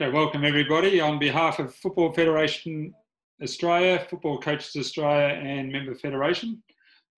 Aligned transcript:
Okay, 0.00 0.12
welcome 0.12 0.44
everybody. 0.44 1.00
On 1.00 1.18
behalf 1.18 1.58
of 1.58 1.74
Football 1.74 2.12
Federation 2.12 2.94
Australia, 3.42 4.06
Football 4.08 4.38
Coaches 4.38 4.76
Australia, 4.76 5.34
and 5.34 5.72
Member 5.72 5.96
Federation, 5.96 6.62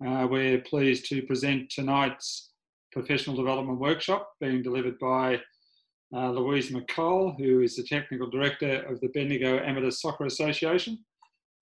uh, 0.02 0.26
we're 0.30 0.62
pleased 0.62 1.04
to 1.10 1.20
present 1.24 1.68
tonight's 1.68 2.52
professional 2.90 3.36
development 3.36 3.78
workshop 3.78 4.32
being 4.40 4.62
delivered 4.62 4.98
by 4.98 5.38
uh, 6.16 6.30
Louise 6.30 6.70
McColl, 6.70 7.38
who 7.38 7.60
is 7.60 7.76
the 7.76 7.82
Technical 7.82 8.30
Director 8.30 8.80
of 8.88 8.98
the 9.00 9.08
Bendigo 9.08 9.58
Amateur 9.58 9.90
Soccer 9.90 10.24
Association. 10.24 10.98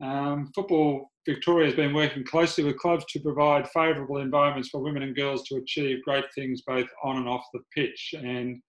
Um, 0.00 0.53
Football 0.55 1.11
Victoria 1.27 1.66
has 1.66 1.75
been 1.75 1.95
working 1.95 2.23
closely 2.23 2.62
with 2.62 2.79
clubs 2.79 3.05
to 3.09 3.19
provide 3.19 3.69
favourable 3.71 4.19
environments 4.19 4.69
for 4.69 4.80
women 4.80 5.03
and 5.03 5.16
girls 5.16 5.43
to 5.48 5.57
achieve 5.57 6.05
great 6.05 6.27
things 6.37 6.62
both 6.62 6.87
on 7.03 7.16
and 7.16 7.29
off 7.29 7.45
the 7.53 7.62
pitch. 7.75 8.14
And 8.16 8.62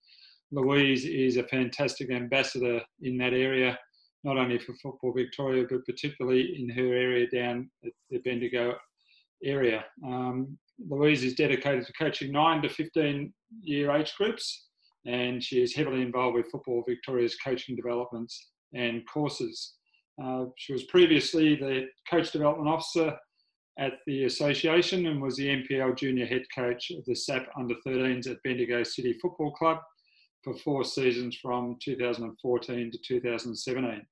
Louise 0.52 1.05
is 1.05 1.38
a 1.38 1.43
fantastic 1.43 2.11
ambassador 2.11 2.82
in 3.02 3.18
that 3.18 3.34
area, 3.34 3.77
not 4.23 4.37
only 4.37 4.57
for 4.57 4.74
Football 4.75 5.14
Victoria, 5.14 5.65
but 5.69 5.86
particularly 5.86 6.57
in 6.60 6.69
her 6.69 6.93
area 6.93 7.29
down 7.29 7.69
at 7.86 7.91
the 8.10 8.18
Bendigo 8.19 8.75
area. 9.43 9.86
Um, 10.05 10.57
Louise 10.88 11.24
is 11.24 11.36
dedicated 11.36 11.86
to 11.86 11.93
coaching 11.93 12.32
9 12.32 12.61
to 12.64 12.69
15 12.69 13.33
year 13.61 13.91
age 13.91 14.14
groups, 14.18 14.68
and 15.05 15.43
she 15.43 15.61
is 15.61 15.75
heavily 15.75 16.01
involved 16.01 16.36
with 16.36 16.50
Football 16.52 16.83
Victoria's 16.88 17.38
coaching 17.38 17.75
developments 17.75 18.50
and 18.74 19.04
courses. 19.07 19.75
Uh, 20.21 20.46
she 20.57 20.74
was 20.74 20.83
previously 20.86 21.55
the 21.55 21.86
coach 22.10 22.32
development 22.32 22.69
officer 22.69 23.16
at 23.77 23.93
the 24.05 24.25
association 24.25 25.07
and 25.07 25.21
was 25.21 25.38
the 25.38 25.47
NPL 25.47 25.96
junior 25.97 26.25
head 26.25 26.43
coach 26.54 26.91
of 26.91 27.05
the 27.05 27.16
SAP 27.16 27.47
under 27.57 27.75
13s 27.88 28.29
at 28.29 28.43
Bendigo 28.43 28.83
City 28.83 29.18
Football 29.21 29.54
Club 29.54 29.77
for 30.43 30.54
four 30.56 30.84
seasons 30.84 31.36
from 31.36 31.78
2014 31.82 32.92
to 32.92 32.97
2017. 32.97 34.06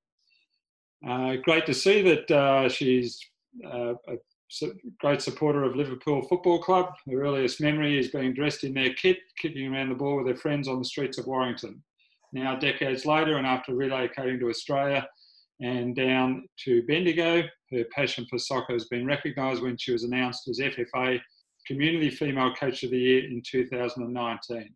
Uh, 1.08 1.36
great 1.44 1.66
to 1.66 1.74
see 1.74 2.02
that 2.02 2.32
uh, 2.32 2.68
she's 2.68 3.20
uh, 3.66 3.94
a 4.08 4.18
great 5.00 5.22
supporter 5.22 5.64
of 5.64 5.76
Liverpool 5.76 6.22
Football 6.24 6.62
Club. 6.62 6.94
Her 7.10 7.22
earliest 7.22 7.62
memory 7.62 8.00
is 8.00 8.10
being 8.10 8.34
dressed 8.34 8.64
in 8.64 8.74
their 8.74 8.94
kit, 8.94 9.18
kicking 9.38 9.74
around 9.74 9.90
the 9.90 9.96
ball 9.96 10.18
with 10.18 10.28
her 10.28 10.36
friends 10.36 10.68
on 10.68 10.80
the 10.80 10.86
streets 10.86 11.18
of 11.18 11.28
Warrington. 11.28 11.84
Now, 12.34 12.56
decades 12.56 13.06
later, 13.06 13.38
and 13.38 13.48
after 13.48 13.74
relocating 13.74 14.40
to 14.40 14.50
Australia 14.50 15.08
and 15.60 15.96
down 15.96 16.48
to 16.66 16.84
Bendigo, 16.84 17.44
her 17.72 17.84
passion 17.96 18.26
for 18.30 18.38
soccer 18.38 18.74
has 18.74 18.86
been 18.86 19.06
recognised 19.06 19.62
when 19.62 19.78
she 19.78 19.92
was 19.92 20.04
announced 20.04 20.48
as 20.48 20.60
FFA 20.60 21.20
Community 21.66 22.10
Female 22.10 22.54
Coach 22.54 22.84
of 22.84 22.92
the 22.92 23.00
Year 23.00 23.26
in 23.26 23.42
2019. 23.46 24.74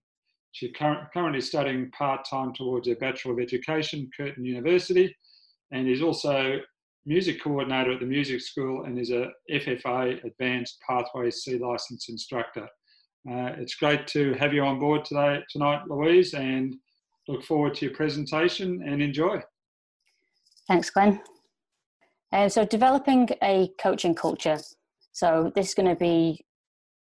She's 0.51 0.71
currently 0.75 1.41
studying 1.41 1.89
part 1.91 2.25
time 2.29 2.53
towards 2.53 2.87
her 2.87 2.95
Bachelor 2.95 3.33
of 3.33 3.39
Education, 3.39 4.09
Curtin 4.15 4.43
University, 4.43 5.15
and 5.71 5.87
is 5.87 6.01
also 6.01 6.59
music 7.05 7.41
coordinator 7.41 7.93
at 7.93 7.99
the 7.99 8.05
music 8.05 8.41
school 8.41 8.83
and 8.83 8.99
is 8.99 9.11
a 9.11 9.29
FFA 9.49 10.23
Advanced 10.23 10.79
Pathways 10.87 11.37
C 11.37 11.57
license 11.57 12.09
instructor. 12.09 12.67
Uh, 13.29 13.53
it's 13.57 13.75
great 13.75 14.07
to 14.07 14.33
have 14.33 14.53
you 14.53 14.63
on 14.63 14.79
board 14.79 15.05
today, 15.05 15.41
tonight, 15.49 15.81
Louise, 15.87 16.33
and 16.33 16.75
look 17.27 17.43
forward 17.43 17.75
to 17.75 17.85
your 17.85 17.95
presentation 17.95 18.83
and 18.85 19.01
enjoy. 19.01 19.41
Thanks, 20.67 20.89
Glenn. 20.89 21.21
Uh, 22.31 22.49
so, 22.49 22.65
developing 22.65 23.29
a 23.43 23.69
coaching 23.77 24.15
culture. 24.15 24.57
So, 25.11 25.51
this 25.53 25.69
is 25.69 25.73
going 25.75 25.89
to 25.89 25.95
be 25.95 26.43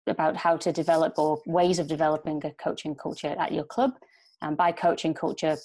about 0.06 0.36
how 0.36 0.56
to 0.56 0.72
develop 0.72 1.18
or 1.18 1.40
ways 1.46 1.78
of 1.78 1.86
developing 1.86 2.44
a 2.44 2.50
coaching 2.52 2.94
culture 2.94 3.34
at 3.38 3.52
your 3.52 3.64
club. 3.64 3.92
And 4.40 4.56
by 4.56 4.72
coaching 4.72 5.14
culture, 5.14 5.56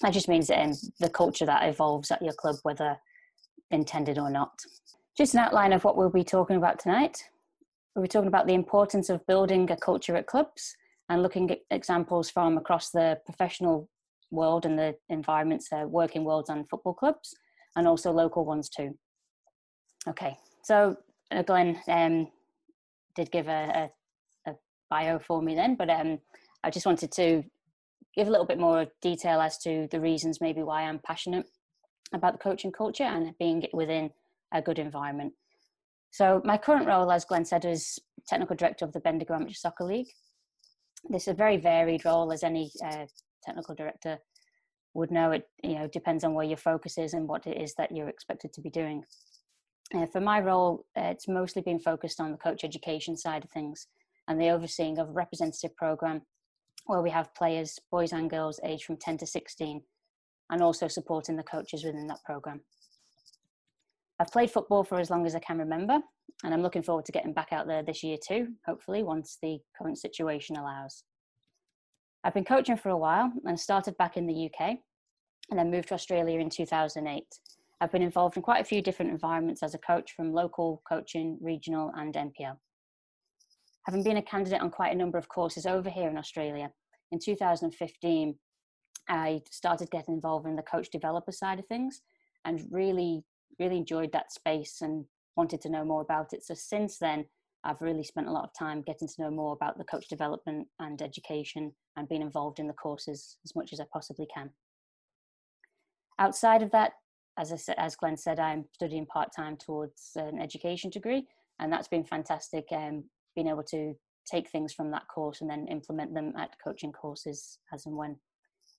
that 0.00 0.12
just 0.12 0.28
means 0.28 0.50
um, 0.50 0.72
the 1.00 1.10
culture 1.10 1.46
that 1.46 1.68
evolves 1.68 2.10
at 2.10 2.22
your 2.22 2.34
club, 2.34 2.56
whether 2.62 2.96
intended 3.70 4.18
or 4.18 4.30
not. 4.30 4.52
Just 5.16 5.34
an 5.34 5.40
outline 5.40 5.72
of 5.72 5.84
what 5.84 5.96
we'll 5.96 6.10
be 6.10 6.24
talking 6.24 6.56
about 6.56 6.78
tonight. 6.78 7.22
We'll 7.94 8.02
be 8.02 8.08
talking 8.08 8.28
about 8.28 8.46
the 8.46 8.54
importance 8.54 9.10
of 9.10 9.26
building 9.26 9.70
a 9.70 9.76
culture 9.76 10.16
at 10.16 10.26
clubs 10.26 10.74
and 11.08 11.22
looking 11.22 11.50
at 11.50 11.60
examples 11.70 12.30
from 12.30 12.56
across 12.56 12.90
the 12.90 13.18
professional 13.26 13.88
world 14.30 14.64
and 14.64 14.78
the 14.78 14.96
environments, 15.10 15.68
uh, 15.72 15.84
working 15.86 16.24
worlds 16.24 16.48
and 16.48 16.68
football 16.68 16.94
clubs, 16.94 17.34
and 17.76 17.86
also 17.86 18.10
local 18.10 18.44
ones 18.44 18.68
too. 18.68 18.96
Okay, 20.08 20.36
so 20.64 20.96
uh, 21.30 21.42
Glenn, 21.42 21.78
um, 21.88 22.28
did 23.16 23.30
give 23.30 23.48
a, 23.48 23.90
a, 24.46 24.50
a 24.50 24.54
bio 24.90 25.18
for 25.18 25.42
me 25.42 25.54
then, 25.54 25.74
but 25.74 25.90
um, 25.90 26.18
I 26.64 26.70
just 26.70 26.86
wanted 26.86 27.12
to 27.12 27.42
give 28.14 28.28
a 28.28 28.30
little 28.30 28.46
bit 28.46 28.58
more 28.58 28.86
detail 29.00 29.40
as 29.40 29.58
to 29.58 29.88
the 29.90 30.00
reasons 30.00 30.40
maybe 30.40 30.62
why 30.62 30.82
I'm 30.82 31.00
passionate 31.04 31.46
about 32.12 32.34
the 32.34 32.38
coaching 32.38 32.72
culture 32.72 33.04
and 33.04 33.36
being 33.38 33.64
within 33.72 34.10
a 34.52 34.60
good 34.60 34.78
environment. 34.78 35.32
So 36.10 36.42
my 36.44 36.58
current 36.58 36.86
role, 36.86 37.10
as 37.10 37.24
Glenn 37.24 37.44
said, 37.44 37.64
is 37.64 37.98
technical 38.28 38.54
director 38.54 38.84
of 38.84 38.92
the 38.92 39.00
Bendigo 39.00 39.34
Amateur 39.34 39.54
Soccer 39.54 39.84
League. 39.84 40.08
This 41.08 41.22
is 41.22 41.28
a 41.28 41.34
very 41.34 41.56
varied 41.56 42.04
role, 42.04 42.30
as 42.32 42.44
any 42.44 42.70
uh, 42.84 43.06
technical 43.42 43.74
director 43.74 44.18
would 44.94 45.10
know. 45.10 45.32
It 45.32 45.48
you 45.62 45.74
know 45.74 45.88
depends 45.88 46.22
on 46.22 46.34
where 46.34 46.44
your 46.44 46.58
focus 46.58 46.98
is 46.98 47.14
and 47.14 47.26
what 47.26 47.46
it 47.46 47.60
is 47.60 47.74
that 47.74 47.92
you're 47.92 48.10
expected 48.10 48.52
to 48.52 48.60
be 48.60 48.70
doing. 48.70 49.02
Uh, 49.94 50.06
for 50.06 50.20
my 50.20 50.40
role, 50.40 50.86
uh, 50.96 51.02
it's 51.04 51.28
mostly 51.28 51.60
been 51.60 51.78
focused 51.78 52.20
on 52.20 52.32
the 52.32 52.38
coach 52.38 52.64
education 52.64 53.16
side 53.16 53.44
of 53.44 53.50
things 53.50 53.88
and 54.28 54.40
the 54.40 54.48
overseeing 54.48 54.98
of 54.98 55.08
a 55.08 55.12
representative 55.12 55.74
program 55.76 56.22
where 56.86 57.02
we 57.02 57.10
have 57.10 57.34
players, 57.34 57.78
boys 57.90 58.12
and 58.12 58.30
girls, 58.30 58.58
aged 58.64 58.84
from 58.84 58.96
10 58.96 59.18
to 59.18 59.26
16, 59.26 59.82
and 60.50 60.62
also 60.62 60.88
supporting 60.88 61.36
the 61.36 61.42
coaches 61.42 61.84
within 61.84 62.06
that 62.06 62.24
program. 62.24 62.60
I've 64.18 64.32
played 64.32 64.50
football 64.50 64.82
for 64.82 64.98
as 64.98 65.10
long 65.10 65.26
as 65.26 65.34
I 65.34 65.40
can 65.40 65.58
remember, 65.58 66.00
and 66.44 66.54
I'm 66.54 66.62
looking 66.62 66.82
forward 66.82 67.04
to 67.06 67.12
getting 67.12 67.32
back 67.32 67.52
out 67.52 67.66
there 67.66 67.82
this 67.82 68.02
year 68.02 68.16
too, 68.26 68.48
hopefully, 68.66 69.02
once 69.02 69.38
the 69.42 69.58
current 69.76 69.98
situation 69.98 70.56
allows. 70.56 71.04
I've 72.24 72.34
been 72.34 72.44
coaching 72.44 72.76
for 72.76 72.90
a 72.90 72.96
while 72.96 73.32
and 73.44 73.58
started 73.58 73.96
back 73.98 74.16
in 74.16 74.26
the 74.26 74.46
UK 74.46 74.78
and 75.50 75.58
then 75.58 75.70
moved 75.70 75.88
to 75.88 75.94
Australia 75.94 76.38
in 76.38 76.50
2008 76.50 77.24
I've 77.82 77.90
been 77.90 78.02
involved 78.02 78.36
in 78.36 78.44
quite 78.44 78.60
a 78.60 78.64
few 78.64 78.80
different 78.80 79.10
environments 79.10 79.60
as 79.60 79.74
a 79.74 79.78
coach 79.78 80.12
from 80.12 80.32
local 80.32 80.82
coaching, 80.88 81.36
regional, 81.40 81.90
and 81.96 82.14
NPL. 82.14 82.56
Having 83.86 84.04
been 84.04 84.18
a 84.18 84.22
candidate 84.22 84.60
on 84.60 84.70
quite 84.70 84.92
a 84.92 84.96
number 84.96 85.18
of 85.18 85.28
courses 85.28 85.66
over 85.66 85.90
here 85.90 86.08
in 86.08 86.16
Australia, 86.16 86.70
in 87.10 87.18
2015, 87.18 88.36
I 89.08 89.40
started 89.50 89.90
getting 89.90 90.14
involved 90.14 90.46
in 90.46 90.54
the 90.54 90.62
coach 90.62 90.90
developer 90.92 91.32
side 91.32 91.58
of 91.58 91.66
things 91.66 92.02
and 92.44 92.64
really, 92.70 93.24
really 93.58 93.78
enjoyed 93.78 94.12
that 94.12 94.32
space 94.32 94.80
and 94.80 95.04
wanted 95.36 95.60
to 95.62 95.68
know 95.68 95.84
more 95.84 96.02
about 96.02 96.32
it. 96.32 96.44
So 96.44 96.54
since 96.54 96.98
then, 96.98 97.24
I've 97.64 97.82
really 97.82 98.04
spent 98.04 98.28
a 98.28 98.32
lot 98.32 98.44
of 98.44 98.54
time 98.56 98.82
getting 98.82 99.08
to 99.08 99.22
know 99.22 99.30
more 99.32 99.54
about 99.54 99.76
the 99.76 99.84
coach 99.84 100.06
development 100.06 100.68
and 100.78 101.02
education 101.02 101.72
and 101.96 102.08
being 102.08 102.22
involved 102.22 102.60
in 102.60 102.68
the 102.68 102.74
courses 102.74 103.38
as 103.44 103.56
much 103.56 103.72
as 103.72 103.80
I 103.80 103.86
possibly 103.92 104.28
can. 104.32 104.50
Outside 106.20 106.62
of 106.62 106.70
that, 106.70 106.92
as 107.38 107.52
I 107.52 107.56
said, 107.56 107.76
as 107.78 107.96
Glenn 107.96 108.16
said, 108.16 108.38
I'm 108.38 108.64
studying 108.72 109.06
part 109.06 109.30
time 109.34 109.56
towards 109.56 110.12
an 110.16 110.40
education 110.40 110.90
degree, 110.90 111.26
and 111.60 111.72
that's 111.72 111.88
been 111.88 112.04
fantastic. 112.04 112.66
Um, 112.72 113.04
being 113.34 113.48
able 113.48 113.62
to 113.62 113.94
take 114.30 114.50
things 114.50 114.72
from 114.72 114.90
that 114.90 115.08
course 115.08 115.40
and 115.40 115.50
then 115.50 115.66
implement 115.68 116.14
them 116.14 116.32
at 116.38 116.50
coaching 116.62 116.92
courses 116.92 117.58
as 117.72 117.86
and 117.86 117.96
when 117.96 118.16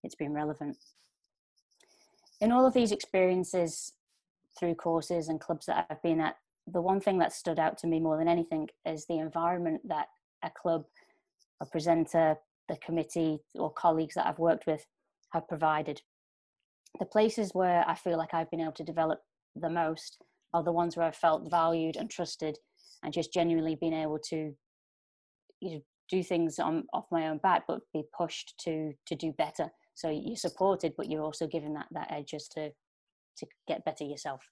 it's 0.04 0.16
been 0.16 0.34
relevant. 0.34 0.78
In 2.42 2.52
all 2.52 2.66
of 2.66 2.74
these 2.74 2.92
experiences 2.92 3.94
through 4.60 4.76
courses 4.76 5.30
and 5.30 5.40
clubs 5.40 5.66
that 5.66 5.86
I've 5.90 6.02
been 6.02 6.22
at, 6.22 6.36
the 6.68 6.82
one 6.82 7.00
thing 7.00 7.18
that 7.20 7.34
stood 7.34 7.60
out 7.60 7.78
to 7.80 7.88
me 7.88 8.00
more 8.00 8.18
than 8.18 8.28
anything 8.28 8.70
is 8.86 9.06
the 9.06 9.18
environment 9.18 9.82
that 9.88 10.08
a 10.44 10.50
club, 10.50 10.86
a 11.62 11.66
presenter, 11.66 12.38
the 12.70 12.78
committee, 12.78 13.40
or 13.56 13.72
colleagues 13.72 14.16
that 14.16 14.28
I've 14.28 14.40
worked 14.40 14.68
with 14.68 14.86
have 15.32 15.48
provided 15.48 16.02
the 17.00 17.06
places 17.06 17.52
where 17.54 17.84
I 17.88 17.96
feel 17.96 18.18
like 18.18 18.34
I've 18.34 18.52
been 18.52 18.62
able 18.62 18.74
to 18.74 18.84
develop 18.84 19.20
the 19.56 19.70
most 19.70 20.22
are 20.54 20.64
the 20.64 20.72
ones 20.72 20.96
where 20.96 21.06
I've 21.06 21.16
felt 21.16 21.50
valued 21.50 21.96
and 21.96 22.10
trusted 22.10 22.58
and 23.04 23.14
just 23.14 23.34
genuinely 23.34 23.76
been 23.76 23.94
able 23.94 24.20
to 24.30 24.54
you 25.60 25.72
know, 25.72 25.82
do 26.10 26.24
things 26.24 26.60
on 26.60 26.84
off 26.94 27.06
my 27.12 27.28
own 27.28 27.40
bat 27.42 27.64
but 27.68 27.80
be 27.94 28.04
pushed 28.16 28.54
to 28.60 28.94
to 29.08 29.16
do 29.16 29.32
better. 29.32 29.70
So 29.96 30.10
you're 30.10 30.36
supported 30.36 30.94
but 30.98 31.10
you're 31.10 31.24
also 31.24 31.48
given 31.48 31.74
that 31.74 31.88
that 31.92 32.12
edge 32.12 32.32
just 32.32 32.52
to 32.54 32.70
to 33.38 33.48
get 33.68 33.86
better 33.86 34.04
yourself. 34.04 34.44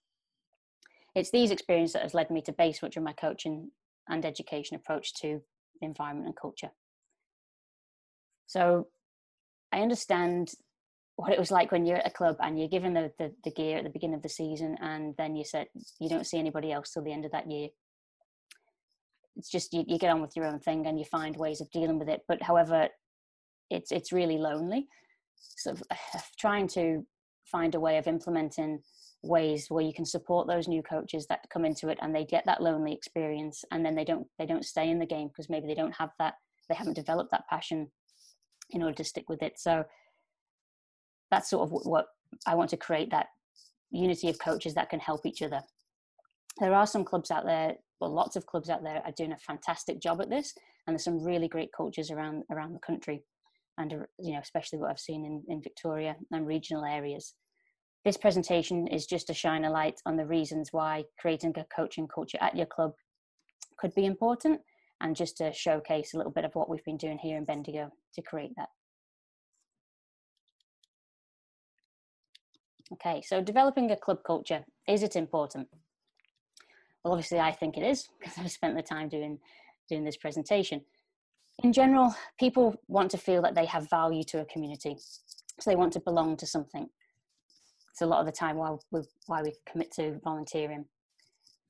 It's 1.14 1.30
these 1.30 1.52
experiences 1.52 1.94
that 1.94 2.04
has 2.04 2.14
led 2.14 2.32
me 2.32 2.42
to 2.44 2.54
base 2.54 2.82
much 2.82 2.98
of 2.98 3.04
my 3.04 3.14
coaching 3.14 3.70
and 4.10 4.26
education 4.26 4.76
approach 4.76 5.14
to 5.16 5.42
environment 5.82 6.28
and 6.28 6.36
culture. 6.36 6.72
So 8.48 8.88
i 9.74 9.82
understand 9.82 10.52
what 11.16 11.32
it 11.32 11.40
was 11.40 11.52
like 11.52 11.72
when 11.72 11.86
you're 11.86 11.98
at 11.98 12.08
a 12.08 12.12
club 12.12 12.38
and 12.40 12.58
you're 12.58 12.68
given 12.68 12.94
the, 12.94 13.12
the, 13.20 13.32
the 13.44 13.52
gear 13.52 13.78
at 13.78 13.84
the 13.84 13.90
beginning 13.90 14.16
of 14.16 14.24
the 14.24 14.30
season 14.30 14.78
and 14.82 15.14
then 15.18 15.36
you 15.36 15.44
said 15.44 15.68
you 16.00 16.10
don't 16.10 16.26
see 16.26 16.40
anybody 16.40 16.72
else 16.72 16.92
till 16.92 17.04
the 17.04 17.12
end 17.12 17.26
of 17.26 17.32
that 17.32 17.50
year. 17.50 17.70
It's 19.36 19.50
just 19.50 19.74
you, 19.74 19.84
you 19.88 19.98
get 19.98 20.12
on 20.12 20.22
with 20.22 20.36
your 20.36 20.46
own 20.46 20.60
thing 20.60 20.88
and 20.88 20.98
you 20.98 21.06
find 21.06 21.36
ways 21.38 21.62
of 21.62 21.70
dealing 21.72 22.00
with 22.00 22.10
it 22.10 22.22
but 22.28 22.42
however 22.42 22.90
it's 23.70 23.92
it's 23.92 24.12
really 24.12 24.38
lonely. 24.38 24.88
Of 25.68 25.82
trying 26.40 26.68
to 26.70 27.06
find 27.46 27.76
a 27.76 27.80
way 27.80 27.98
of 27.98 28.08
implementing 28.08 28.80
ways 29.24 29.68
where 29.70 29.84
you 29.84 29.94
can 29.94 30.06
support 30.06 30.48
those 30.48 30.68
new 30.68 30.82
coaches 30.82 31.28
that 31.28 31.48
come 31.54 31.66
into 31.66 31.90
it 31.90 32.00
and 32.02 32.16
they 32.16 32.26
get 32.26 32.44
that 32.46 32.64
lonely 32.64 32.92
experience 32.94 33.64
and 33.72 33.86
then 33.86 33.96
they 33.96 34.04
don't 34.04 34.26
they 34.40 34.46
don't 34.46 34.66
stay 34.66 34.90
in 34.90 34.98
the 34.98 35.06
game 35.06 35.28
because 35.28 35.50
maybe 35.50 35.68
they 35.68 35.76
don't 35.76 35.94
have 35.94 36.10
that 36.18 36.34
they 36.70 36.76
haven't 36.76 36.96
developed 36.96 37.32
that 37.32 37.48
passion 37.50 37.92
in 38.72 38.82
order 38.82 38.96
to 38.96 39.04
stick 39.04 39.30
with 39.30 39.44
it. 39.44 39.60
So 39.60 39.84
that's 41.32 41.50
sort 41.50 41.64
of 41.64 41.72
what 41.72 42.08
i 42.46 42.54
want 42.56 42.70
to 42.70 42.78
create 42.78 43.10
that 43.10 43.28
unity 43.92 44.30
of 44.30 44.40
coaches 44.40 44.74
that 44.74 44.90
can 44.90 45.00
help 45.00 45.26
each 45.26 45.42
other 45.42 45.62
there 46.60 46.74
are 46.74 46.88
some 46.88 47.04
clubs 47.04 47.32
out 47.32 47.46
there 47.46 47.76
well 48.00 48.14
lots 48.14 48.36
of 48.36 48.46
clubs 48.46 48.70
out 48.70 48.84
there 48.84 49.02
are 49.06 49.12
doing 49.14 49.32
a 49.32 49.38
fantastic 49.38 50.00
job 50.00 50.22
at 50.22 50.30
this 50.30 50.54
and 50.86 50.94
there's 50.94 51.04
some 51.04 51.24
really 51.24 51.48
great 51.48 51.72
coaches 51.76 52.12
around 52.12 52.44
around 52.52 52.74
the 52.74 52.80
country 52.80 53.24
and 53.78 53.92
you 54.20 54.34
know 54.34 54.40
especially 54.40 54.80
what 54.80 54.92
i've 54.92 55.00
seen 55.00 55.26
in, 55.26 55.44
in 55.48 55.62
victoria 55.62 56.16
and 56.32 56.48
regional 56.48 56.86
areas 56.86 57.34
this 58.04 58.18
presentation 58.18 58.88
is 58.88 59.06
just 59.06 59.28
to 59.28 59.34
shine 59.34 59.66
a 59.66 59.72
light 59.72 60.02
on 60.06 60.18
the 60.18 60.26
reasons 60.26 60.70
why 60.72 61.04
creating 61.20 61.54
a 61.58 61.66
coaching 61.76 62.08
culture 62.08 62.38
at 62.42 62.56
your 62.56 62.66
club 62.66 62.94
could 63.78 63.94
be 63.94 64.06
important 64.06 64.60
and 65.02 65.16
just 65.16 65.38
to 65.38 65.52
showcase 65.54 66.14
a 66.14 66.18
little 66.18 66.32
bit 66.32 66.46
of 66.46 66.56
what 66.56 66.70
we've 66.70 66.84
been 66.84 66.98
doing 66.98 67.18
here 67.18 67.38
in 67.38 67.46
Bendigo 67.46 67.92
to 68.14 68.22
create 68.22 68.52
that. 68.56 68.70
Okay, 72.94 73.22
so 73.26 73.42
developing 73.42 73.92
a 73.92 73.98
club 73.98 74.20
culture, 74.26 74.66
is 74.88 75.04
it 75.04 75.16
important? 75.16 75.68
Well, 77.04 77.14
obviously 77.14 77.40
I 77.40 77.52
think 77.52 77.78
it 77.78 77.84
is 77.84 78.10
because 78.20 78.38
I've 78.38 78.52
spent 78.52 78.76
the 78.76 78.84
time 78.84 79.10
doing, 79.10 79.40
doing 79.90 80.04
this 80.04 80.18
presentation. 80.18 80.82
In 81.64 81.74
general, 81.74 82.16
people 82.40 82.76
want 82.88 83.12
to 83.12 83.18
feel 83.18 83.42
that 83.44 83.56
they 83.56 83.66
have 83.66 83.90
value 83.90 84.24
to 84.26 84.42
a 84.42 84.46
community. 84.46 84.98
So 85.60 85.70
they 85.70 85.76
want 85.76 85.94
to 85.94 86.00
belong 86.00 86.38
to 86.38 86.48
something 86.48 86.88
it's 87.92 88.02
a 88.02 88.06
lot 88.06 88.20
of 88.20 88.26
the 88.26 88.32
time 88.32 88.56
why 88.56 88.76
we, 88.92 89.02
why 89.28 89.42
we 89.42 89.54
commit 89.70 89.92
to 89.94 90.20
volunteering. 90.24 90.86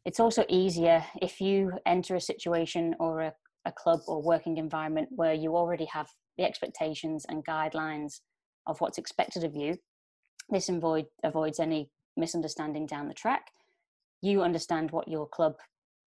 It's 0.05 0.19
also 0.19 0.45
easier 0.49 1.03
if 1.21 1.41
you 1.41 1.73
enter 1.85 2.15
a 2.15 2.21
situation 2.21 2.95
or 2.99 3.21
a, 3.21 3.33
a 3.65 3.71
club 3.71 3.99
or 4.07 4.21
working 4.21 4.57
environment 4.57 5.09
where 5.11 5.33
you 5.33 5.55
already 5.55 5.85
have 5.85 6.07
the 6.37 6.43
expectations 6.43 7.25
and 7.27 7.45
guidelines 7.45 8.21
of 8.67 8.79
what's 8.79 8.97
expected 8.97 9.43
of 9.43 9.55
you. 9.55 9.75
This 10.51 10.69
avoid, 10.69 11.07
avoids 11.23 11.59
any 11.59 11.89
misunderstanding 12.17 12.85
down 12.85 13.07
the 13.07 13.13
track. 13.13 13.51
You 14.21 14.41
understand 14.43 14.91
what 14.91 15.07
your 15.07 15.27
club 15.27 15.55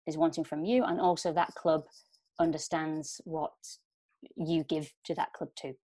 is 0.07 0.17
wanting 0.17 0.45
from 0.45 0.65
you, 0.65 0.85
and 0.85 1.01
also 1.01 1.33
that 1.33 1.55
club 1.55 1.85
understands 2.39 3.21
what 3.25 3.53
you 4.37 4.65
give 4.65 4.93
to 5.05 5.15
that 5.15 5.33
club 5.33 5.51
too. 5.55 5.75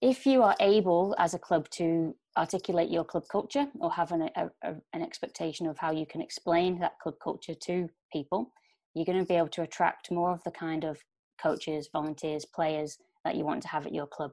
if 0.00 0.26
you 0.26 0.42
are 0.42 0.54
able 0.60 1.14
as 1.18 1.34
a 1.34 1.38
club 1.38 1.68
to 1.70 2.14
articulate 2.36 2.90
your 2.90 3.04
club 3.04 3.24
culture 3.30 3.66
or 3.80 3.90
have 3.90 4.12
an, 4.12 4.30
a, 4.36 4.50
a, 4.62 4.74
an 4.92 5.02
expectation 5.02 5.66
of 5.66 5.76
how 5.78 5.90
you 5.90 6.06
can 6.06 6.20
explain 6.20 6.78
that 6.78 6.98
club 7.00 7.16
culture 7.22 7.54
to 7.54 7.88
people, 8.12 8.52
you're 8.94 9.04
going 9.04 9.18
to 9.18 9.24
be 9.24 9.34
able 9.34 9.48
to 9.48 9.62
attract 9.62 10.10
more 10.10 10.30
of 10.30 10.42
the 10.44 10.50
kind 10.50 10.84
of 10.84 10.98
coaches, 11.42 11.88
volunteers, 11.92 12.44
players 12.44 12.98
that 13.24 13.34
you 13.34 13.44
want 13.44 13.60
to 13.62 13.68
have 13.68 13.86
at 13.86 13.94
your 13.94 14.06
club. 14.06 14.30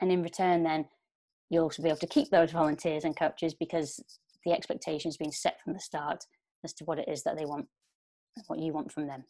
And 0.00 0.12
in 0.12 0.22
return, 0.22 0.62
then 0.62 0.86
you'll 1.50 1.64
also 1.64 1.82
be 1.82 1.88
able 1.88 1.98
to 1.98 2.06
keep 2.06 2.30
those 2.30 2.52
volunteers 2.52 3.04
and 3.04 3.16
coaches 3.16 3.54
because 3.54 4.02
the 4.44 4.52
expectation 4.52 5.08
has 5.08 5.16
been 5.16 5.32
set 5.32 5.60
from 5.62 5.72
the 5.72 5.80
start 5.80 6.24
as 6.64 6.72
to 6.74 6.84
what 6.84 6.98
it 6.98 7.08
is 7.08 7.22
that 7.22 7.36
they 7.36 7.44
want, 7.44 7.66
what 8.46 8.58
you 8.58 8.72
want 8.72 8.92
from 8.92 9.06
them. 9.06 9.24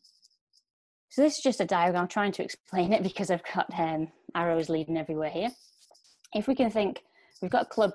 So 1.10 1.22
this 1.22 1.34
is 1.34 1.42
just 1.42 1.60
a 1.60 1.64
diagram. 1.64 2.02
I'm 2.02 2.08
trying 2.08 2.32
to 2.32 2.42
explain 2.42 2.92
it 2.92 3.02
because 3.04 3.30
I've 3.30 3.42
got 3.54 3.66
um, 3.78 4.08
arrows 4.34 4.68
leading 4.68 4.96
everywhere 4.96 5.30
here. 5.30 5.50
If 6.34 6.48
we 6.48 6.54
can 6.54 6.70
think, 6.70 7.00
we've 7.40 7.50
got 7.50 7.70
club, 7.70 7.92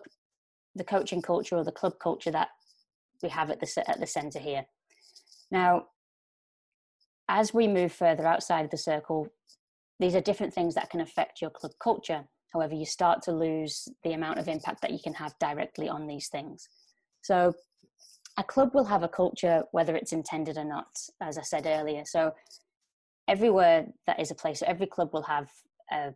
the 0.76 0.84
coaching 0.84 1.22
culture 1.22 1.56
or 1.58 1.64
the 1.64 1.72
club 1.72 1.94
culture 2.02 2.32
that 2.32 2.50
we 3.22 3.30
have 3.30 3.52
at 3.52 3.60
the 3.60 3.84
at 3.88 4.00
the 4.00 4.08
centre 4.08 4.40
here. 4.40 4.66
Now, 5.52 5.88
as 7.28 7.54
we 7.54 7.68
move 7.68 7.92
further 7.92 8.26
outside 8.26 8.66
of 8.66 8.72
the 8.72 8.78
circle, 8.78 9.28
these 10.00 10.16
are 10.16 10.22
different 10.22 10.54
things 10.54 10.76
that 10.76 10.90
can 10.90 11.02
affect 11.02 11.42
your 11.42 11.52
club 11.52 11.74
culture. 11.82 12.24
However, 12.54 12.76
you 12.76 12.86
start 12.86 13.22
to 13.24 13.32
lose 13.32 13.88
the 14.04 14.14
amount 14.14 14.40
of 14.40 14.48
impact 14.48 14.82
that 14.82 14.92
you 14.92 15.00
can 15.04 15.14
have 15.14 15.34
directly 15.40 15.88
on 15.88 16.08
these 16.08 16.28
things. 16.28 16.68
So, 17.22 17.54
a 18.38 18.44
club 18.44 18.74
will 18.74 18.86
have 18.86 19.04
a 19.04 19.10
culture 19.10 19.64
whether 19.72 19.96
it's 19.96 20.14
intended 20.14 20.58
or 20.58 20.64
not, 20.64 20.88
as 21.22 21.38
I 21.38 21.42
said 21.42 21.66
earlier. 21.66 22.04
So, 22.06 22.34
everywhere 23.28 23.88
that 24.08 24.20
is 24.20 24.32
a 24.32 24.36
place, 24.36 24.62
every 24.66 24.88
club 24.88 25.14
will 25.14 25.24
have 25.24 25.50
a, 25.92 26.14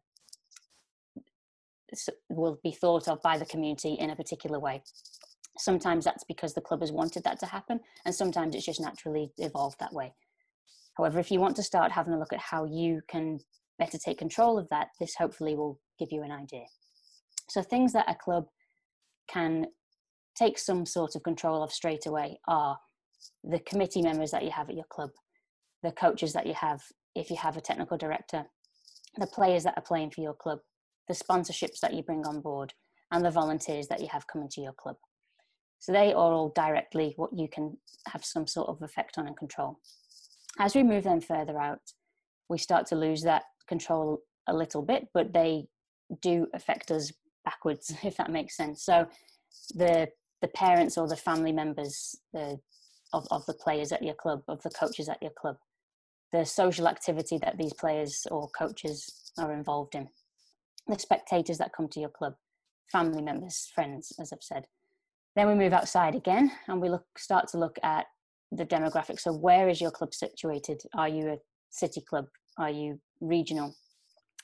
will 2.29 2.59
be 2.63 2.71
thought 2.71 3.07
of 3.07 3.21
by 3.21 3.37
the 3.37 3.45
community 3.45 3.93
in 3.93 4.09
a 4.09 4.15
particular 4.15 4.59
way. 4.59 4.83
Sometimes 5.57 6.03
that's 6.03 6.25
because 6.25 6.53
the 6.53 6.61
club 6.61 6.81
has 6.81 6.91
wanted 6.91 7.23
that 7.23 7.39
to 7.39 7.45
happen, 7.45 7.79
and 8.05 8.13
sometimes 8.13 8.55
it's 8.55 8.65
just 8.65 8.81
naturally 8.81 9.31
evolved 9.37 9.79
that 9.79 9.93
way. 9.93 10.13
However, 10.97 11.19
if 11.19 11.31
you 11.31 11.39
want 11.39 11.55
to 11.57 11.63
start 11.63 11.91
having 11.91 12.13
a 12.13 12.19
look 12.19 12.33
at 12.33 12.39
how 12.39 12.65
you 12.65 13.01
can 13.07 13.39
better 13.79 13.97
take 13.97 14.17
control 14.17 14.57
of 14.57 14.67
that, 14.69 14.89
this 14.99 15.15
hopefully 15.15 15.55
will 15.55 15.79
give 15.97 16.11
you 16.11 16.23
an 16.23 16.31
idea. 16.31 16.65
So, 17.49 17.61
things 17.61 17.93
that 17.93 18.09
a 18.09 18.15
club 18.15 18.45
can 19.29 19.67
take 20.37 20.57
some 20.57 20.85
sort 20.85 21.15
of 21.15 21.23
control 21.23 21.63
of 21.63 21.71
straight 21.71 22.05
away 22.05 22.39
are 22.47 22.77
the 23.43 23.59
committee 23.59 24.01
members 24.01 24.31
that 24.31 24.43
you 24.43 24.51
have 24.51 24.69
at 24.69 24.75
your 24.75 24.85
club, 24.89 25.11
the 25.83 25.91
coaches 25.91 26.33
that 26.33 26.45
you 26.45 26.53
have, 26.53 26.81
if 27.15 27.29
you 27.29 27.37
have 27.37 27.57
a 27.57 27.61
technical 27.61 27.97
director, 27.97 28.43
the 29.17 29.27
players 29.27 29.63
that 29.63 29.77
are 29.77 29.83
playing 29.83 30.11
for 30.11 30.21
your 30.21 30.33
club, 30.33 30.59
the 31.07 31.13
sponsorships 31.13 31.79
that 31.81 31.93
you 31.93 32.03
bring 32.03 32.25
on 32.25 32.41
board, 32.41 32.73
and 33.11 33.23
the 33.23 33.31
volunteers 33.31 33.87
that 33.87 34.01
you 34.01 34.07
have 34.11 34.27
coming 34.27 34.49
to 34.49 34.61
your 34.61 34.73
club. 34.73 34.95
So 35.79 35.91
they 35.91 36.13
are 36.13 36.33
all 36.33 36.51
directly 36.55 37.13
what 37.15 37.29
you 37.33 37.47
can 37.47 37.77
have 38.07 38.25
some 38.25 38.47
sort 38.47 38.69
of 38.69 38.81
effect 38.81 39.17
on 39.17 39.27
and 39.27 39.37
control. 39.37 39.79
As 40.59 40.75
we 40.75 40.83
move 40.83 41.03
them 41.03 41.21
further 41.21 41.59
out, 41.59 41.81
we 42.49 42.57
start 42.57 42.87
to 42.87 42.95
lose 42.95 43.21
that 43.23 43.43
control 43.67 44.19
a 44.47 44.55
little 44.55 44.81
bit, 44.81 45.07
but 45.13 45.33
they 45.33 45.67
do 46.21 46.47
affect 46.53 46.91
us 46.91 47.11
backwards, 47.43 47.93
if 48.03 48.17
that 48.17 48.31
makes 48.31 48.57
sense. 48.57 48.83
So 48.83 49.07
the 49.73 50.07
the 50.41 50.47
parents 50.49 50.97
or 50.97 51.07
the 51.07 51.15
family 51.15 51.51
members 51.51 52.15
the, 52.33 52.59
of, 53.13 53.25
of 53.31 53.45
the 53.45 53.53
players 53.53 53.91
at 53.91 54.03
your 54.03 54.13
club, 54.13 54.43
of 54.47 54.61
the 54.63 54.69
coaches 54.69 55.09
at 55.09 55.21
your 55.21 55.31
club, 55.31 55.55
the 56.31 56.45
social 56.45 56.87
activity 56.87 57.39
that 57.39 57.57
these 57.57 57.73
players 57.73 58.27
or 58.29 58.49
coaches 58.49 59.31
are 59.39 59.53
involved 59.53 59.95
in, 59.95 60.07
the 60.87 60.99
spectators 60.99 61.57
that 61.57 61.71
come 61.75 61.87
to 61.87 61.99
your 61.99 62.09
club, 62.09 62.33
family 62.91 63.21
members, 63.21 63.71
friends, 63.73 64.11
as 64.19 64.31
I've 64.31 64.43
said. 64.43 64.65
Then 65.35 65.47
we 65.47 65.55
move 65.55 65.73
outside 65.73 66.15
again 66.15 66.51
and 66.67 66.79
we 66.81 66.89
look, 66.89 67.05
start 67.17 67.47
to 67.49 67.57
look 67.57 67.77
at 67.83 68.05
the 68.51 68.65
demographics. 68.65 69.21
So, 69.21 69.33
where 69.33 69.67
is 69.67 69.81
your 69.81 69.91
club 69.91 70.13
situated? 70.13 70.81
Are 70.95 71.09
you 71.09 71.29
a 71.29 71.37
city 71.71 72.01
club? 72.01 72.25
Are 72.57 72.69
you 72.69 72.99
regional? 73.19 73.75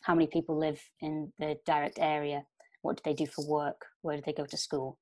How 0.02 0.16
many 0.16 0.28
people 0.28 0.58
live 0.58 0.82
in 1.02 1.32
the 1.40 1.58
direct 1.66 2.00
area? 2.00 2.44
What 2.82 2.98
do 2.98 3.02
they 3.06 3.14
do 3.14 3.28
for 3.28 3.46
work? 3.48 3.86
Where 4.02 4.18
do 4.18 4.24
they 4.26 4.34
go 4.34 4.46
to 4.46 4.58
school? 4.58 4.98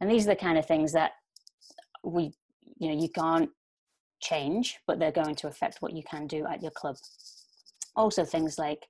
And 0.00 0.10
these 0.10 0.26
are 0.26 0.30
the 0.30 0.36
kind 0.36 0.58
of 0.58 0.66
things 0.66 0.92
that 0.92 1.12
we, 2.04 2.32
you 2.78 2.88
know, 2.88 3.00
you 3.00 3.08
can't 3.08 3.50
change, 4.20 4.78
but 4.86 4.98
they're 4.98 5.12
going 5.12 5.34
to 5.36 5.48
affect 5.48 5.78
what 5.80 5.92
you 5.92 6.02
can 6.08 6.26
do 6.26 6.46
at 6.46 6.62
your 6.62 6.70
club. 6.72 6.96
Also, 7.96 8.24
things 8.24 8.58
like 8.58 8.86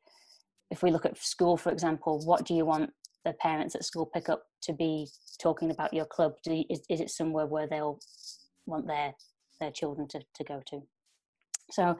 if 0.71 0.83
we 0.83 0.91
look 0.91 1.07
at 1.07 1.19
school, 1.19 1.57
for 1.57 1.71
example, 1.71 2.21
what 2.25 2.45
do 2.45 2.55
you 2.55 2.65
want 2.65 2.91
the 3.25 3.33
parents 3.35 3.75
at 3.75 3.85
school 3.85 4.11
pick 4.13 4.29
up 4.29 4.45
to 4.63 4.73
be 4.73 5.09
talking 5.41 5.71
about 5.71 5.93
your 5.93 6.07
club? 6.07 6.35
You, 6.47 6.65
is, 6.71 6.83
is 6.89 7.01
it 7.01 7.11
somewhere 7.11 7.47
where 7.47 7.67
they'll 7.67 7.99
want 8.67 8.87
their 8.87 9.15
their 9.61 9.71
children 9.71 10.09
to, 10.09 10.21
to 10.35 10.45
go 10.45 10.63
to? 10.67 10.83
So, 11.71 11.97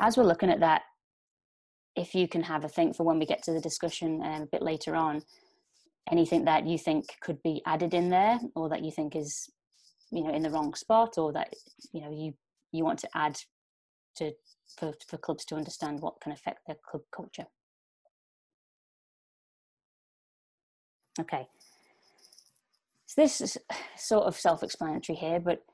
as 0.00 0.16
we're 0.16 0.24
looking 0.24 0.50
at 0.50 0.60
that, 0.60 0.82
if 1.96 2.14
you 2.14 2.28
can 2.28 2.42
have 2.42 2.64
a 2.64 2.68
think 2.68 2.96
for 2.96 3.04
when 3.04 3.18
we 3.18 3.26
get 3.26 3.42
to 3.44 3.52
the 3.52 3.60
discussion 3.60 4.22
um, 4.22 4.42
a 4.42 4.46
bit 4.46 4.62
later 4.62 4.94
on, 4.94 5.22
anything 6.10 6.44
that 6.44 6.66
you 6.66 6.78
think 6.78 7.06
could 7.20 7.42
be 7.42 7.62
added 7.66 7.94
in 7.94 8.10
there, 8.10 8.38
or 8.54 8.68
that 8.68 8.84
you 8.84 8.90
think 8.90 9.16
is 9.16 9.50
you 10.10 10.24
know 10.24 10.32
in 10.32 10.42
the 10.42 10.50
wrong 10.50 10.74
spot, 10.74 11.18
or 11.18 11.32
that 11.32 11.52
you 11.92 12.00
know 12.00 12.10
you 12.10 12.34
you 12.72 12.84
want 12.84 12.98
to 13.00 13.08
add 13.14 13.38
to 14.16 14.32
for, 14.78 14.94
for 15.08 15.18
clubs 15.18 15.44
to 15.46 15.56
understand 15.56 16.00
what 16.00 16.20
can 16.20 16.32
affect 16.32 16.66
their 16.66 16.76
club 16.88 17.02
culture. 17.14 17.46
Okay, 21.18 21.48
so 23.06 23.20
this 23.20 23.40
is 23.40 23.58
sort 23.96 24.24
of 24.24 24.36
self-explanatory 24.36 25.16
here, 25.16 25.40
but 25.40 25.64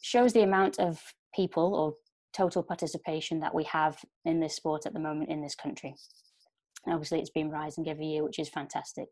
shows 0.00 0.32
the 0.32 0.42
amount 0.42 0.78
of 0.78 0.98
people 1.34 1.74
or 1.74 1.94
total 2.36 2.62
participation 2.62 3.40
that 3.40 3.54
we 3.54 3.64
have 3.64 3.98
in 4.24 4.40
this 4.40 4.56
sport 4.56 4.86
at 4.86 4.92
the 4.92 5.00
moment 5.00 5.30
in 5.30 5.42
this 5.42 5.54
country. 5.54 5.94
Obviously, 6.86 7.20
it's 7.20 7.30
been 7.30 7.50
rising 7.50 7.88
every 7.88 8.06
year, 8.06 8.24
which 8.24 8.38
is 8.38 8.48
fantastic. 8.48 9.08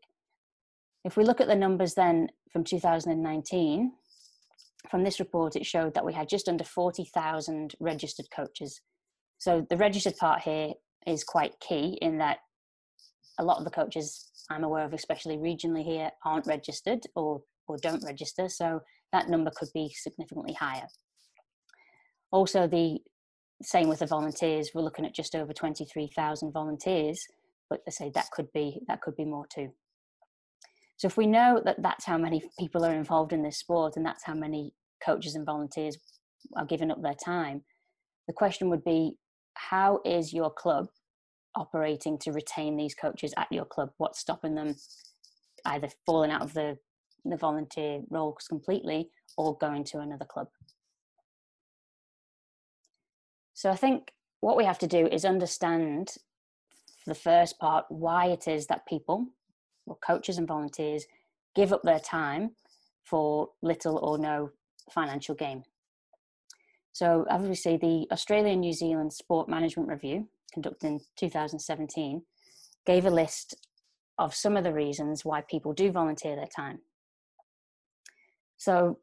If 1.05 1.17
we 1.17 1.23
look 1.23 1.39
at 1.39 1.47
the 1.47 1.55
numbers 1.55 1.93
then 1.93 2.29
from 2.51 2.63
2019, 2.63 3.91
from 4.89 5.03
this 5.03 5.19
report, 5.19 5.55
it 5.55 5.65
showed 5.65 5.93
that 5.93 6.05
we 6.05 6.13
had 6.13 6.29
just 6.29 6.49
under 6.49 6.63
40,000 6.63 7.75
registered 7.79 8.27
coaches. 8.35 8.81
So 9.37 9.65
the 9.69 9.77
registered 9.77 10.17
part 10.17 10.41
here 10.41 10.73
is 11.05 11.23
quite 11.23 11.59
key 11.59 11.97
in 12.01 12.17
that 12.17 12.39
a 13.37 13.43
lot 13.43 13.57
of 13.57 13.63
the 13.65 13.71
coaches 13.71 14.29
I'm 14.49 14.63
aware 14.63 14.83
of, 14.83 14.93
especially 14.93 15.37
regionally 15.37 15.83
here, 15.83 16.11
aren't 16.25 16.47
registered 16.47 17.05
or 17.15 17.41
or 17.69 17.77
don't 17.77 18.03
register, 18.03 18.49
so 18.49 18.81
that 19.13 19.29
number 19.29 19.51
could 19.55 19.69
be 19.73 19.93
significantly 19.95 20.53
higher. 20.53 20.87
Also, 22.31 22.67
the 22.67 22.99
same 23.61 23.89
with 23.89 23.99
the 23.99 24.07
volunteers. 24.07 24.71
We're 24.73 24.81
looking 24.81 25.05
at 25.05 25.13
just 25.13 25.35
over 25.35 25.53
23,000 25.53 26.51
volunteers, 26.51 27.25
but 27.69 27.81
they 27.85 27.91
say 27.91 28.11
that 28.13 28.31
could 28.31 28.51
be 28.53 28.81
that 28.87 29.01
could 29.01 29.15
be 29.15 29.25
more 29.25 29.45
too. 29.53 29.69
So 30.97 31.07
if 31.07 31.17
we 31.17 31.27
know 31.27 31.61
that 31.63 31.81
that's 31.81 32.05
how 32.05 32.17
many 32.17 32.43
people 32.59 32.83
are 32.85 32.93
involved 32.93 33.31
in 33.31 33.43
this 33.43 33.57
sport 33.57 33.95
and 33.95 34.05
that's 34.05 34.23
how 34.23 34.33
many 34.33 34.73
coaches 35.03 35.35
and 35.35 35.45
volunteers 35.45 35.97
are 36.57 36.65
giving 36.65 36.91
up 36.91 37.01
their 37.01 37.13
time, 37.13 37.63
the 38.27 38.33
question 38.33 38.69
would 38.69 38.83
be, 38.83 39.17
how 39.53 40.01
is 40.05 40.33
your 40.33 40.51
club 40.51 40.87
operating 41.55 42.17
to 42.19 42.31
retain 42.31 42.75
these 42.75 42.95
coaches 42.95 43.33
at 43.37 43.51
your 43.51 43.65
club? 43.65 43.91
What's 43.97 44.19
stopping 44.19 44.55
them 44.55 44.75
either 45.65 45.89
falling 46.05 46.31
out 46.31 46.41
of 46.41 46.53
the 46.53 46.77
the 47.25 47.37
volunteer 47.37 48.01
roles 48.09 48.47
completely 48.47 49.09
or 49.37 49.57
going 49.57 49.83
to 49.83 49.99
another 49.99 50.25
club? 50.25 50.47
So 53.59 53.69
I 53.69 53.75
think 53.75 54.13
what 54.39 54.55
we 54.55 54.63
have 54.63 54.79
to 54.79 54.87
do 54.87 55.05
is 55.07 55.25
understand 55.25 56.15
the 57.05 57.13
first 57.13 57.59
part 57.59 57.83
why 57.89 58.27
it 58.27 58.47
is 58.47 58.67
that 58.67 58.87
people, 58.87 59.25
or 59.85 59.97
coaches 59.97 60.37
and 60.37 60.47
volunteers, 60.47 61.05
give 61.55 61.73
up 61.73 61.81
their 61.83 61.99
time 61.99 62.51
for 63.03 63.49
little 63.61 63.97
or 63.97 64.17
no 64.17 64.51
financial 64.89 65.35
gain. 65.35 65.65
So 66.93 67.25
obviously 67.29 67.75
the 67.75 68.07
Australian 68.13 68.61
New 68.61 68.71
Zealand 68.71 69.11
Sport 69.11 69.49
Management 69.49 69.89
Review, 69.89 70.29
conducted 70.53 70.87
in 70.87 71.01
2017, 71.17 72.21
gave 72.85 73.05
a 73.05 73.09
list 73.09 73.55
of 74.17 74.33
some 74.33 74.55
of 74.55 74.63
the 74.63 74.71
reasons 74.71 75.25
why 75.25 75.41
people 75.41 75.73
do 75.73 75.91
volunteer 75.91 76.37
their 76.37 76.47
time. 76.47 76.79
So 78.55 78.99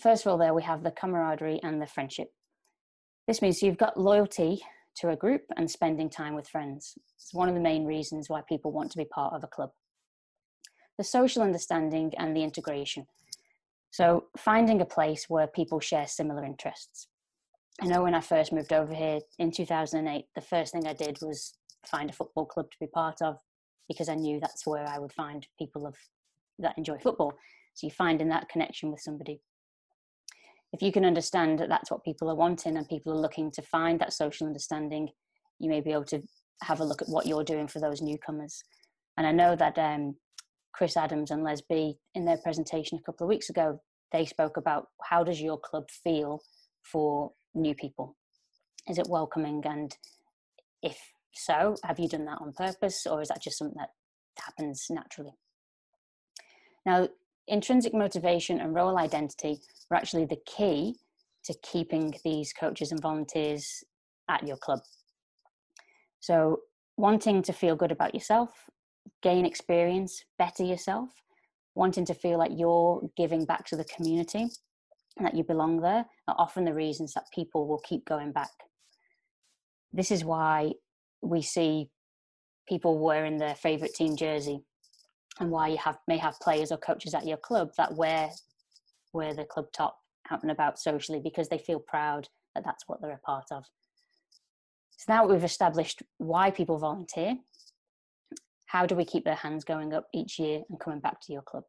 first 0.00 0.24
of 0.24 0.32
all 0.32 0.38
there 0.38 0.54
we 0.54 0.62
have 0.62 0.84
the 0.84 0.90
camaraderie 0.90 1.60
and 1.62 1.82
the 1.82 1.86
friendship. 1.86 2.32
This 3.30 3.42
means 3.42 3.62
you've 3.62 3.78
got 3.78 3.96
loyalty 3.96 4.60
to 4.96 5.10
a 5.10 5.16
group 5.16 5.42
and 5.56 5.70
spending 5.70 6.10
time 6.10 6.34
with 6.34 6.48
friends. 6.48 6.98
It's 7.14 7.32
one 7.32 7.48
of 7.48 7.54
the 7.54 7.60
main 7.60 7.84
reasons 7.84 8.28
why 8.28 8.40
people 8.48 8.72
want 8.72 8.90
to 8.90 8.98
be 8.98 9.04
part 9.04 9.34
of 9.34 9.44
a 9.44 9.46
club. 9.46 9.70
The 10.98 11.04
social 11.04 11.40
understanding 11.40 12.12
and 12.18 12.36
the 12.36 12.42
integration. 12.42 13.06
So, 13.92 14.24
finding 14.36 14.80
a 14.80 14.84
place 14.84 15.26
where 15.28 15.46
people 15.46 15.78
share 15.78 16.08
similar 16.08 16.44
interests. 16.44 17.06
I 17.80 17.86
know 17.86 18.02
when 18.02 18.16
I 18.16 18.20
first 18.20 18.52
moved 18.52 18.72
over 18.72 18.92
here 18.92 19.20
in 19.38 19.52
2008, 19.52 20.24
the 20.34 20.40
first 20.40 20.72
thing 20.72 20.88
I 20.88 20.92
did 20.92 21.16
was 21.22 21.52
find 21.86 22.10
a 22.10 22.12
football 22.12 22.46
club 22.46 22.68
to 22.72 22.78
be 22.80 22.88
part 22.88 23.22
of 23.22 23.36
because 23.86 24.08
I 24.08 24.16
knew 24.16 24.40
that's 24.40 24.66
where 24.66 24.88
I 24.88 24.98
would 24.98 25.12
find 25.12 25.46
people 25.56 25.86
of 25.86 25.94
that 26.58 26.76
enjoy 26.76 26.98
football. 26.98 27.34
So 27.74 27.86
you 27.86 27.92
find 27.92 28.20
in 28.20 28.28
that 28.30 28.48
connection 28.48 28.90
with 28.90 29.02
somebody 29.02 29.40
if 30.72 30.82
you 30.82 30.92
can 30.92 31.04
understand 31.04 31.58
that 31.58 31.68
that's 31.68 31.90
what 31.90 32.04
people 32.04 32.30
are 32.30 32.36
wanting 32.36 32.76
and 32.76 32.88
people 32.88 33.12
are 33.12 33.20
looking 33.20 33.50
to 33.52 33.62
find 33.62 34.00
that 34.00 34.12
social 34.12 34.46
understanding, 34.46 35.08
you 35.58 35.68
may 35.68 35.80
be 35.80 35.92
able 35.92 36.04
to 36.04 36.22
have 36.62 36.80
a 36.80 36.84
look 36.84 37.02
at 37.02 37.08
what 37.08 37.26
you're 37.26 37.44
doing 37.44 37.66
for 37.66 37.80
those 37.80 38.02
newcomers. 38.02 38.62
And 39.16 39.26
I 39.26 39.32
know 39.32 39.56
that 39.56 39.78
um, 39.78 40.16
Chris 40.72 40.96
Adams 40.96 41.30
and 41.30 41.42
Les 41.42 41.60
B, 41.62 41.94
in 42.14 42.24
their 42.24 42.38
presentation 42.38 42.98
a 42.98 43.02
couple 43.02 43.26
of 43.26 43.28
weeks 43.28 43.50
ago, 43.50 43.80
they 44.12 44.24
spoke 44.24 44.56
about 44.56 44.88
how 45.02 45.24
does 45.24 45.40
your 45.40 45.58
club 45.58 45.84
feel 46.04 46.40
for 46.82 47.32
new 47.54 47.74
people? 47.74 48.16
Is 48.88 48.98
it 48.98 49.08
welcoming? 49.08 49.62
And 49.64 49.94
if 50.82 50.98
so, 51.32 51.76
have 51.84 51.98
you 51.98 52.08
done 52.08 52.24
that 52.26 52.40
on 52.40 52.52
purpose 52.52 53.06
or 53.06 53.20
is 53.20 53.28
that 53.28 53.42
just 53.42 53.58
something 53.58 53.78
that 53.78 53.90
happens 54.38 54.86
naturally? 54.90 55.34
Now, 56.86 57.08
intrinsic 57.50 57.92
motivation 57.92 58.60
and 58.60 58.74
role 58.74 58.96
identity 58.98 59.60
are 59.90 59.96
actually 59.96 60.24
the 60.24 60.38
key 60.46 60.94
to 61.44 61.54
keeping 61.62 62.14
these 62.24 62.52
coaches 62.52 62.92
and 62.92 63.02
volunteers 63.02 63.84
at 64.28 64.46
your 64.46 64.56
club. 64.56 64.80
So, 66.20 66.60
wanting 66.96 67.42
to 67.42 67.52
feel 67.52 67.76
good 67.76 67.92
about 67.92 68.14
yourself, 68.14 68.50
gain 69.22 69.46
experience, 69.46 70.24
better 70.38 70.62
yourself, 70.62 71.08
wanting 71.74 72.04
to 72.04 72.14
feel 72.14 72.38
like 72.38 72.52
you're 72.54 73.08
giving 73.16 73.44
back 73.44 73.66
to 73.66 73.76
the 73.76 73.84
community 73.84 74.48
and 75.16 75.26
that 75.26 75.34
you 75.34 75.42
belong 75.44 75.80
there 75.80 76.04
are 76.28 76.34
often 76.38 76.64
the 76.64 76.74
reasons 76.74 77.14
that 77.14 77.24
people 77.34 77.66
will 77.66 77.80
keep 77.80 78.04
going 78.04 78.32
back. 78.32 78.50
This 79.92 80.10
is 80.10 80.24
why 80.24 80.72
we 81.22 81.42
see 81.42 81.90
people 82.68 82.98
wearing 82.98 83.38
their 83.38 83.54
favorite 83.54 83.94
team 83.94 84.16
jersey 84.16 84.62
and 85.38 85.50
why 85.50 85.68
you 85.68 85.76
have 85.78 85.98
may 86.08 86.18
have 86.18 86.38
players 86.40 86.72
or 86.72 86.78
coaches 86.78 87.14
at 87.14 87.26
your 87.26 87.36
club 87.38 87.70
that 87.76 87.94
wear 87.94 88.30
wear 89.12 89.34
the 89.34 89.44
club 89.44 89.66
top 89.72 89.96
out 90.30 90.42
and 90.42 90.50
about 90.50 90.78
socially 90.78 91.20
because 91.20 91.48
they 91.48 91.58
feel 91.58 91.80
proud 91.80 92.28
that 92.54 92.64
that's 92.64 92.84
what 92.86 93.00
they're 93.00 93.12
a 93.12 93.18
part 93.18 93.46
of. 93.50 93.64
So 94.96 95.12
now 95.12 95.26
we've 95.26 95.44
established 95.44 96.02
why 96.18 96.50
people 96.50 96.78
volunteer. 96.78 97.36
How 98.66 98.86
do 98.86 98.94
we 98.94 99.04
keep 99.04 99.24
their 99.24 99.34
hands 99.34 99.64
going 99.64 99.92
up 99.92 100.06
each 100.14 100.38
year 100.38 100.62
and 100.68 100.78
coming 100.78 101.00
back 101.00 101.20
to 101.22 101.32
your 101.32 101.42
club? 101.42 101.64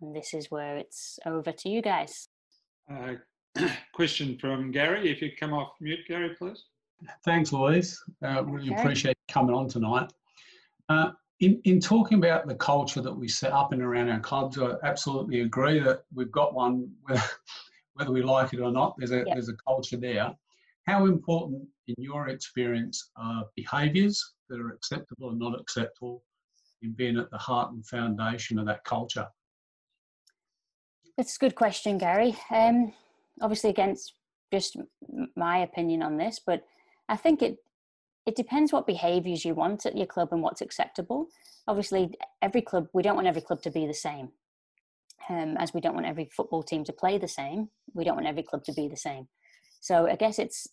And 0.00 0.14
this 0.14 0.34
is 0.34 0.50
where 0.50 0.76
it's 0.76 1.18
over 1.26 1.50
to 1.50 1.68
you 1.68 1.82
guys. 1.82 2.28
Uh, 2.90 3.14
question 3.94 4.38
from 4.38 4.70
Gary. 4.70 5.10
If 5.10 5.22
you 5.22 5.30
come 5.38 5.52
off 5.52 5.72
mute, 5.80 6.00
Gary, 6.06 6.34
please. 6.38 6.64
Thanks, 7.24 7.52
Louise. 7.52 8.00
Uh, 8.24 8.44
really 8.44 8.70
okay. 8.70 8.80
appreciate 8.80 9.16
you 9.28 9.34
coming 9.34 9.54
on 9.54 9.68
tonight. 9.68 10.12
Uh, 10.88 11.10
in, 11.42 11.60
in 11.64 11.80
talking 11.80 12.18
about 12.18 12.46
the 12.46 12.54
culture 12.54 13.02
that 13.02 13.12
we 13.12 13.26
set 13.26 13.52
up 13.52 13.72
and 13.72 13.82
around 13.82 14.08
our 14.08 14.20
clubs, 14.20 14.58
I 14.58 14.74
absolutely 14.84 15.40
agree 15.40 15.80
that 15.80 16.04
we've 16.14 16.30
got 16.30 16.54
one, 16.54 16.88
whether, 17.02 17.22
whether 17.94 18.12
we 18.12 18.22
like 18.22 18.52
it 18.54 18.60
or 18.60 18.70
not, 18.70 18.94
there's 18.96 19.10
a, 19.10 19.24
there's 19.24 19.48
a 19.48 19.56
culture 19.66 19.96
there. 19.96 20.32
How 20.86 21.06
important, 21.06 21.66
in 21.88 21.96
your 21.98 22.28
experience, 22.28 23.10
are 23.16 23.44
behaviours 23.56 24.34
that 24.48 24.60
are 24.60 24.70
acceptable 24.70 25.30
and 25.30 25.38
not 25.38 25.60
acceptable 25.60 26.22
in 26.80 26.92
being 26.92 27.18
at 27.18 27.30
the 27.32 27.38
heart 27.38 27.72
and 27.72 27.84
foundation 27.84 28.60
of 28.60 28.66
that 28.66 28.84
culture? 28.84 29.26
It's 31.18 31.36
a 31.36 31.40
good 31.40 31.56
question, 31.56 31.98
Gary. 31.98 32.36
Um, 32.50 32.92
obviously, 33.40 33.70
against 33.70 34.14
just 34.52 34.76
my 35.34 35.58
opinion 35.58 36.04
on 36.04 36.18
this, 36.18 36.40
but 36.44 36.62
I 37.08 37.16
think 37.16 37.42
it 37.42 37.58
it 38.26 38.36
depends 38.36 38.72
what 38.72 38.86
behaviors 38.86 39.44
you 39.44 39.54
want 39.54 39.86
at 39.86 39.96
your 39.96 40.06
club 40.06 40.28
and 40.32 40.42
what's 40.42 40.60
acceptable. 40.60 41.28
Obviously, 41.66 42.10
every 42.40 42.62
club, 42.62 42.86
we 42.92 43.02
don't 43.02 43.16
want 43.16 43.26
every 43.26 43.42
club 43.42 43.62
to 43.62 43.70
be 43.70 43.86
the 43.86 43.94
same. 43.94 44.28
Um, 45.28 45.56
as 45.58 45.72
we 45.72 45.80
don't 45.80 45.94
want 45.94 46.06
every 46.06 46.28
football 46.36 46.62
team 46.62 46.84
to 46.84 46.92
play 46.92 47.18
the 47.18 47.28
same, 47.28 47.68
we 47.94 48.04
don't 48.04 48.16
want 48.16 48.26
every 48.26 48.42
club 48.42 48.64
to 48.64 48.72
be 48.72 48.88
the 48.88 48.96
same. 48.96 49.28
So 49.80 50.06
I 50.06 50.16
guess 50.16 50.38
it's 50.38 50.66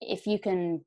if 0.00 0.26
you 0.26 0.38
can 0.38 0.84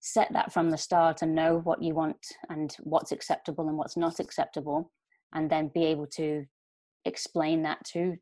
set 0.00 0.32
that 0.32 0.52
from 0.52 0.70
the 0.70 0.78
start 0.78 1.22
and 1.22 1.34
know 1.34 1.60
what 1.62 1.82
you 1.82 1.94
want 1.94 2.18
and 2.48 2.74
what's 2.80 3.12
acceptable 3.12 3.68
and 3.68 3.78
what's 3.78 3.96
not 3.96 4.18
acceptable, 4.20 4.90
and 5.32 5.48
then 5.48 5.70
be 5.72 5.84
able 5.86 6.06
to 6.06 6.44
explain 7.04 7.62
that 7.62 7.84
to 7.84 8.16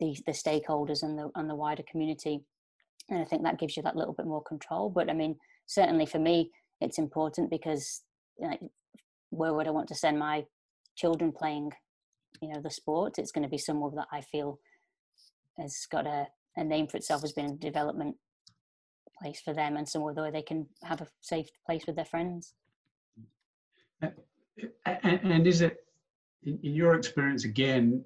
the, 0.00 0.16
the 0.26 0.32
stakeholders 0.32 1.02
and 1.02 1.18
the 1.18 1.30
and 1.34 1.48
the 1.48 1.54
wider 1.54 1.82
community, 1.90 2.40
and 3.10 3.20
I 3.20 3.24
think 3.24 3.42
that 3.42 3.58
gives 3.58 3.76
you 3.76 3.82
that 3.82 3.96
little 3.96 4.14
bit 4.14 4.26
more 4.26 4.42
control. 4.42 4.90
But 4.90 5.10
I 5.10 5.12
mean, 5.12 5.36
certainly 5.68 6.06
for 6.06 6.18
me, 6.18 6.50
it's 6.80 6.98
important 6.98 7.50
because 7.50 8.02
where 9.30 9.54
would 9.54 9.68
I 9.68 9.70
want 9.70 9.88
to 9.88 9.94
send 9.94 10.18
my 10.18 10.44
children 10.96 11.30
playing, 11.30 11.70
you 12.42 12.48
know, 12.48 12.60
the 12.60 12.70
sport? 12.70 13.18
It's 13.18 13.30
going 13.30 13.44
to 13.44 13.48
be 13.48 13.58
somewhere 13.58 13.92
that 13.94 14.08
I 14.10 14.22
feel 14.22 14.58
has 15.58 15.86
got 15.90 16.06
a, 16.06 16.26
a 16.56 16.64
name 16.64 16.88
for 16.88 16.96
itself 16.96 17.20
has 17.20 17.32
been 17.32 17.46
a 17.46 17.54
development 17.54 18.16
place 19.20 19.40
for 19.44 19.52
them 19.52 19.76
and 19.76 19.88
somewhere 19.88 20.14
where 20.14 20.32
they 20.32 20.42
can 20.42 20.66
have 20.84 21.00
a 21.00 21.08
safe 21.20 21.48
place 21.66 21.84
with 21.86 21.96
their 21.96 22.04
friends. 22.04 22.54
And, 24.00 25.46
is 25.46 25.60
it, 25.60 25.78
in 26.44 26.58
your 26.62 26.94
experience 26.94 27.44
again, 27.44 28.04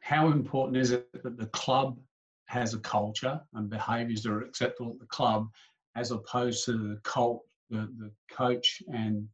how 0.00 0.28
important 0.28 0.78
is 0.78 0.90
it 0.90 1.08
that 1.22 1.38
the 1.38 1.46
club 1.46 1.98
has 2.46 2.74
a 2.74 2.78
culture 2.78 3.40
and 3.54 3.68
behaviours 3.68 4.22
that 4.22 4.32
are 4.32 4.42
acceptable 4.42 4.92
at 4.92 4.98
the 4.98 5.06
club 5.06 5.48
as 5.96 6.10
opposed 6.10 6.64
to 6.66 6.72
the 6.72 7.00
cult, 7.02 7.42
the, 7.70 7.88
the 7.98 8.10
coach 8.30 8.82
and 8.92 9.26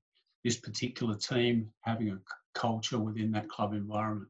this 0.44 0.56
particular 0.56 1.14
team 1.16 1.68
having 1.80 2.10
a 2.10 2.18
culture 2.54 2.98
within 2.98 3.30
that 3.32 3.48
club 3.48 3.74
environment. 3.74 4.28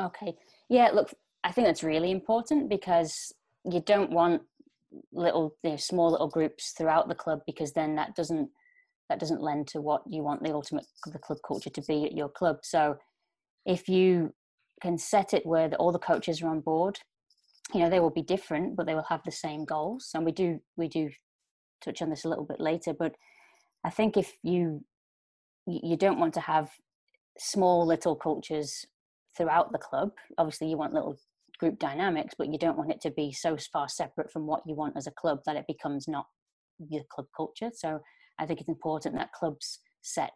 Okay. 0.00 0.34
Yeah, 0.68 0.90
look, 0.92 1.12
I 1.44 1.52
think 1.52 1.66
that's 1.66 1.82
really 1.82 2.10
important 2.10 2.68
because 2.68 3.32
you 3.64 3.80
don't 3.80 4.10
want 4.10 4.42
little 5.12 5.56
you 5.62 5.70
know, 5.70 5.76
small 5.76 6.10
little 6.10 6.28
groups 6.28 6.72
throughout 6.76 7.08
the 7.08 7.14
club 7.14 7.40
because 7.46 7.72
then 7.72 7.94
that 7.94 8.14
doesn't 8.14 8.50
that 9.08 9.18
doesn't 9.18 9.42
lend 9.42 9.66
to 9.68 9.80
what 9.80 10.02
you 10.08 10.22
want 10.22 10.42
the 10.42 10.52
ultimate 10.52 10.84
the 11.06 11.18
club 11.18 11.38
culture 11.46 11.70
to 11.70 11.82
be 11.82 12.04
at 12.04 12.12
your 12.12 12.28
club. 12.28 12.58
So 12.62 12.96
if 13.66 13.88
you 13.88 14.32
can 14.80 14.96
set 14.98 15.34
it 15.34 15.44
where 15.44 15.68
the, 15.68 15.76
all 15.76 15.92
the 15.92 15.98
coaches 15.98 16.42
are 16.42 16.48
on 16.48 16.60
board, 16.60 16.98
you 17.74 17.80
know 17.80 17.90
they 17.90 18.00
will 18.00 18.10
be 18.10 18.22
different, 18.22 18.76
but 18.76 18.86
they 18.86 18.94
will 18.94 19.06
have 19.08 19.22
the 19.24 19.32
same 19.32 19.64
goals. 19.64 20.10
And 20.14 20.24
we 20.24 20.32
do 20.32 20.60
we 20.76 20.88
do 20.88 21.10
touch 21.84 22.02
on 22.02 22.10
this 22.10 22.24
a 22.24 22.28
little 22.28 22.44
bit 22.44 22.60
later, 22.60 22.92
but 22.92 23.14
I 23.84 23.90
think 23.90 24.16
if 24.16 24.32
you 24.42 24.84
you 25.66 25.96
don't 25.96 26.18
want 26.18 26.34
to 26.34 26.40
have 26.40 26.70
small 27.38 27.86
little 27.86 28.16
cultures 28.16 28.84
throughout 29.36 29.72
the 29.72 29.78
club. 29.78 30.10
Obviously, 30.38 30.68
you 30.68 30.76
want 30.76 30.94
little 30.94 31.16
group 31.58 31.78
dynamics, 31.78 32.34
but 32.36 32.52
you 32.52 32.58
don't 32.58 32.76
want 32.76 32.90
it 32.90 33.00
to 33.02 33.10
be 33.10 33.32
so 33.32 33.56
far 33.72 33.88
separate 33.88 34.30
from 34.30 34.46
what 34.46 34.62
you 34.66 34.74
want 34.74 34.96
as 34.96 35.06
a 35.06 35.12
club 35.12 35.40
that 35.46 35.56
it 35.56 35.64
becomes 35.68 36.08
not 36.08 36.26
your 36.88 37.04
club 37.10 37.26
culture. 37.36 37.70
So 37.72 38.00
I 38.38 38.46
think 38.46 38.60
it's 38.60 38.68
important 38.68 39.14
that 39.14 39.32
clubs 39.32 39.80
set, 40.02 40.32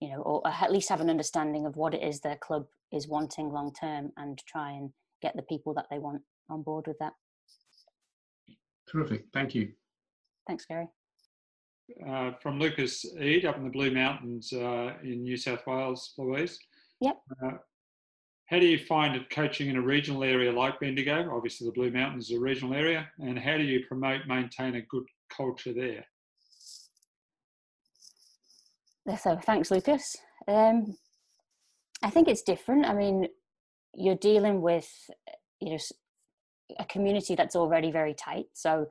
you 0.00 0.10
know, 0.10 0.22
or 0.22 0.42
at 0.46 0.72
least 0.72 0.88
have 0.88 1.00
an 1.00 1.10
understanding 1.10 1.66
of 1.66 1.76
what 1.76 1.94
it 1.94 2.02
is 2.02 2.20
their 2.20 2.36
club 2.36 2.66
is 2.92 3.08
wanting 3.08 3.50
long 3.50 3.72
term 3.72 4.12
and 4.16 4.38
try 4.46 4.70
and 4.70 4.90
get 5.22 5.34
the 5.36 5.42
people 5.42 5.74
that 5.74 5.86
they 5.90 5.98
want 5.98 6.22
on 6.48 6.62
board 6.62 6.86
with 6.86 6.98
that. 6.98 7.12
Terrific. 8.90 9.24
Thank 9.32 9.54
you. 9.54 9.72
Thanks, 10.46 10.64
Gary. 10.66 10.88
Uh, 12.08 12.32
from 12.42 12.58
Lucas 12.58 13.04
Eade 13.20 13.46
up 13.46 13.56
in 13.56 13.64
the 13.64 13.70
Blue 13.70 13.90
Mountains 13.90 14.52
uh, 14.52 14.92
in 15.02 15.22
New 15.22 15.36
South 15.36 15.66
Wales, 15.66 16.14
Louise. 16.18 16.58
Yep. 17.00 17.20
Uh, 17.44 17.50
how 18.46 18.58
do 18.58 18.66
you 18.66 18.78
find 18.78 19.14
it 19.14 19.30
coaching 19.30 19.68
in 19.68 19.76
a 19.76 19.80
regional 19.80 20.24
area 20.24 20.52
like 20.52 20.80
Bendigo? 20.80 21.30
Obviously, 21.34 21.66
the 21.66 21.72
Blue 21.72 21.90
Mountains 21.90 22.30
is 22.30 22.36
a 22.36 22.40
regional 22.40 22.74
area. 22.74 23.08
And 23.18 23.38
how 23.38 23.56
do 23.56 23.62
you 23.62 23.84
promote, 23.86 24.22
maintain 24.26 24.74
a 24.74 24.82
good 24.82 25.04
culture 25.34 25.72
there? 25.72 26.04
So, 29.16 29.38
thanks, 29.44 29.70
Lucas. 29.70 30.16
Um, 30.46 30.96
I 32.02 32.10
think 32.10 32.28
it's 32.28 32.42
different. 32.42 32.86
I 32.86 32.94
mean, 32.94 33.28
you're 33.94 34.16
dealing 34.16 34.60
with 34.60 34.88
you 35.60 35.70
know 35.70 35.78
a 36.78 36.84
community 36.84 37.34
that's 37.34 37.56
already 37.56 37.90
very 37.90 38.14
tight, 38.14 38.46
so 38.52 38.86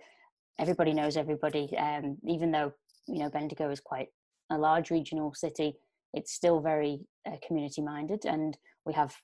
everybody 0.59 0.93
knows 0.93 1.17
everybody. 1.17 1.75
Um, 1.77 2.17
even 2.27 2.51
though 2.51 2.73
you 3.07 3.19
know 3.19 3.29
Bendigo 3.29 3.69
is 3.71 3.79
quite 3.79 4.09
a 4.51 4.57
large 4.57 4.91
regional 4.91 5.33
city, 5.33 5.75
it's 6.13 6.33
still 6.33 6.59
very 6.59 6.99
uh, 7.27 7.37
community 7.45 7.81
minded, 7.81 8.25
and 8.25 8.57
we 8.85 8.93
have 8.93 9.15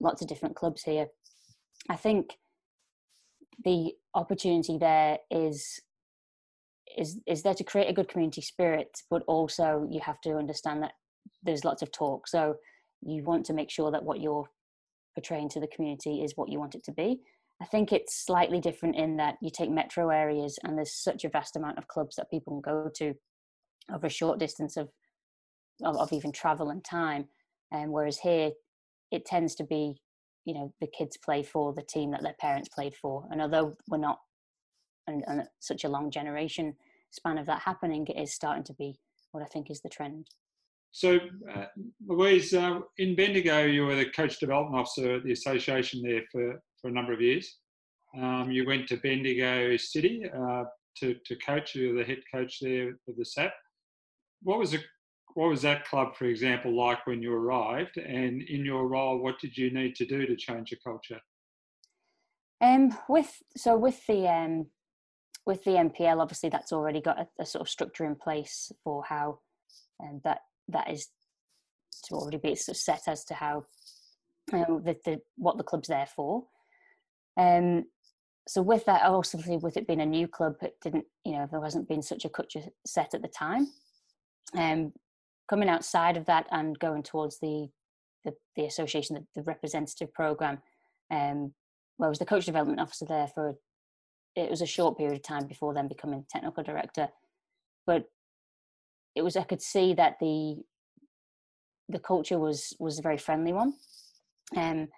lots 0.00 0.22
of 0.22 0.28
different 0.28 0.56
clubs 0.56 0.82
here. 0.82 1.06
I 1.88 1.96
think 1.96 2.36
the 3.64 3.92
opportunity 4.14 4.78
there 4.78 5.18
is 5.30 5.80
is 6.96 7.18
is 7.26 7.42
there 7.42 7.54
to 7.54 7.64
create 7.64 7.88
a 7.88 7.94
good 7.94 8.08
community 8.08 8.42
spirit, 8.42 8.98
but 9.10 9.22
also 9.26 9.88
you 9.90 10.00
have 10.00 10.20
to 10.22 10.36
understand 10.36 10.82
that 10.82 10.92
there's 11.42 11.64
lots 11.64 11.82
of 11.82 11.90
talk. 11.92 12.28
So 12.28 12.56
you 13.02 13.22
want 13.24 13.46
to 13.46 13.52
make 13.52 13.70
sure 13.70 13.90
that 13.90 14.04
what 14.04 14.20
you're 14.20 14.48
portraying 15.14 15.48
to 15.50 15.60
the 15.60 15.66
community 15.68 16.22
is 16.22 16.32
what 16.36 16.50
you 16.50 16.58
want 16.58 16.74
it 16.74 16.84
to 16.84 16.92
be. 16.92 17.20
I 17.62 17.66
think 17.66 17.92
it's 17.92 18.24
slightly 18.24 18.60
different 18.60 18.96
in 18.96 19.16
that 19.16 19.36
you 19.40 19.50
take 19.50 19.70
metro 19.70 20.10
areas 20.10 20.58
and 20.62 20.76
there's 20.76 20.94
such 20.94 21.24
a 21.24 21.28
vast 21.28 21.56
amount 21.56 21.78
of 21.78 21.88
clubs 21.88 22.16
that 22.16 22.30
people 22.30 22.60
can 22.60 22.72
go 22.72 22.90
to 22.96 23.14
over 23.92 24.06
a 24.06 24.10
short 24.10 24.38
distance 24.38 24.76
of 24.76 24.88
of, 25.82 25.96
of 25.96 26.12
even 26.12 26.32
travel 26.32 26.70
and 26.70 26.84
time. 26.84 27.26
And 27.72 27.86
um, 27.86 27.92
whereas 27.92 28.18
here, 28.18 28.52
it 29.10 29.24
tends 29.24 29.54
to 29.56 29.64
be, 29.64 30.00
you 30.44 30.54
know, 30.54 30.72
the 30.80 30.86
kids 30.86 31.16
play 31.16 31.42
for 31.42 31.72
the 31.72 31.82
team 31.82 32.10
that 32.12 32.22
their 32.22 32.36
parents 32.40 32.68
played 32.68 32.94
for. 32.94 33.26
And 33.30 33.40
although 33.40 33.76
we're 33.88 33.98
not 33.98 34.18
and, 35.06 35.24
such 35.60 35.84
a 35.84 35.88
long 35.88 36.10
generation 36.10 36.74
span 37.10 37.38
of 37.38 37.46
that 37.46 37.62
happening, 37.62 38.06
it 38.06 38.20
is 38.20 38.32
starting 38.32 38.64
to 38.64 38.74
be 38.74 38.98
what 39.32 39.42
I 39.42 39.46
think 39.46 39.70
is 39.70 39.80
the 39.80 39.88
trend. 39.88 40.26
So, 40.92 41.18
uh, 41.52 41.64
Louise, 42.06 42.54
uh, 42.54 42.78
in 42.98 43.16
Bendigo, 43.16 43.64
you 43.64 43.84
were 43.84 43.96
the 43.96 44.10
coach 44.10 44.38
development 44.38 44.80
officer 44.80 45.16
at 45.16 45.24
the 45.24 45.32
association 45.32 46.02
there 46.02 46.22
for, 46.30 46.62
for 46.84 46.88
a 46.88 46.92
number 46.92 47.14
of 47.14 47.20
years. 47.22 47.60
Um, 48.14 48.50
you 48.50 48.66
went 48.66 48.86
to 48.88 48.98
Bendigo 48.98 49.74
City 49.78 50.22
uh, 50.30 50.64
to, 50.98 51.14
to 51.24 51.36
coach. 51.36 51.74
You 51.74 51.94
were 51.94 52.00
the 52.00 52.04
head 52.04 52.20
coach 52.32 52.58
there 52.60 52.90
of 52.90 53.16
the 53.16 53.24
SAP. 53.24 53.54
What 54.42 54.58
was, 54.58 54.74
a, 54.74 54.78
what 55.32 55.48
was 55.48 55.62
that 55.62 55.86
club, 55.86 56.14
for 56.14 56.26
example, 56.26 56.76
like 56.76 57.06
when 57.06 57.22
you 57.22 57.32
arrived? 57.32 57.96
And 57.96 58.42
in 58.42 58.66
your 58.66 58.86
role, 58.86 59.18
what 59.18 59.40
did 59.40 59.56
you 59.56 59.72
need 59.72 59.96
to 59.96 60.04
do 60.04 60.26
to 60.26 60.36
change 60.36 60.70
the 60.70 60.76
culture? 60.84 61.20
Um, 62.60 62.96
with 63.08 63.32
so 63.56 63.76
with 63.76 64.06
the 64.06 64.28
um, 64.28 64.66
with 65.44 65.64
the 65.64 65.72
NPL, 65.72 66.20
obviously 66.20 66.50
that's 66.50 66.72
already 66.72 67.00
got 67.00 67.18
a, 67.18 67.26
a 67.40 67.44
sort 67.44 67.62
of 67.62 67.68
structure 67.68 68.04
in 68.04 68.14
place 68.14 68.70
for 68.84 69.02
how 69.04 69.40
um, 70.02 70.20
that 70.24 70.38
that 70.68 70.90
is 70.90 71.08
to 72.04 72.14
already 72.14 72.38
be 72.38 72.54
sort 72.54 72.76
of 72.76 72.80
set 72.80 73.02
as 73.06 73.24
to 73.24 73.34
how 73.34 73.64
um, 74.52 74.82
the, 74.84 74.96
the 75.04 75.20
what 75.36 75.56
the 75.56 75.64
club's 75.64 75.88
there 75.88 76.08
for. 76.14 76.44
Um, 77.36 77.84
so 78.46 78.62
with 78.62 78.84
that, 78.84 79.02
obviously 79.04 79.56
with 79.56 79.76
it 79.76 79.86
being 79.86 80.00
a 80.00 80.06
new 80.06 80.28
club, 80.28 80.56
it 80.62 80.76
didn't, 80.82 81.06
you 81.24 81.32
know, 81.32 81.48
there 81.50 81.60
wasn't 81.60 81.88
been 81.88 82.02
such 82.02 82.24
a 82.24 82.28
culture 82.28 82.60
set 82.86 83.14
at 83.14 83.22
the 83.22 83.28
time. 83.28 83.68
Um, 84.56 84.92
coming 85.48 85.68
outside 85.68 86.16
of 86.16 86.26
that 86.26 86.46
and 86.50 86.78
going 86.78 87.02
towards 87.02 87.38
the 87.40 87.68
the, 88.24 88.32
the 88.56 88.64
association, 88.64 89.16
the, 89.16 89.26
the 89.34 89.42
representative 89.42 90.10
program, 90.14 90.58
um, 91.10 91.52
well, 91.98 92.06
I 92.06 92.08
was 92.08 92.18
the 92.18 92.24
coach 92.24 92.46
development 92.46 92.80
officer 92.80 93.04
there 93.04 93.28
for 93.28 93.54
it 94.34 94.50
was 94.50 94.62
a 94.62 94.66
short 94.66 94.98
period 94.98 95.16
of 95.16 95.22
time 95.22 95.46
before 95.46 95.74
then 95.74 95.88
becoming 95.88 96.24
technical 96.28 96.62
director, 96.62 97.08
but 97.86 98.04
it 99.14 99.22
was 99.22 99.36
I 99.36 99.44
could 99.44 99.62
see 99.62 99.94
that 99.94 100.16
the 100.20 100.56
the 101.88 101.98
culture 101.98 102.38
was 102.38 102.74
was 102.78 102.98
a 102.98 103.02
very 103.02 103.18
friendly 103.18 103.52
one. 103.52 103.74
Um, 104.56 104.88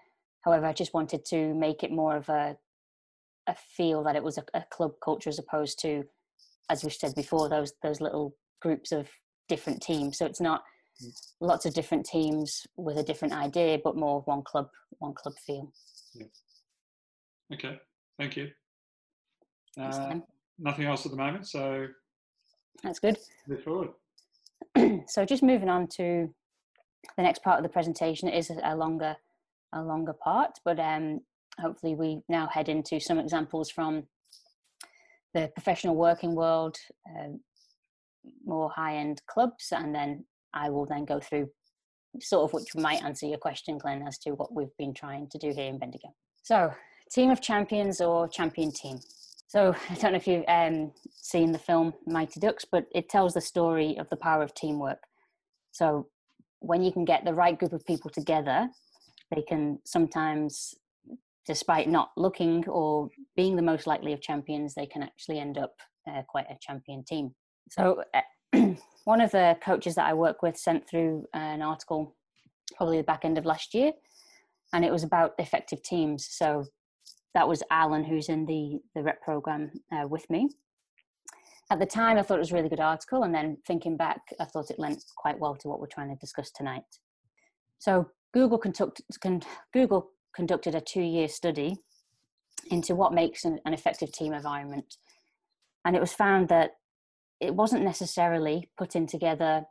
however, 0.46 0.64
I 0.64 0.72
just 0.72 0.94
wanted 0.94 1.24
to 1.26 1.52
make 1.54 1.82
it 1.82 1.90
more 1.90 2.16
of 2.16 2.28
a 2.30 2.56
a 3.48 3.54
feel 3.76 4.02
that 4.02 4.16
it 4.16 4.24
was 4.24 4.38
a, 4.38 4.44
a 4.54 4.64
club 4.70 4.92
culture 5.04 5.30
as 5.30 5.38
opposed 5.38 5.78
to, 5.80 6.02
as 6.68 6.82
we 6.82 6.90
said 6.90 7.14
before, 7.14 7.48
those 7.48 7.72
those 7.82 8.00
little 8.00 8.34
groups 8.62 8.92
of 8.92 9.08
different 9.48 9.82
teams. 9.82 10.18
So 10.18 10.24
it's 10.24 10.40
not 10.40 10.62
mm. 11.02 11.10
lots 11.40 11.66
of 11.66 11.74
different 11.74 12.06
teams 12.06 12.66
with 12.76 12.96
a 12.96 13.02
different 13.02 13.34
idea, 13.34 13.78
but 13.82 13.96
more 13.96 14.22
one 14.22 14.42
club, 14.42 14.68
one 14.98 15.14
club 15.14 15.34
feel. 15.44 15.72
Yeah. 16.14 16.26
Okay, 17.54 17.78
thank 18.18 18.36
you. 18.36 18.50
Uh, 19.78 20.14
nothing 20.58 20.86
else 20.86 21.04
at 21.04 21.12
the 21.12 21.18
moment, 21.18 21.46
so 21.46 21.86
that's 22.82 22.98
good. 22.98 23.18
Move 23.46 23.62
forward. 23.62 23.90
so 25.06 25.24
just 25.24 25.42
moving 25.42 25.68
on 25.68 25.86
to 25.86 26.32
the 27.16 27.22
next 27.22 27.42
part 27.42 27.58
of 27.58 27.62
the 27.62 27.68
presentation 27.68 28.28
it 28.28 28.34
is 28.36 28.50
a 28.64 28.74
longer 28.74 29.16
a 29.74 29.82
longer 29.82 30.12
part 30.12 30.58
but 30.64 30.78
um, 30.78 31.20
hopefully 31.60 31.94
we 31.94 32.20
now 32.28 32.46
head 32.46 32.68
into 32.68 33.00
some 33.00 33.18
examples 33.18 33.70
from 33.70 34.04
the 35.34 35.50
professional 35.54 35.94
working 35.94 36.34
world 36.34 36.76
um, 37.16 37.40
more 38.44 38.70
high-end 38.70 39.20
clubs 39.26 39.72
and 39.72 39.94
then 39.94 40.24
i 40.54 40.68
will 40.68 40.86
then 40.86 41.04
go 41.04 41.20
through 41.20 41.48
sort 42.20 42.44
of 42.44 42.52
which 42.52 42.74
might 42.76 43.02
answer 43.04 43.26
your 43.26 43.38
question 43.38 43.78
glenn 43.78 44.02
as 44.06 44.18
to 44.18 44.30
what 44.30 44.52
we've 44.54 44.76
been 44.78 44.94
trying 44.94 45.28
to 45.28 45.38
do 45.38 45.52
here 45.52 45.68
in 45.68 45.78
bendigo 45.78 46.08
so 46.42 46.72
team 47.12 47.30
of 47.30 47.40
champions 47.40 48.00
or 48.00 48.26
champion 48.28 48.72
team 48.72 48.98
so 49.46 49.74
I 49.90 49.94
don't 49.94 50.12
know 50.12 50.18
if 50.18 50.26
you've 50.26 50.44
um, 50.48 50.92
seen 51.10 51.52
the 51.52 51.58
film 51.58 51.94
Mighty 52.06 52.40
Ducks, 52.40 52.64
but 52.70 52.86
it 52.94 53.08
tells 53.08 53.34
the 53.34 53.40
story 53.40 53.96
of 53.98 54.08
the 54.10 54.16
power 54.16 54.42
of 54.42 54.54
teamwork. 54.54 55.02
So 55.72 56.08
when 56.60 56.82
you 56.82 56.92
can 56.92 57.04
get 57.04 57.24
the 57.24 57.34
right 57.34 57.58
group 57.58 57.72
of 57.72 57.84
people 57.86 58.10
together, 58.10 58.68
they 59.34 59.42
can 59.42 59.78
sometimes, 59.84 60.74
despite 61.46 61.88
not 61.88 62.10
looking 62.16 62.66
or 62.68 63.08
being 63.34 63.56
the 63.56 63.62
most 63.62 63.86
likely 63.86 64.12
of 64.12 64.20
champions, 64.20 64.74
they 64.74 64.86
can 64.86 65.02
actually 65.02 65.38
end 65.38 65.58
up 65.58 65.74
uh, 66.08 66.22
quite 66.28 66.46
a 66.50 66.58
champion 66.60 67.04
team. 67.04 67.34
So 67.70 68.02
uh, 68.14 68.74
one 69.04 69.20
of 69.20 69.30
the 69.32 69.56
coaches 69.62 69.94
that 69.96 70.06
I 70.06 70.14
work 70.14 70.42
with 70.42 70.56
sent 70.56 70.88
through 70.88 71.26
an 71.34 71.62
article 71.62 72.14
probably 72.76 72.96
the 72.96 73.04
back 73.04 73.24
end 73.24 73.38
of 73.38 73.44
last 73.44 73.74
year, 73.74 73.92
and 74.72 74.84
it 74.84 74.92
was 74.92 75.04
about 75.04 75.34
effective 75.38 75.82
teams. 75.82 76.26
So 76.30 76.64
that 77.34 77.48
was 77.48 77.62
Alan, 77.70 78.04
who's 78.04 78.28
in 78.28 78.46
the, 78.46 78.80
the 78.94 79.02
rep 79.02 79.22
program 79.22 79.70
uh, 79.92 80.06
with 80.08 80.28
me. 80.30 80.48
At 81.70 81.78
the 81.80 81.86
time, 81.86 82.16
I 82.16 82.22
thought 82.22 82.36
it 82.36 82.40
was 82.40 82.52
a 82.52 82.54
really 82.54 82.68
good 82.68 82.80
article, 82.80 83.24
and 83.24 83.34
then 83.34 83.58
thinking 83.66 83.96
back, 83.96 84.20
I 84.38 84.44
thought 84.44 84.70
it 84.70 84.78
lent 84.78 85.04
quite 85.16 85.38
well 85.38 85.54
to 85.56 85.68
what 85.68 85.80
we're 85.80 85.86
trying 85.86 86.08
to 86.10 86.16
discuss 86.16 86.50
tonight. 86.50 86.84
So, 87.78 88.08
Google, 88.36 88.58
conduct, 88.58 89.00
con, 89.22 89.40
Google 89.72 90.10
conducted 90.34 90.74
a 90.74 90.80
two 90.82 91.00
year 91.00 91.26
study 91.26 91.78
into 92.70 92.94
what 92.94 93.14
makes 93.14 93.46
an, 93.46 93.60
an 93.64 93.72
effective 93.72 94.12
team 94.12 94.34
environment. 94.34 94.96
And 95.86 95.96
it 95.96 96.00
was 96.00 96.12
found 96.12 96.50
that 96.50 96.72
it 97.40 97.54
wasn't 97.54 97.82
necessarily 97.82 98.68
putting 98.76 99.06
together 99.06 99.64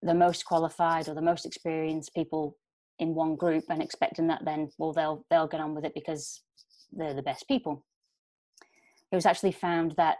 the 0.00 0.14
most 0.14 0.46
qualified 0.46 1.10
or 1.10 1.14
the 1.14 1.20
most 1.20 1.44
experienced 1.44 2.14
people 2.14 2.56
in 2.98 3.14
one 3.14 3.36
group 3.36 3.64
and 3.68 3.82
expecting 3.82 4.28
that 4.28 4.42
then 4.46 4.70
well 4.78 4.94
they'll 4.94 5.26
they'll 5.28 5.48
get 5.48 5.60
on 5.60 5.74
with 5.74 5.84
it 5.84 5.92
because 5.94 6.40
they're 6.90 7.12
the 7.12 7.20
best 7.20 7.46
people. 7.48 7.84
It 9.12 9.14
was 9.14 9.26
actually 9.26 9.52
found 9.52 9.92
that 9.98 10.16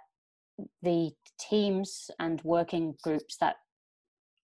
the 0.83 1.13
teams 1.41 2.11
and 2.19 2.43
working 2.45 2.97
groups 3.03 3.39
that 3.41 3.57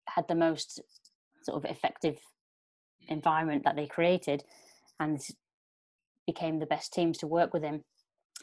had 0.09 0.27
the 0.27 0.33
most 0.33 0.81
sort 1.43 1.63
of 1.63 1.69
effective 1.69 2.17
environment 3.07 3.63
that 3.63 3.75
they 3.75 3.87
created 3.87 4.43
and 4.99 5.19
became 6.25 6.59
the 6.59 6.65
best 6.65 6.93
teams 6.93 7.17
to 7.19 7.27
work 7.27 7.53
with 7.53 7.63
him 7.63 7.83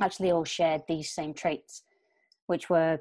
actually 0.00 0.30
all 0.30 0.44
shared 0.44 0.82
these 0.88 1.10
same 1.10 1.34
traits 1.34 1.82
which 2.46 2.70
were 2.70 2.98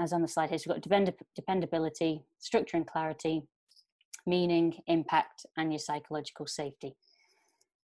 as 0.00 0.12
on 0.12 0.22
the 0.22 0.28
slide 0.28 0.50
here, 0.50 0.58
so 0.58 0.64
we've 0.68 0.76
got 0.76 0.82
depend- 0.82 1.14
dependability, 1.34 2.22
structure 2.38 2.76
and 2.76 2.86
clarity, 2.86 3.42
meaning, 4.26 4.74
impact, 4.86 5.46
and 5.56 5.72
your 5.72 5.78
psychological 5.78 6.46
safety. 6.46 6.94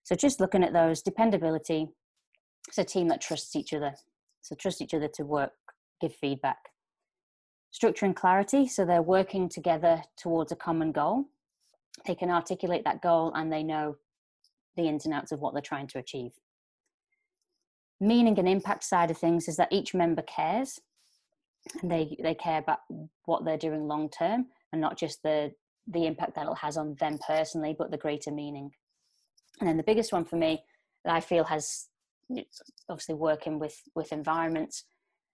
So 0.02 0.14
just 0.14 0.40
looking 0.40 0.64
at 0.64 0.72
those, 0.72 1.02
dependability, 1.02 1.88
it's 2.68 2.78
a 2.78 2.84
team 2.84 3.08
that 3.08 3.20
trusts 3.20 3.54
each 3.54 3.72
other. 3.72 3.94
So 4.40 4.54
trust 4.54 4.80
each 4.80 4.94
other 4.94 5.08
to 5.14 5.24
work, 5.24 5.52
give 6.00 6.14
feedback. 6.14 6.58
Structure 7.70 8.06
and 8.06 8.16
clarity, 8.16 8.66
so 8.66 8.84
they're 8.84 9.02
working 9.02 9.48
together 9.48 10.02
towards 10.16 10.50
a 10.50 10.56
common 10.56 10.92
goal. 10.92 11.26
They 12.06 12.14
can 12.14 12.30
articulate 12.30 12.84
that 12.84 13.02
goal 13.02 13.32
and 13.34 13.52
they 13.52 13.62
know 13.62 13.96
the 14.76 14.88
ins 14.88 15.04
and 15.04 15.14
outs 15.14 15.32
of 15.32 15.40
what 15.40 15.52
they're 15.52 15.62
trying 15.62 15.88
to 15.88 15.98
achieve. 15.98 16.32
Meaning 18.00 18.38
and 18.38 18.48
impact 18.48 18.84
side 18.84 19.10
of 19.10 19.18
things 19.18 19.48
is 19.48 19.56
that 19.56 19.72
each 19.72 19.94
member 19.94 20.22
cares 20.22 20.78
and 21.82 21.90
they, 21.90 22.16
they 22.22 22.34
care 22.34 22.58
about 22.58 22.78
what 23.26 23.44
they're 23.44 23.58
doing 23.58 23.86
long 23.86 24.08
term 24.08 24.46
and 24.72 24.80
not 24.80 24.98
just 24.98 25.22
the, 25.22 25.52
the 25.86 26.06
impact 26.06 26.34
that 26.36 26.46
it 26.46 26.58
has 26.58 26.76
on 26.76 26.96
them 26.98 27.18
personally, 27.26 27.74
but 27.78 27.90
the 27.90 27.98
greater 27.98 28.30
meaning. 28.30 28.70
And 29.60 29.68
then 29.68 29.76
the 29.76 29.82
biggest 29.82 30.12
one 30.12 30.24
for 30.24 30.36
me 30.36 30.64
that 31.04 31.14
I 31.14 31.20
feel 31.20 31.44
has 31.44 31.88
obviously 32.88 33.14
working 33.14 33.58
with 33.58 33.76
with 33.94 34.12
environments 34.12 34.84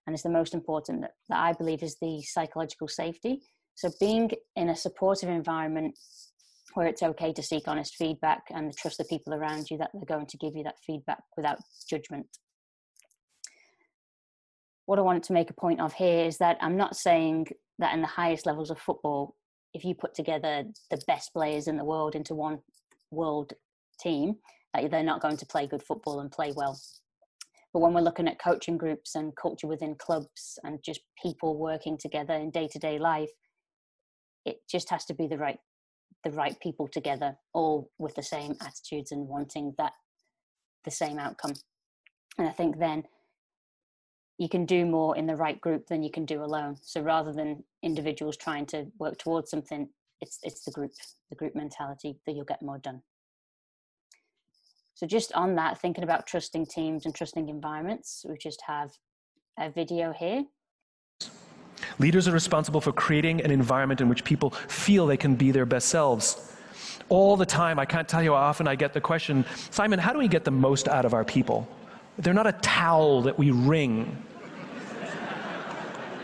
and 0.06 0.14
is 0.14 0.22
the 0.22 0.30
most 0.30 0.54
important 0.54 1.02
that, 1.02 1.12
that 1.28 1.38
I 1.38 1.52
believe 1.52 1.82
is 1.82 1.96
the 2.00 2.22
psychological 2.22 2.88
safety. 2.88 3.42
So 3.74 3.90
being 4.00 4.30
in 4.54 4.70
a 4.70 4.76
supportive 4.76 5.28
environment 5.28 5.98
where 6.76 6.86
it's 6.86 7.02
okay 7.02 7.32
to 7.32 7.42
seek 7.42 7.66
honest 7.68 7.96
feedback 7.96 8.42
and 8.50 8.76
trust 8.76 8.98
the 8.98 9.04
people 9.04 9.32
around 9.32 9.70
you 9.70 9.78
that 9.78 9.88
they're 9.94 10.04
going 10.04 10.26
to 10.26 10.36
give 10.36 10.54
you 10.54 10.62
that 10.62 10.76
feedback 10.86 11.22
without 11.34 11.56
judgment. 11.88 12.26
What 14.84 14.98
I 14.98 15.02
wanted 15.02 15.22
to 15.22 15.32
make 15.32 15.48
a 15.48 15.54
point 15.54 15.80
of 15.80 15.94
here 15.94 16.26
is 16.26 16.36
that 16.36 16.58
I'm 16.60 16.76
not 16.76 16.94
saying 16.94 17.46
that 17.78 17.94
in 17.94 18.02
the 18.02 18.06
highest 18.06 18.44
levels 18.44 18.70
of 18.70 18.78
football, 18.78 19.36
if 19.72 19.86
you 19.86 19.94
put 19.94 20.14
together 20.14 20.64
the 20.90 21.00
best 21.06 21.32
players 21.32 21.66
in 21.66 21.78
the 21.78 21.84
world 21.84 22.14
into 22.14 22.34
one 22.34 22.58
world 23.10 23.54
team, 23.98 24.34
that 24.74 24.90
they're 24.90 25.02
not 25.02 25.22
going 25.22 25.38
to 25.38 25.46
play 25.46 25.66
good 25.66 25.82
football 25.82 26.20
and 26.20 26.30
play 26.30 26.52
well. 26.54 26.78
But 27.72 27.80
when 27.80 27.94
we're 27.94 28.02
looking 28.02 28.28
at 28.28 28.38
coaching 28.38 28.76
groups 28.76 29.14
and 29.14 29.34
culture 29.34 29.66
within 29.66 29.94
clubs 29.94 30.58
and 30.62 30.78
just 30.84 31.00
people 31.22 31.56
working 31.56 31.96
together 31.96 32.34
in 32.34 32.50
day 32.50 32.68
to 32.68 32.78
day 32.78 32.98
life, 32.98 33.30
it 34.44 34.58
just 34.70 34.90
has 34.90 35.06
to 35.06 35.14
be 35.14 35.26
the 35.26 35.38
right 35.38 35.58
the 36.24 36.30
right 36.30 36.58
people 36.60 36.88
together, 36.88 37.36
all 37.52 37.90
with 37.98 38.14
the 38.14 38.22
same 38.22 38.56
attitudes 38.60 39.12
and 39.12 39.28
wanting 39.28 39.74
that 39.78 39.92
the 40.84 40.90
same 40.90 41.18
outcome. 41.18 41.54
And 42.38 42.48
I 42.48 42.52
think 42.52 42.78
then 42.78 43.04
you 44.38 44.48
can 44.48 44.66
do 44.66 44.84
more 44.84 45.16
in 45.16 45.26
the 45.26 45.36
right 45.36 45.60
group 45.60 45.86
than 45.86 46.02
you 46.02 46.10
can 46.10 46.24
do 46.24 46.42
alone. 46.42 46.76
So 46.82 47.00
rather 47.00 47.32
than 47.32 47.64
individuals 47.82 48.36
trying 48.36 48.66
to 48.66 48.86
work 48.98 49.18
towards 49.18 49.50
something, 49.50 49.88
it's 50.20 50.38
it's 50.42 50.64
the 50.64 50.70
group, 50.70 50.92
the 51.30 51.36
group 51.36 51.54
mentality 51.54 52.18
that 52.26 52.34
you'll 52.34 52.44
get 52.44 52.62
more 52.62 52.78
done. 52.78 53.02
So 54.94 55.06
just 55.06 55.32
on 55.34 55.56
that, 55.56 55.78
thinking 55.78 56.04
about 56.04 56.26
trusting 56.26 56.66
teams 56.66 57.04
and 57.04 57.14
trusting 57.14 57.48
environments, 57.48 58.24
we 58.26 58.38
just 58.38 58.62
have 58.66 58.92
a 59.58 59.70
video 59.70 60.12
here. 60.12 60.44
Leaders 61.98 62.28
are 62.28 62.32
responsible 62.32 62.80
for 62.80 62.92
creating 62.92 63.40
an 63.42 63.50
environment 63.50 64.00
in 64.00 64.08
which 64.08 64.24
people 64.24 64.50
feel 64.50 65.06
they 65.06 65.16
can 65.16 65.34
be 65.34 65.50
their 65.50 65.66
best 65.66 65.88
selves. 65.88 66.52
All 67.08 67.36
the 67.36 67.46
time, 67.46 67.78
I 67.78 67.84
can't 67.84 68.08
tell 68.08 68.22
you 68.22 68.32
how 68.32 68.38
often 68.38 68.66
I 68.66 68.74
get 68.74 68.92
the 68.92 69.00
question, 69.00 69.44
Simon, 69.70 69.98
how 69.98 70.12
do 70.12 70.18
we 70.18 70.28
get 70.28 70.44
the 70.44 70.50
most 70.50 70.88
out 70.88 71.04
of 71.04 71.14
our 71.14 71.24
people? 71.24 71.68
They're 72.18 72.34
not 72.34 72.46
a 72.46 72.52
towel 72.52 73.22
that 73.22 73.38
we 73.38 73.50
wring. 73.50 74.22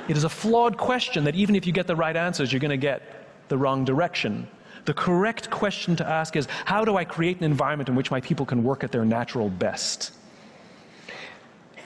it 0.08 0.16
is 0.16 0.24
a 0.24 0.28
flawed 0.28 0.76
question 0.76 1.24
that 1.24 1.34
even 1.36 1.54
if 1.54 1.66
you 1.66 1.72
get 1.72 1.86
the 1.86 1.96
right 1.96 2.16
answers, 2.16 2.52
you're 2.52 2.60
going 2.60 2.70
to 2.70 2.76
get 2.76 3.02
the 3.48 3.56
wrong 3.56 3.84
direction. 3.84 4.48
The 4.84 4.94
correct 4.94 5.50
question 5.50 5.94
to 5.96 6.08
ask 6.08 6.34
is 6.34 6.48
how 6.64 6.84
do 6.84 6.96
I 6.96 7.04
create 7.04 7.38
an 7.38 7.44
environment 7.44 7.88
in 7.88 7.94
which 7.94 8.10
my 8.10 8.20
people 8.20 8.44
can 8.44 8.64
work 8.64 8.82
at 8.82 8.90
their 8.90 9.04
natural 9.04 9.48
best? 9.48 10.12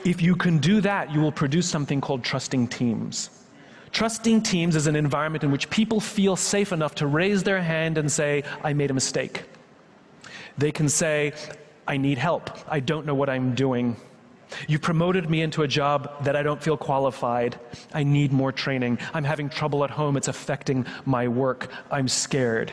If 0.05 0.22
you 0.22 0.37
can 0.37 0.59
do 0.59 0.81
that, 0.83 1.12
you 1.12 1.20
will 1.20 1.33
produce 1.33 1.68
something 1.68 2.00
called 2.00 2.22
trusting 2.22 2.68
teams. 2.68 3.31
Trusting 3.92 4.42
teams 4.42 4.77
is 4.77 4.87
an 4.87 4.96
environment 4.96 5.44
in 5.44 5.51
which 5.51 5.70
people 5.70 6.01
feel 6.01 6.37
safe 6.37 6.72
enough 6.72 6.94
to 6.96 7.07
raise 7.07 7.42
their 7.42 7.62
hand 7.62 7.99
and 7.99 8.11
say, 8.11 8.42
I 8.62 8.72
made 8.72 8.90
a 8.90 8.94
mistake. 8.94 9.44
They 10.59 10.72
can 10.72 10.88
say, 10.88 11.33
I 11.87 11.96
need 11.96 12.18
help. 12.18 12.51
I 12.68 12.81
don't 12.81 13.07
know 13.07 13.14
what 13.14 13.31
I'm 13.31 13.55
doing. 13.55 13.96
You 14.68 14.79
promoted 14.79 15.29
me 15.29 15.42
into 15.42 15.62
a 15.62 15.68
job 15.68 16.25
that 16.25 16.37
I 16.37 16.42
don't 16.42 16.62
feel 16.62 16.77
qualified. 16.77 17.59
I 17.92 18.05
need 18.05 18.33
more 18.33 18.53
training. 18.53 18.99
I'm 19.12 19.25
having 19.25 19.49
trouble 19.49 19.85
at 19.85 19.90
home. 19.90 20.16
It's 20.16 20.29
affecting 20.29 20.87
my 21.05 21.29
work. 21.29 21.70
I'm 21.90 22.09
scared 22.09 22.72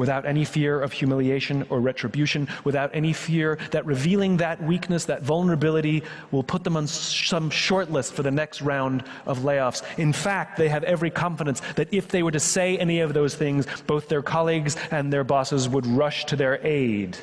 without 0.00 0.24
any 0.24 0.46
fear 0.46 0.80
of 0.80 0.92
humiliation 0.92 1.62
or 1.68 1.78
retribution, 1.78 2.48
without 2.64 2.90
any 2.94 3.12
fear 3.12 3.58
that 3.70 3.84
revealing 3.84 4.38
that 4.38 4.60
weakness, 4.62 5.04
that 5.04 5.22
vulnerability, 5.22 6.02
will 6.30 6.42
put 6.42 6.64
them 6.64 6.74
on 6.74 6.86
some 6.86 7.50
short 7.50 7.90
list 7.90 8.14
for 8.14 8.22
the 8.22 8.30
next 8.30 8.62
round 8.62 9.04
of 9.26 9.40
layoffs. 9.40 9.82
In 9.98 10.10
fact, 10.12 10.56
they 10.56 10.70
have 10.70 10.84
every 10.84 11.10
confidence 11.10 11.60
that 11.76 11.92
if 11.92 12.08
they 12.08 12.22
were 12.22 12.30
to 12.30 12.40
say 12.40 12.78
any 12.78 13.00
of 13.00 13.12
those 13.12 13.34
things, 13.34 13.66
both 13.86 14.08
their 14.08 14.22
colleagues 14.22 14.74
and 14.90 15.12
their 15.12 15.22
bosses 15.22 15.68
would 15.68 15.86
rush 15.86 16.24
to 16.24 16.34
their 16.34 16.64
aid. 16.66 17.18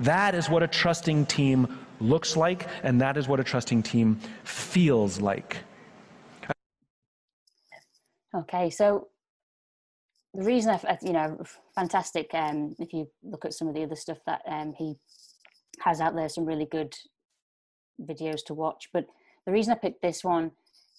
That 0.00 0.34
is 0.34 0.50
what 0.50 0.64
a 0.64 0.66
trusting 0.66 1.26
team 1.26 1.78
looks 2.00 2.36
like, 2.36 2.66
and 2.82 3.00
that 3.00 3.16
is 3.16 3.28
what 3.28 3.38
a 3.38 3.44
trusting 3.44 3.84
team 3.84 4.18
feels 4.42 5.20
like. 5.20 5.58
Okay, 8.34 8.70
so 8.70 9.06
the 10.34 10.44
reason 10.44 10.70
I, 10.70 10.98
you 11.02 11.12
know, 11.12 11.42
fantastic. 11.74 12.30
Um, 12.34 12.74
if 12.78 12.92
you 12.92 13.08
look 13.22 13.44
at 13.44 13.54
some 13.54 13.68
of 13.68 13.74
the 13.74 13.82
other 13.82 13.96
stuff 13.96 14.18
that 14.26 14.42
um, 14.46 14.74
he 14.76 14.94
has 15.80 16.00
out 16.00 16.14
there, 16.14 16.28
some 16.28 16.44
really 16.44 16.66
good 16.66 16.94
videos 18.00 18.44
to 18.46 18.54
watch. 18.54 18.88
But 18.92 19.06
the 19.46 19.52
reason 19.52 19.72
I 19.72 19.76
picked 19.76 20.02
this 20.02 20.22
one 20.22 20.52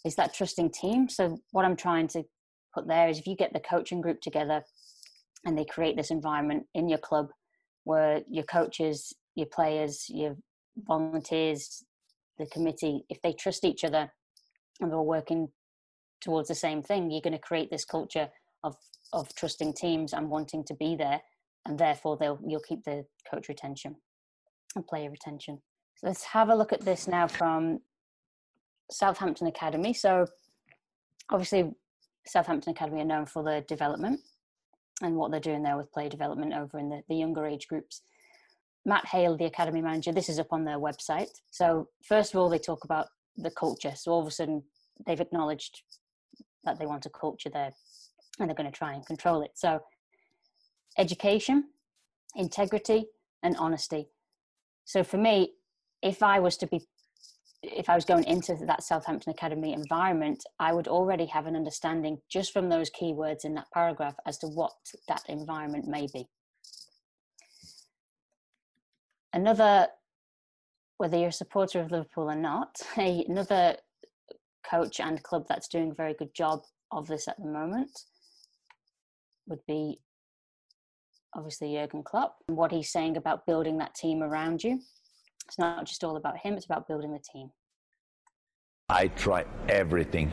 is 0.05 0.15
that 0.15 0.33
trusting 0.33 0.71
team. 0.71 1.09
So 1.09 1.39
what 1.51 1.65
I'm 1.65 1.75
trying 1.75 2.07
to 2.09 2.23
put 2.73 2.87
there 2.87 3.09
is 3.09 3.19
if 3.19 3.27
you 3.27 3.35
get 3.35 3.53
the 3.53 3.59
coaching 3.59 4.01
group 4.01 4.21
together 4.21 4.63
and 5.45 5.57
they 5.57 5.65
create 5.65 5.95
this 5.95 6.11
environment 6.11 6.65
in 6.73 6.89
your 6.89 6.99
club 6.99 7.29
where 7.83 8.21
your 8.29 8.43
coaches, 8.43 9.13
your 9.35 9.47
players, 9.47 10.05
your 10.09 10.35
volunteers, 10.87 11.83
the 12.37 12.45
committee, 12.47 13.03
if 13.09 13.21
they 13.21 13.33
trust 13.33 13.65
each 13.65 13.83
other 13.83 14.11
and 14.79 14.91
they're 14.91 14.97
all 14.97 15.05
working 15.05 15.49
towards 16.21 16.47
the 16.47 16.55
same 16.55 16.81
thing, 16.81 17.09
you're 17.09 17.21
going 17.21 17.33
to 17.33 17.39
create 17.39 17.69
this 17.71 17.85
culture 17.85 18.29
of 18.63 18.75
of 19.13 19.33
trusting 19.35 19.73
teams 19.73 20.13
and 20.13 20.29
wanting 20.29 20.63
to 20.65 20.73
be 20.75 20.95
there, 20.95 21.21
and 21.65 21.77
therefore 21.77 22.17
they'll 22.17 22.39
you'll 22.45 22.59
keep 22.61 22.83
the 22.83 23.05
coach 23.29 23.47
retention 23.47 23.95
and 24.75 24.87
player 24.87 25.09
retention. 25.09 25.59
So 25.95 26.07
let's 26.07 26.23
have 26.23 26.49
a 26.49 26.55
look 26.55 26.71
at 26.71 26.81
this 26.81 27.07
now 27.07 27.27
from 27.27 27.79
Southampton 28.91 29.47
Academy. 29.47 29.93
So 29.93 30.25
obviously, 31.29 31.71
Southampton 32.25 32.71
Academy 32.71 33.01
are 33.01 33.05
known 33.05 33.25
for 33.25 33.43
their 33.43 33.61
development 33.61 34.21
and 35.01 35.15
what 35.15 35.31
they're 35.31 35.39
doing 35.39 35.63
there 35.63 35.77
with 35.77 35.91
player 35.91 36.09
development 36.09 36.53
over 36.53 36.77
in 36.77 36.89
the, 36.89 37.01
the 37.09 37.15
younger 37.15 37.45
age 37.45 37.67
groups. 37.67 38.01
Matt 38.85 39.05
Hale, 39.07 39.37
the 39.37 39.45
academy 39.45 39.81
manager, 39.81 40.11
this 40.11 40.29
is 40.29 40.39
up 40.39 40.51
on 40.51 40.65
their 40.65 40.79
website. 40.79 41.29
So 41.51 41.89
first 42.03 42.33
of 42.33 42.39
all, 42.39 42.49
they 42.49 42.59
talk 42.59 42.85
about 42.85 43.07
the 43.37 43.51
culture. 43.51 43.93
So 43.95 44.11
all 44.11 44.21
of 44.21 44.27
a 44.27 44.31
sudden, 44.31 44.63
they've 45.05 45.19
acknowledged 45.19 45.81
that 46.63 46.79
they 46.79 46.85
want 46.85 47.05
a 47.05 47.09
culture 47.09 47.49
there 47.49 47.71
and 48.39 48.49
they're 48.49 48.55
going 48.55 48.71
to 48.71 48.77
try 48.77 48.93
and 48.93 49.05
control 49.05 49.41
it. 49.41 49.51
So, 49.55 49.81
education, 50.97 51.65
integrity, 52.35 53.05
and 53.43 53.55
honesty. 53.57 54.09
So, 54.85 55.03
for 55.03 55.17
me, 55.17 55.53
if 56.01 56.23
I 56.23 56.39
was 56.39 56.57
to 56.57 56.67
be, 56.67 56.81
if 57.61 57.89
I 57.89 57.95
was 57.95 58.05
going 58.05 58.23
into 58.23 58.55
that 58.65 58.83
Southampton 58.83 59.31
Academy 59.31 59.73
environment, 59.73 60.43
I 60.59 60.73
would 60.73 60.87
already 60.87 61.25
have 61.27 61.45
an 61.45 61.55
understanding 61.55 62.19
just 62.29 62.53
from 62.53 62.69
those 62.69 62.89
keywords 62.89 63.43
in 63.43 63.53
that 63.55 63.67
paragraph 63.73 64.15
as 64.25 64.37
to 64.39 64.47
what 64.47 64.71
that 65.07 65.23
environment 65.27 65.87
may 65.87 66.07
be. 66.13 66.27
Another, 69.33 69.87
whether 70.97 71.17
you're 71.17 71.29
a 71.29 71.33
supporter 71.33 71.81
of 71.81 71.91
Liverpool 71.91 72.31
or 72.31 72.35
not, 72.35 72.81
another 72.97 73.75
coach 74.69 74.99
and 74.99 75.21
club 75.23 75.45
that's 75.47 75.67
doing 75.67 75.91
a 75.91 75.95
very 75.95 76.13
good 76.13 76.33
job 76.33 76.61
of 76.91 77.07
this 77.07 77.27
at 77.27 77.37
the 77.37 77.47
moment 77.47 77.91
would 79.49 79.65
be 79.67 79.99
obviously 81.35 81.73
Jurgen 81.73 82.03
Klopp 82.03 82.37
what 82.47 82.71
he's 82.71 82.91
saying 82.91 83.17
about 83.17 83.45
building 83.45 83.77
that 83.79 83.95
team 83.95 84.23
around 84.23 84.63
you. 84.63 84.79
It's 85.47 85.59
not 85.59 85.85
just 85.85 86.03
all 86.03 86.15
about 86.15 86.37
him, 86.37 86.53
it's 86.53 86.65
about 86.65 86.87
building 86.87 87.11
the 87.11 87.19
team. 87.19 87.49
I 88.89 89.07
try 89.07 89.45
everything 89.67 90.31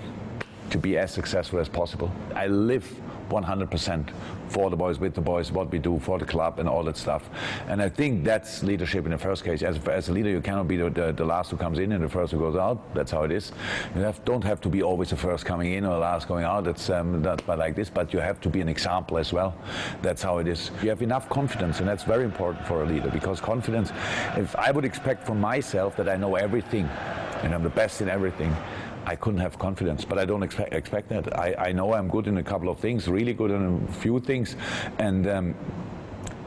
to 0.70 0.78
be 0.78 0.98
as 0.98 1.12
successful 1.12 1.58
as 1.58 1.68
possible. 1.68 2.10
I 2.34 2.46
live 2.46 3.00
100% 3.28 4.10
for 4.48 4.70
the 4.70 4.76
boys, 4.76 4.98
with 4.98 5.14
the 5.14 5.20
boys, 5.20 5.50
what 5.52 5.70
we 5.70 5.78
do 5.78 5.98
for 5.98 6.18
the 6.18 6.24
club 6.24 6.58
and 6.58 6.68
all 6.68 6.84
that 6.84 6.96
stuff. 6.96 7.28
And 7.68 7.82
I 7.82 7.88
think 7.88 8.24
that's 8.24 8.62
leadership 8.62 9.04
in 9.04 9.10
the 9.10 9.18
first 9.18 9.44
case. 9.44 9.62
As, 9.62 9.78
as 9.88 10.08
a 10.08 10.12
leader, 10.12 10.30
you 10.30 10.40
cannot 10.40 10.68
be 10.68 10.76
the, 10.76 10.90
the, 10.90 11.12
the, 11.12 11.24
last 11.24 11.50
who 11.50 11.56
comes 11.56 11.78
in 11.78 11.92
and 11.92 12.02
the 12.02 12.08
first 12.08 12.32
who 12.32 12.38
goes 12.38 12.56
out. 12.56 12.94
That's 12.94 13.10
how 13.10 13.24
it 13.24 13.32
is. 13.32 13.52
You 13.94 14.02
have, 14.02 14.24
don't 14.24 14.44
have 14.44 14.60
to 14.62 14.68
be 14.68 14.82
always 14.82 15.10
the 15.10 15.16
first 15.16 15.44
coming 15.44 15.72
in 15.72 15.84
or 15.84 15.94
the 15.94 15.98
last 15.98 16.28
going 16.28 16.44
out. 16.44 16.64
That's 16.64 16.88
um, 16.90 17.22
not 17.22 17.46
like 17.48 17.74
this, 17.74 17.90
but 17.90 18.12
you 18.12 18.20
have 18.20 18.40
to 18.42 18.48
be 18.48 18.60
an 18.60 18.68
example 18.68 19.18
as 19.18 19.32
well. 19.32 19.54
That's 20.02 20.22
how 20.22 20.38
it 20.38 20.46
is. 20.46 20.70
You 20.82 20.88
have 20.90 21.02
enough 21.02 21.28
confidence, 21.28 21.80
and 21.80 21.88
that's 21.88 22.04
very 22.04 22.24
important 22.24 22.66
for 22.66 22.82
a 22.82 22.86
leader 22.86 23.10
because 23.10 23.40
confidence, 23.40 23.90
if 24.36 24.54
I 24.56 24.70
would 24.70 24.84
expect 24.84 25.26
from 25.26 25.40
myself 25.40 25.96
that 25.96 26.08
I 26.08 26.16
know 26.16 26.36
everything 26.36 26.88
and 27.42 27.54
I'm 27.54 27.62
the 27.62 27.70
best 27.70 28.00
in 28.00 28.08
everything, 28.08 28.54
I 29.06 29.14
couldn't 29.14 29.40
have 29.40 29.56
confidence, 29.58 30.04
but 30.04 30.18
I 30.18 30.24
don't 30.24 30.42
expect, 30.42 30.74
expect 30.74 31.08
that. 31.10 31.38
I, 31.38 31.54
I 31.68 31.72
know 31.72 31.94
I'm 31.94 32.08
good 32.08 32.26
in 32.26 32.38
a 32.38 32.42
couple 32.42 32.68
of 32.68 32.80
things, 32.80 33.06
really 33.06 33.34
good 33.34 33.52
in 33.52 33.86
a 33.88 33.92
few 33.92 34.18
things, 34.18 34.56
and 34.98 35.28
um, 35.28 35.54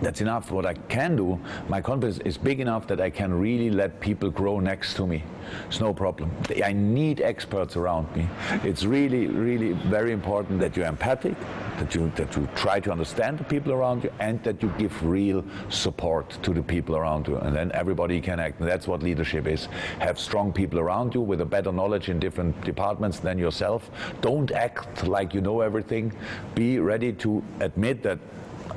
that's 0.02 0.22
enough. 0.22 0.52
What 0.52 0.66
I 0.66 0.74
can 0.74 1.16
do, 1.16 1.40
my 1.68 1.82
confidence 1.82 2.20
is 2.20 2.38
big 2.38 2.60
enough 2.60 2.88
that 2.88 3.02
I 3.02 3.10
can 3.10 3.34
really 3.34 3.70
let 3.70 4.00
people 4.00 4.30
grow 4.30 4.60
next 4.60 4.96
to 4.96 5.06
me. 5.06 5.24
It's 5.68 5.80
no 5.80 5.94
problem. 5.94 6.32
I 6.64 6.74
need 6.74 7.22
experts 7.22 7.76
around 7.76 8.16
me. 8.16 8.28
It's 8.64 8.86
really, 8.86 9.28
really 9.28 9.74
very 9.90 10.12
important 10.12 10.60
that 10.60 10.78
you're 10.78 10.86
empathic, 10.86 11.36
that 11.78 11.96
you 11.96 12.12
that 12.16 12.36
you 12.36 12.48
try 12.56 12.80
to 12.80 12.92
understand 12.92 13.40
the 13.40 13.44
people 13.44 13.74
around 13.74 14.04
you, 14.04 14.12
and 14.20 14.42
that 14.44 14.62
you 14.62 14.72
give 14.78 15.04
real 15.04 15.44
support 15.70 16.38
to 16.44 16.54
the 16.54 16.62
people 16.64 16.96
around 16.96 17.28
you. 17.28 17.38
And 17.38 17.56
then 17.56 17.72
everybody 17.74 18.22
can 18.22 18.40
act. 18.40 18.60
That's 18.60 18.88
what 18.88 19.04
leadership 19.04 19.48
is. 19.48 19.66
Have 20.00 20.20
strong 20.20 20.54
people 20.54 20.80
around 20.80 21.14
you 21.14 21.22
with 21.22 21.42
a 21.42 21.46
better 21.46 21.72
knowledge 21.72 22.10
in 22.10 22.20
different 22.20 22.60
departments 22.64 23.20
than 23.20 23.38
yourself. 23.38 23.90
Don't 24.22 24.52
act 24.52 25.08
like 25.08 25.34
you 25.34 25.42
know 25.42 25.62
everything. 25.62 26.14
Be 26.56 26.80
ready 26.80 27.14
to 27.14 27.44
admit 27.60 28.04
that 28.04 28.20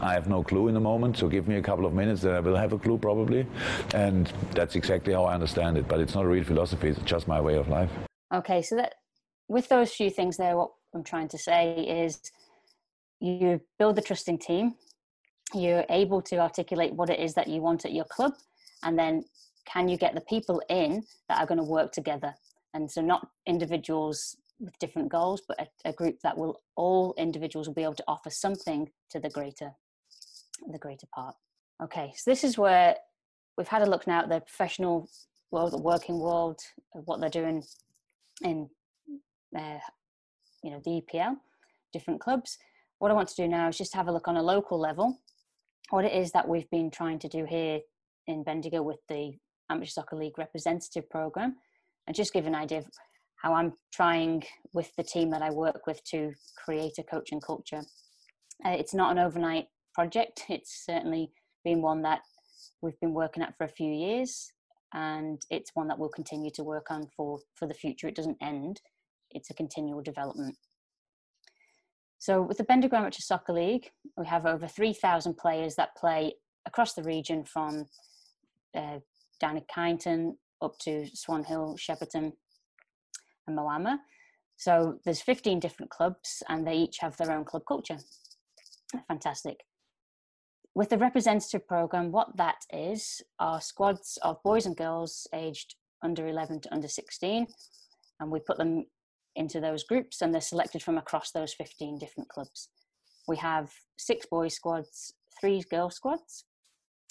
I 0.01 0.15
have 0.15 0.29
no 0.29 0.43
clue 0.43 0.69
in 0.69 0.75
the 0.75 0.81
moment, 0.81 1.19
so 1.19 1.29
give 1.29 1.49
me 1.49 1.57
a 1.57 1.63
couple 1.63 1.87
of 1.87 1.93
minutes 1.93 2.23
that 2.23 2.35
I 2.35 2.41
will 2.41 2.57
have 2.57 2.73
a 2.73 2.79
clue 2.79 2.99
probably. 2.99 3.47
And 3.95 4.33
that's 4.53 4.77
exactly 4.77 5.13
how 5.13 5.25
I 5.25 5.35
understand 5.35 5.77
it. 5.77 5.89
But 5.89 6.01
it's 6.01 6.15
not 6.15 6.25
a 6.25 6.29
real 6.29 6.45
philosophy, 6.45 6.89
it's 6.89 7.01
just 7.03 7.29
my 7.29 7.41
way 7.41 7.57
of 7.57 7.69
life. 7.69 7.91
Okay, 8.35 8.63
so 8.63 8.77
that 8.77 8.95
with 9.49 9.69
those 9.69 9.93
few 9.93 10.11
things 10.11 10.37
there, 10.37 10.57
what 10.57 10.71
I'm 10.95 11.05
trying 11.05 11.29
to 11.29 11.39
say 11.39 11.75
is 11.81 12.21
you 13.21 13.61
build 13.79 13.99
a 13.99 14.03
trusting 14.03 14.39
team, 14.39 14.75
you're 15.55 15.85
able 15.91 16.23
to 16.23 16.39
articulate 16.39 16.95
what 16.95 17.11
it 17.11 17.21
is 17.21 17.35
that 17.35 17.49
you 17.49 17.61
want 17.61 17.85
at 17.85 17.93
your 17.93 18.07
club, 18.07 18.33
and 18.83 18.99
then 18.99 19.25
can 19.67 19.89
you 19.89 19.97
get 19.97 20.15
the 20.15 20.21
people 20.23 20.63
in 20.69 21.05
that 21.29 21.39
are 21.39 21.47
going 21.47 21.59
to 21.59 21.65
work 21.65 21.93
together? 21.93 22.35
And 22.75 22.91
so, 22.91 23.01
not 23.01 23.29
individuals 23.47 24.37
with 24.63 24.79
different 24.79 25.11
goals, 25.11 25.43
but 25.47 25.61
a, 25.61 25.89
a, 25.89 25.93
group 25.93 26.19
that 26.23 26.39
will 26.39 26.63
all 26.77 27.15
individuals 27.19 27.67
will 27.67 27.75
be 27.75 27.83
able 27.83 27.95
to 27.95 28.05
offer 28.07 28.31
something 28.31 28.89
to 29.11 29.19
the 29.19 29.29
greater 29.31 29.73
the 30.71 30.79
greater 30.79 31.07
part. 31.13 31.35
Okay, 31.83 32.13
so 32.17 32.31
this 32.31 32.45
is 32.45 32.57
where 32.57 32.95
we've 33.59 33.69
had 33.69 33.83
a 33.83 33.91
look 33.91 34.07
now 34.07 34.21
at 34.21 34.29
the 34.29 34.41
professional 34.41 35.09
world, 35.51 35.73
the 35.73 35.79
working 35.79 36.21
world, 36.21 36.61
what 36.93 37.21
they're 37.21 37.29
doing 37.29 37.65
in, 38.43 38.69
uh, 39.57 39.79
you 40.63 40.71
know, 40.71 40.81
the 40.85 41.03
EPL, 41.03 41.37
different 41.93 42.21
clubs. 42.21 42.57
What 42.99 43.11
I 43.11 43.15
want 43.15 43.29
to 43.31 43.35
do 43.35 43.49
now 43.49 43.69
is 43.69 43.77
just 43.77 43.95
have 43.95 44.07
a 44.07 44.13
look 44.13 44.29
on 44.29 44.37
a 44.37 44.43
local 44.43 44.79
level, 44.79 45.19
what 45.91 46.05
it 46.05 46.13
is 46.13 46.31
that 46.33 46.49
we've 46.49 46.71
been 46.71 46.91
trying 46.91 47.19
to 47.19 47.29
do 47.29 47.45
here 47.45 47.81
in 48.29 48.45
Bendigo 48.45 48.83
with 48.83 49.01
the 49.09 49.33
Amateur 49.69 49.91
Soccer 49.91 50.17
League 50.17 50.39
representative 50.39 51.11
program, 51.11 51.57
and 52.07 52.15
just 52.15 52.33
give 52.33 52.47
an 52.47 52.55
idea 52.55 52.79
of 52.79 52.87
how 53.43 53.55
I'm 53.55 53.73
trying 53.93 54.45
with 54.73 54.95
the 54.97 55.03
team 55.03 55.31
that 55.31 55.43
I 55.43 55.51
work 55.51 55.87
with 55.87 56.03
to 56.05 56.33
create 56.57 56.99
a 56.99 57.03
coaching 57.03 57.41
culture. 57.41 57.83
Uh, 58.65 58.71
it's 58.71 58.95
not 58.95 59.11
an 59.11 59.19
overnight 59.19 59.67
project. 59.95 60.45
It's 60.49 60.85
certainly 60.87 61.33
been 61.65 61.83
one 61.83 62.03
that 62.03 62.21
we've 62.81 62.99
been 63.01 63.15
working 63.15 63.43
at 63.43 63.57
for 63.57 63.65
a 63.65 63.69
few 63.69 63.93
years, 63.93 64.53
and 64.95 65.43
it's 65.51 65.73
one 65.75 65.89
that 65.89 65.99
we'll 65.99 66.09
continue 66.09 66.51
to 66.55 66.63
work 66.63 66.87
on 66.91 67.09
for, 67.17 67.41
for 67.57 67.67
the 67.67 67.75
future. 67.75 68.07
It 68.07 68.15
doesn't 68.17 68.39
end, 68.41 68.81
it's 69.33 69.51
a 69.51 69.55
continual 69.55 70.03
development. 70.03 70.57
So, 72.19 72.41
with 72.41 72.59
the 72.59 72.65
Bendigo 72.65 72.97
Amateur 72.97 73.21
Soccer 73.21 73.53
League, 73.53 73.91
we 74.17 74.27
have 74.27 74.47
over 74.47 74.69
3,000 74.69 75.37
players 75.37 75.75
that 75.75 75.97
play 75.97 76.35
across 76.67 76.95
the 76.95 77.03
region 77.03 77.45
from 77.45 77.87
uh, 78.77 79.01
down 79.41 79.57
at 79.57 79.69
Kyneton 79.69 80.35
up 80.63 80.79
to 80.83 81.09
Swan 81.13 81.43
Hill, 81.43 81.77
Shepparton, 81.77 82.33
and 83.47 83.59
Moama. 83.59 83.99
So, 84.57 84.99
there's 85.05 85.23
15 85.23 85.61
different 85.61 85.91
clubs, 85.91 86.43
and 86.49 86.67
they 86.67 86.75
each 86.77 86.99
have 87.01 87.17
their 87.17 87.33
own 87.33 87.45
club 87.45 87.63
culture. 87.67 87.99
Fantastic 89.09 89.59
with 90.75 90.89
the 90.89 90.99
representative 90.99 91.67
program, 91.67 92.13
what 92.13 92.37
that 92.37 92.65
is 92.73 93.23
are 93.39 93.61
squads 93.61 94.19
of 94.23 94.43
boys 94.43 94.67
and 94.67 94.77
girls 94.77 95.27
aged 95.35 95.75
under 96.03 96.27
11 96.27 96.61
to 96.61 96.73
under 96.73 96.89
16, 96.89 97.47
and 98.21 98.31
we 98.31 98.41
put 98.41 98.59
them 98.59 98.87
into 99.37 99.61
those 99.61 99.85
groups 99.85 100.21
and 100.21 100.33
they're 100.33 100.41
selected 100.41 100.83
from 100.83 100.99
across 100.99 101.31
those 101.31 101.55
15 101.55 101.99
different 101.99 102.29
clubs. 102.29 102.69
We 103.29 103.37
have 103.39 103.73
six 103.99 104.27
boys 104.27 104.55
squads, 104.55 105.15
three 105.41 105.63
girl 105.71 105.91
squads, 105.91 106.45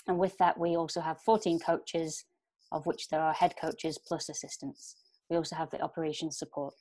and 0.08 0.17
with 0.17 0.38
that, 0.39 0.60
we 0.60 0.76
also 0.76 1.02
have 1.02 1.22
14 1.22 1.60
coaches, 1.60 2.26
of 2.72 2.86
which 2.86 3.10
there 3.10 3.22
are 3.22 3.34
head 3.34 3.54
coaches 3.60 4.00
plus 4.06 4.28
assistants. 4.30 4.96
We 5.32 5.38
also 5.38 5.56
have 5.56 5.72
the 5.72 5.82
operations 5.82 6.38
support 6.38 6.76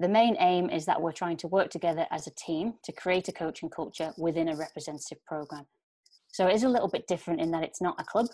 the 0.00 0.08
main 0.08 0.36
aim 0.40 0.70
is 0.70 0.86
that 0.86 1.00
we're 1.00 1.12
trying 1.12 1.36
to 1.36 1.46
work 1.46 1.68
together 1.70 2.06
as 2.10 2.26
a 2.26 2.30
team 2.30 2.72
to 2.84 2.92
create 2.92 3.28
a 3.28 3.32
coaching 3.32 3.68
culture 3.68 4.12
within 4.16 4.48
a 4.48 4.56
representative 4.56 5.18
program. 5.26 5.66
So 6.32 6.46
it 6.46 6.54
is 6.54 6.62
a 6.62 6.68
little 6.68 6.88
bit 6.88 7.06
different 7.06 7.40
in 7.40 7.50
that 7.50 7.62
it's 7.62 7.82
not 7.82 8.00
a 8.00 8.04
club. 8.04 8.26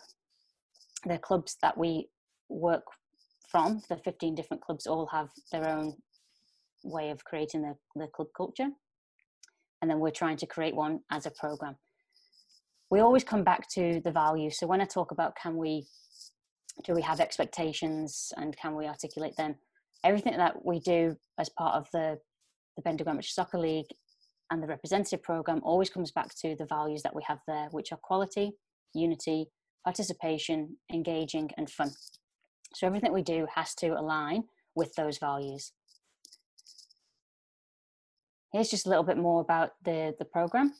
The 1.05 1.19
clubs 1.19 1.57
that 1.63 1.77
we 1.77 2.09
work 2.49 2.85
from, 3.51 3.83
the 3.89 3.97
15 3.97 4.37
different 4.37 4.63
clubs, 4.63 4.87
all 4.87 5.07
have 5.07 5.29
their 5.51 5.69
own 5.69 5.97
way 6.85 7.11
of 7.11 7.25
creating 7.25 7.63
the, 7.63 7.75
the 7.97 8.07
club 8.07 8.29
culture. 8.37 8.69
And 9.83 9.91
then 9.91 9.99
we're 9.99 10.11
trying 10.11 10.37
to 10.39 10.47
create 10.47 10.77
one 10.77 11.01
as 11.11 11.27
a 11.27 11.33
program. 11.33 11.77
We 12.91 13.01
always 13.01 13.25
come 13.25 13.43
back 13.43 13.69
to 13.71 14.01
the 14.05 14.13
value. 14.13 14.51
So 14.51 14.69
when 14.69 14.81
I 14.81 14.85
talk 14.85 15.11
about 15.11 15.35
can 15.35 15.57
we, 15.57 15.87
do 16.85 16.95
we 16.95 17.03
have 17.03 17.21
expectations 17.21 18.33
and 18.37 18.57
can 18.57 18.75
we 18.75 18.87
articulate 18.87 19.37
them? 19.37 19.57
everything 20.05 20.37
that 20.37 20.65
we 20.65 20.81
do 20.81 21.17
as 21.39 21.49
part 21.49 21.75
of 21.75 21.89
the 21.93 22.19
the 22.77 22.83
Bendigo 22.83 23.11
Amateur 23.11 23.29
Soccer 23.29 23.59
League 23.59 23.91
and 24.51 24.63
the 24.63 24.67
representative 24.67 25.23
program 25.23 25.63
always 25.65 25.89
comes 25.89 26.13
back 26.13 26.35
to 26.43 26.55
the 26.57 26.67
values 26.67 27.03
that 27.03 27.17
we 27.17 27.23
have 27.27 27.39
there, 27.49 27.69
which 27.71 27.91
are 27.91 27.99
quality, 28.03 28.53
unity, 28.93 29.47
participation, 29.83 30.77
engaging, 30.93 31.51
and 31.57 31.71
fun. 31.71 31.91
So 32.75 32.87
everything 32.87 33.15
we 33.15 33.23
do 33.23 33.47
has 33.55 33.75
to 33.77 33.99
align 33.99 34.45
with 34.75 34.95
those 34.95 35.17
values. 35.17 35.73
Here's 38.53 38.69
just 38.69 38.87
a 38.87 38.91
little 38.91 39.05
bit 39.05 39.17
more 39.17 39.41
about 39.41 39.71
the, 39.83 40.15
the 40.19 40.27
program. 40.27 40.75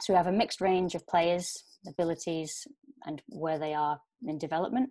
So 0.00 0.12
we 0.12 0.16
have 0.16 0.28
a 0.28 0.32
mixed 0.32 0.60
range 0.60 0.94
of 0.94 1.06
players, 1.08 1.52
abilities, 1.88 2.52
and 3.04 3.20
where 3.28 3.58
they 3.58 3.74
are 3.74 4.00
in 4.24 4.38
development. 4.38 4.90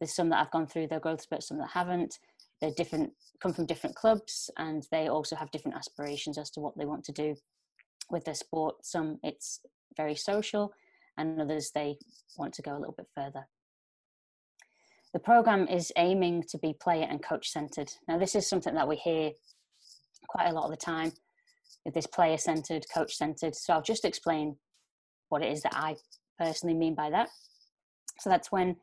There's 0.00 0.14
some 0.14 0.28
that 0.30 0.40
I've 0.40 0.50
gone 0.50 0.66
through 0.66 0.88
their 0.88 1.00
growth 1.00 1.22
spurt, 1.22 1.42
some 1.42 1.58
that 1.58 1.70
haven't. 1.72 2.18
They're 2.60 2.72
different 2.76 3.12
come 3.40 3.52
from 3.52 3.66
different 3.66 3.96
clubs 3.96 4.50
and 4.58 4.86
they 4.90 5.08
also 5.08 5.36
have 5.36 5.50
different 5.50 5.76
aspirations 5.76 6.38
as 6.38 6.50
to 6.50 6.60
what 6.60 6.78
they 6.78 6.84
want 6.84 7.04
to 7.04 7.12
do 7.12 7.34
with 8.10 8.24
their 8.24 8.34
sport. 8.34 8.76
Some 8.84 9.18
it's 9.22 9.60
very 9.96 10.14
social 10.14 10.72
and 11.18 11.40
others 11.40 11.70
they 11.74 11.96
want 12.36 12.54
to 12.54 12.62
go 12.62 12.72
a 12.72 12.78
little 12.78 12.94
bit 12.96 13.08
further. 13.14 13.46
The 15.12 15.20
program 15.20 15.68
is 15.68 15.92
aiming 15.96 16.44
to 16.48 16.58
be 16.58 16.74
player 16.80 17.06
and 17.08 17.22
coach 17.22 17.50
centered. 17.50 17.92
Now 18.08 18.18
this 18.18 18.34
is 18.34 18.48
something 18.48 18.74
that 18.74 18.88
we 18.88 18.96
hear 18.96 19.32
quite 20.28 20.48
a 20.48 20.52
lot 20.52 20.64
of 20.64 20.70
the 20.70 20.76
time 20.76 21.12
this 21.92 22.06
player 22.06 22.38
centered 22.38 22.86
coach 22.92 23.14
centered. 23.14 23.54
So 23.54 23.74
i'll 23.74 23.82
just 23.82 24.04
explain 24.04 24.56
what 25.28 25.42
it 25.42 25.52
is 25.52 25.62
that 25.62 25.74
i 25.74 25.96
personally 26.38 26.74
mean 26.74 26.94
by 26.94 27.10
that. 27.10 27.28
So 28.20 28.30
that's 28.30 28.50
when 28.50 28.76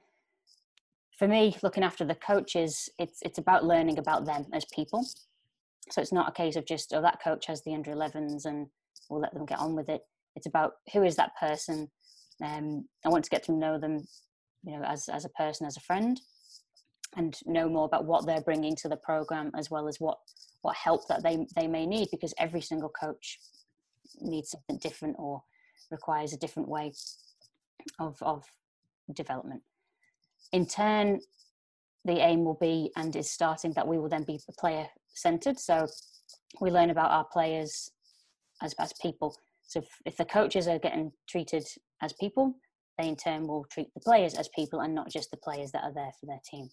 for 1.22 1.28
me, 1.28 1.56
looking 1.62 1.84
after 1.84 2.04
the 2.04 2.16
coaches, 2.16 2.90
it's 2.98 3.20
it's 3.22 3.38
about 3.38 3.64
learning 3.64 4.00
about 4.00 4.26
them 4.26 4.48
as 4.54 4.66
people. 4.74 5.06
So 5.92 6.02
it's 6.02 6.12
not 6.12 6.28
a 6.28 6.32
case 6.32 6.56
of 6.56 6.66
just 6.66 6.92
oh 6.96 7.02
that 7.04 7.22
coach 7.24 7.46
has 7.46 7.62
the 7.62 7.76
under 7.76 7.92
11s 7.92 8.46
and 8.46 8.66
we'll 9.08 9.22
let 9.22 9.32
them 9.36 9.46
get 9.46 9.60
on 9.60 9.76
with 9.76 9.88
it. 9.88 10.02
It's 10.36 10.48
about 10.48 10.72
who 10.92 11.04
is 11.04 11.16
that 11.18 11.34
person. 11.40 11.92
Um, 12.44 12.88
I 13.06 13.10
want 13.10 13.24
to 13.24 13.30
get 13.30 13.44
to 13.44 13.52
know 13.52 13.78
them, 13.78 14.04
you 14.64 14.76
know, 14.76 14.84
as 14.84 15.08
as 15.10 15.24
a 15.24 15.30
person, 15.30 15.68
as 15.68 15.78
a 15.78 15.82
friend, 15.82 16.20
and 17.16 17.38
know 17.46 17.70
more 17.70 17.86
about 17.86 18.06
what 18.06 18.26
they're 18.26 18.42
bringing 18.42 18.76
to 18.78 18.90
the 18.90 18.98
program 18.98 19.52
as 19.56 19.70
well 19.70 19.88
as 19.88 20.00
what 20.00 20.18
what 20.64 20.76
help 20.76 21.08
that 21.08 21.22
they 21.22 21.46
they 21.56 21.68
may 21.68 21.86
need 21.86 22.08
because 22.10 22.34
every 22.40 22.62
single 22.62 22.90
coach 22.90 23.38
needs 24.22 24.50
something 24.50 24.80
different 24.80 25.18
or 25.20 25.44
requires 25.92 26.34
a 26.34 26.38
different 26.38 26.68
way 26.68 26.92
of 28.00 28.18
of 28.24 28.44
development 29.14 29.62
in 30.52 30.66
turn, 30.66 31.20
the 32.06 32.20
aim 32.20 32.44
will 32.44 32.58
be 32.60 32.92
and 32.96 33.16
is 33.16 33.30
starting 33.30 33.74
that 33.74 33.88
we 33.88 33.98
will 33.98 34.10
then 34.10 34.24
be 34.24 34.40
player 34.60 34.88
centered. 35.14 35.60
So 35.60 35.88
we 36.60 36.72
learn 36.72 36.90
about 36.90 37.12
our 37.12 37.26
players 37.26 37.92
as, 38.62 38.74
as 38.80 38.94
people. 39.02 39.36
So 39.68 39.80
if, 39.80 39.88
if 40.06 40.18
the 40.18 40.26
coaches 40.26 40.68
are 40.68 40.80
getting 40.80 41.12
treated 41.30 41.66
as 42.02 42.14
people, 42.14 42.56
they 42.98 43.08
in 43.08 43.16
turn 43.16 43.48
will 43.48 43.66
treat 43.72 43.94
the 43.94 44.02
players 44.02 44.34
as 44.34 44.50
people 44.56 44.82
and 44.82 44.94
not 44.94 45.10
just 45.10 45.32
the 45.32 45.38
players 45.38 45.72
that 45.72 45.84
are 45.84 45.94
there 45.94 46.12
for 46.20 46.26
their 46.26 46.42
team. 46.50 46.70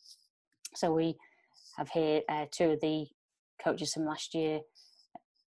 So 0.74 0.92
we 0.92 1.16
have 1.76 1.88
here 1.90 2.22
uh, 2.28 2.46
two 2.50 2.72
of 2.72 2.80
the 2.80 3.06
coaches 3.62 3.92
from 3.92 4.04
last 4.04 4.34
year 4.34 4.60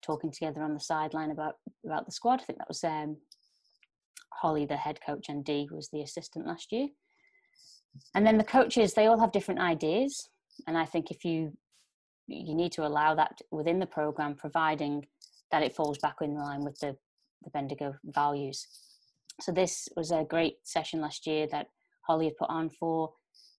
talking 0.03 0.31
together 0.31 0.63
on 0.63 0.75
the 0.75 0.81
sideline 0.81 1.31
about 1.31 1.55
about 1.85 2.07
the 2.07 2.13
squad. 2.13 2.41
I 2.41 2.45
think 2.45 2.59
that 2.59 2.69
was 2.69 2.85
um, 2.85 3.17
Holly, 4.33 4.67
the 4.67 4.77
head 4.77 4.99
coach, 5.05 5.27
and 5.29 5.45
Dee 5.45 5.69
was 5.71 5.89
the 5.91 6.03
assistant 6.03 6.47
last 6.47 6.73
year. 6.73 6.89
And 8.15 8.27
then 8.27 8.39
the 8.39 8.45
coaches, 8.45 8.95
they 8.95 9.07
all 9.07 9.19
have 9.19 9.33
different 9.33 9.61
ideas, 9.61 10.29
and 10.67 10.77
I 10.77 10.85
think 10.85 11.11
if 11.11 11.25
you 11.25 11.53
you 12.27 12.55
need 12.55 12.73
to 12.73 12.87
allow 12.87 13.15
that 13.15 13.39
within 13.51 13.79
the 13.79 13.87
program, 13.87 14.35
providing 14.35 15.05
that 15.51 15.63
it 15.63 15.77
falls 15.77 15.99
back 15.99 16.17
in 16.23 16.35
line 16.35 16.65
with 16.65 16.79
the 16.79 16.97
the 17.43 17.51
Bendigo 17.51 17.95
values. 18.05 18.67
So 19.41 19.53
this 19.53 19.89
was 19.97 20.11
a 20.11 20.25
great 20.29 20.57
session 20.65 21.01
last 21.01 21.27
year 21.27 21.47
that 21.51 21.69
Holly 22.07 22.27
had 22.27 22.37
put 22.37 22.51
on 22.51 22.71
for 22.71 23.13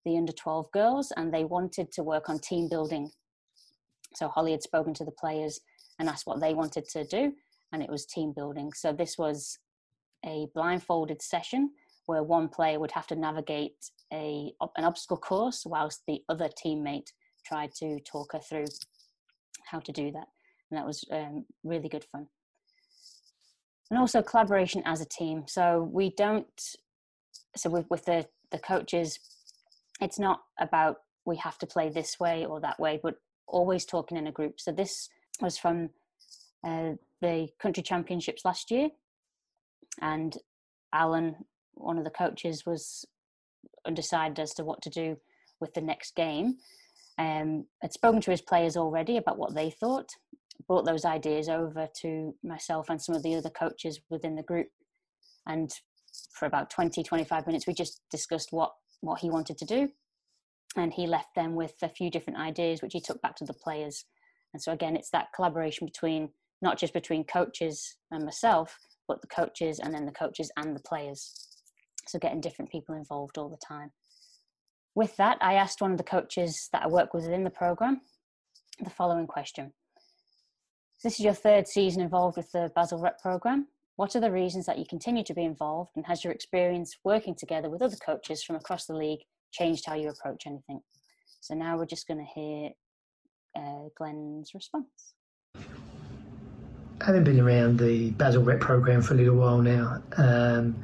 the 0.06 0.18
under 0.18 0.32
12 0.32 0.72
girls, 0.72 1.12
and 1.16 1.34
they 1.34 1.44
wanted 1.44 1.92
to 1.94 2.04
work 2.04 2.30
on 2.30 2.40
team 2.40 2.68
building. 2.70 3.10
So 4.14 4.28
Holly 4.28 4.52
had 4.52 4.64
spoken 4.64 4.94
to 4.96 5.06
the 5.06 5.12
players 5.12 5.60
and 6.00 6.10
asked 6.10 6.28
what 6.28 6.40
they 6.40 6.54
wanted 6.54 6.88
to 6.90 7.04
do, 7.06 7.34
and 7.72 7.82
it 7.82 7.90
was 7.90 8.06
team 8.06 8.34
building. 8.36 8.72
So 8.74 8.94
this 8.94 9.18
was 9.18 9.60
a 10.26 10.48
blindfolded 10.54 11.22
session 11.22 11.72
where 12.06 12.24
one 12.24 12.48
player 12.48 12.80
would 12.80 12.92
have 12.92 13.08
to 13.08 13.16
navigate 13.16 13.76
a 14.16 14.52
an 14.78 14.86
obstacle 14.86 15.18
course 15.18 15.64
whilst 15.66 16.02
the 16.08 16.22
other 16.30 16.50
teammate 16.64 17.10
tried 17.46 17.72
to 17.80 18.00
talk 18.12 18.34
her 18.34 18.40
through 18.40 18.66
how 19.72 19.80
to 19.80 19.92
do 19.92 20.12
that, 20.12 20.28
and 20.70 20.78
that 20.78 20.86
was 20.86 21.04
um, 21.12 21.46
really 21.64 21.90
good 21.90 22.06
fun. 22.12 22.28
And 23.90 24.00
also 24.00 24.22
collaboration 24.22 24.82
as 24.86 25.02
a 25.02 25.06
team. 25.06 25.44
So 25.48 25.90
we 25.92 26.10
don't. 26.12 26.48
So 27.56 27.70
with, 27.70 27.86
with 27.90 28.06
the 28.06 28.26
the 28.52 28.60
coaches, 28.60 29.20
it's 30.02 30.20
not 30.20 30.42
about 30.60 30.98
we 31.26 31.38
have 31.38 31.58
to 31.60 31.68
play 31.68 31.90
this 31.90 32.20
way 32.20 32.46
or 32.46 32.60
that 32.62 32.80
way, 32.80 33.00
but 33.02 33.16
always 33.48 33.86
talking 33.86 34.18
in 34.18 34.28
a 34.28 34.32
group. 34.32 34.60
So 34.60 34.72
this 34.72 35.10
was 35.42 35.58
from 35.58 35.90
uh, 36.66 36.94
the 37.22 37.48
country 37.60 37.84
championships 37.84 38.46
last 38.46 38.72
year, 38.72 38.90
and 40.02 40.38
Alan, 40.94 41.36
one 41.74 41.98
of 41.98 42.04
the 42.04 42.10
coaches, 42.10 42.66
was 42.66 43.06
undecided 43.86 44.40
as 44.40 44.54
to 44.56 44.64
what 44.64 44.82
to 44.84 44.90
do 44.90 45.18
with 45.60 45.74
the 45.74 45.82
next 45.82 46.16
game. 46.16 46.58
Um, 47.18 47.66
had 47.82 47.94
spoken 47.94 48.22
to 48.22 48.32
his 48.32 48.42
players 48.42 48.76
already 48.76 49.18
about 49.18 49.38
what 49.38 49.56
they 49.56 49.70
thought, 49.70 50.10
brought 50.68 50.86
those 50.86 51.06
ideas 51.06 51.48
over 51.48 51.88
to 52.02 52.36
myself 52.44 52.90
and 52.90 53.02
some 53.02 53.16
of 53.16 53.24
the 53.24 53.36
other 53.36 53.50
coaches 53.50 54.02
within 54.10 54.36
the 54.36 54.44
group, 54.44 54.68
and 55.48 55.72
for 56.32 56.46
about 56.46 56.70
20 56.70 57.04
25 57.04 57.46
minutes 57.46 57.68
we 57.68 57.74
just 57.74 58.00
discussed 58.10 58.54
what 58.54 58.72
what 59.02 59.20
he 59.20 59.30
wanted 59.30 59.58
to 59.58 59.66
do 59.66 59.90
and 60.78 60.94
he 60.94 61.08
left 61.08 61.36
them 61.36 61.56
with 61.56 61.74
a 61.82 61.90
few 61.90 62.10
different 62.10 62.40
ideas 62.40 62.82
which 62.82 62.94
he 62.94 63.02
took 63.02 63.22
back 63.22 63.36
to 63.36 63.44
the 63.44 63.54
players 63.54 64.06
and 64.54 64.64
so 64.64 64.72
again 64.72 64.96
it's 64.96 65.10
that 65.10 65.28
collaboration 65.36 65.86
between 65.86 66.30
not 66.62 66.80
just 66.80 66.94
between 66.94 67.26
coaches 67.26 67.98
and 68.12 68.24
myself 68.24 68.80
but 69.08 69.22
the 69.22 69.28
coaches 69.28 69.80
and 69.80 69.94
then 69.94 70.06
the 70.06 70.12
coaches 70.12 70.52
and 70.58 70.76
the 70.76 70.82
players. 70.82 71.48
So 72.08 72.20
getting 72.20 72.42
different 72.42 72.72
people 72.72 72.96
involved 72.96 73.38
all 73.38 73.50
the 73.50 73.58
time. 73.58 73.92
With 74.94 75.16
that, 75.18 75.38
I 75.42 75.56
asked 75.56 75.82
one 75.82 75.92
of 75.92 75.98
the 75.98 76.04
coaches 76.04 76.70
that 76.72 76.84
I 76.84 76.88
work 76.88 77.14
with 77.14 77.24
within 77.24 77.44
the 77.44 77.50
program 77.50 78.02
the 78.84 78.90
following 78.90 79.28
question. 79.28 79.72
This 81.04 81.14
is 81.20 81.26
your 81.26 81.34
third 81.34 81.68
season 81.68 82.02
involved 82.02 82.38
with 82.38 82.52
the 82.52 82.72
Basel 82.76 83.00
Rep 83.00 83.22
program. 83.22 83.68
What 83.96 84.16
are 84.16 84.20
the 84.20 84.32
reasons 84.32 84.66
that 84.66 84.78
you 84.78 84.86
continue 84.86 85.24
to 85.24 85.34
be 85.34 85.44
involved, 85.44 85.92
and 85.96 86.06
has 86.06 86.24
your 86.24 86.34
experience 86.34 86.98
working 87.06 87.36
together 87.36 87.70
with 87.70 87.82
other 87.82 87.96
coaches 88.06 88.44
from 88.44 88.58
across 88.58 88.86
the 88.86 88.96
league 88.96 89.22
changed 89.52 89.86
how 89.86 89.96
you 89.96 90.10
approach 90.10 90.44
anything? 90.46 90.82
So 91.40 91.54
now 91.54 91.78
we're 91.78 91.86
just 91.86 92.08
going 92.08 92.20
to 92.20 92.40
hear 92.40 92.70
uh, 93.56 93.90
Glenn's 93.98 94.54
response 94.54 95.14
having 97.02 97.24
been 97.24 97.40
around 97.40 97.80
the 97.80 98.12
Basel 98.12 98.44
Rep 98.44 98.60
program 98.60 99.02
for 99.02 99.14
a 99.14 99.18
little 99.18 99.36
while 99.36 99.62
now, 99.62 100.02
um, 100.18 100.76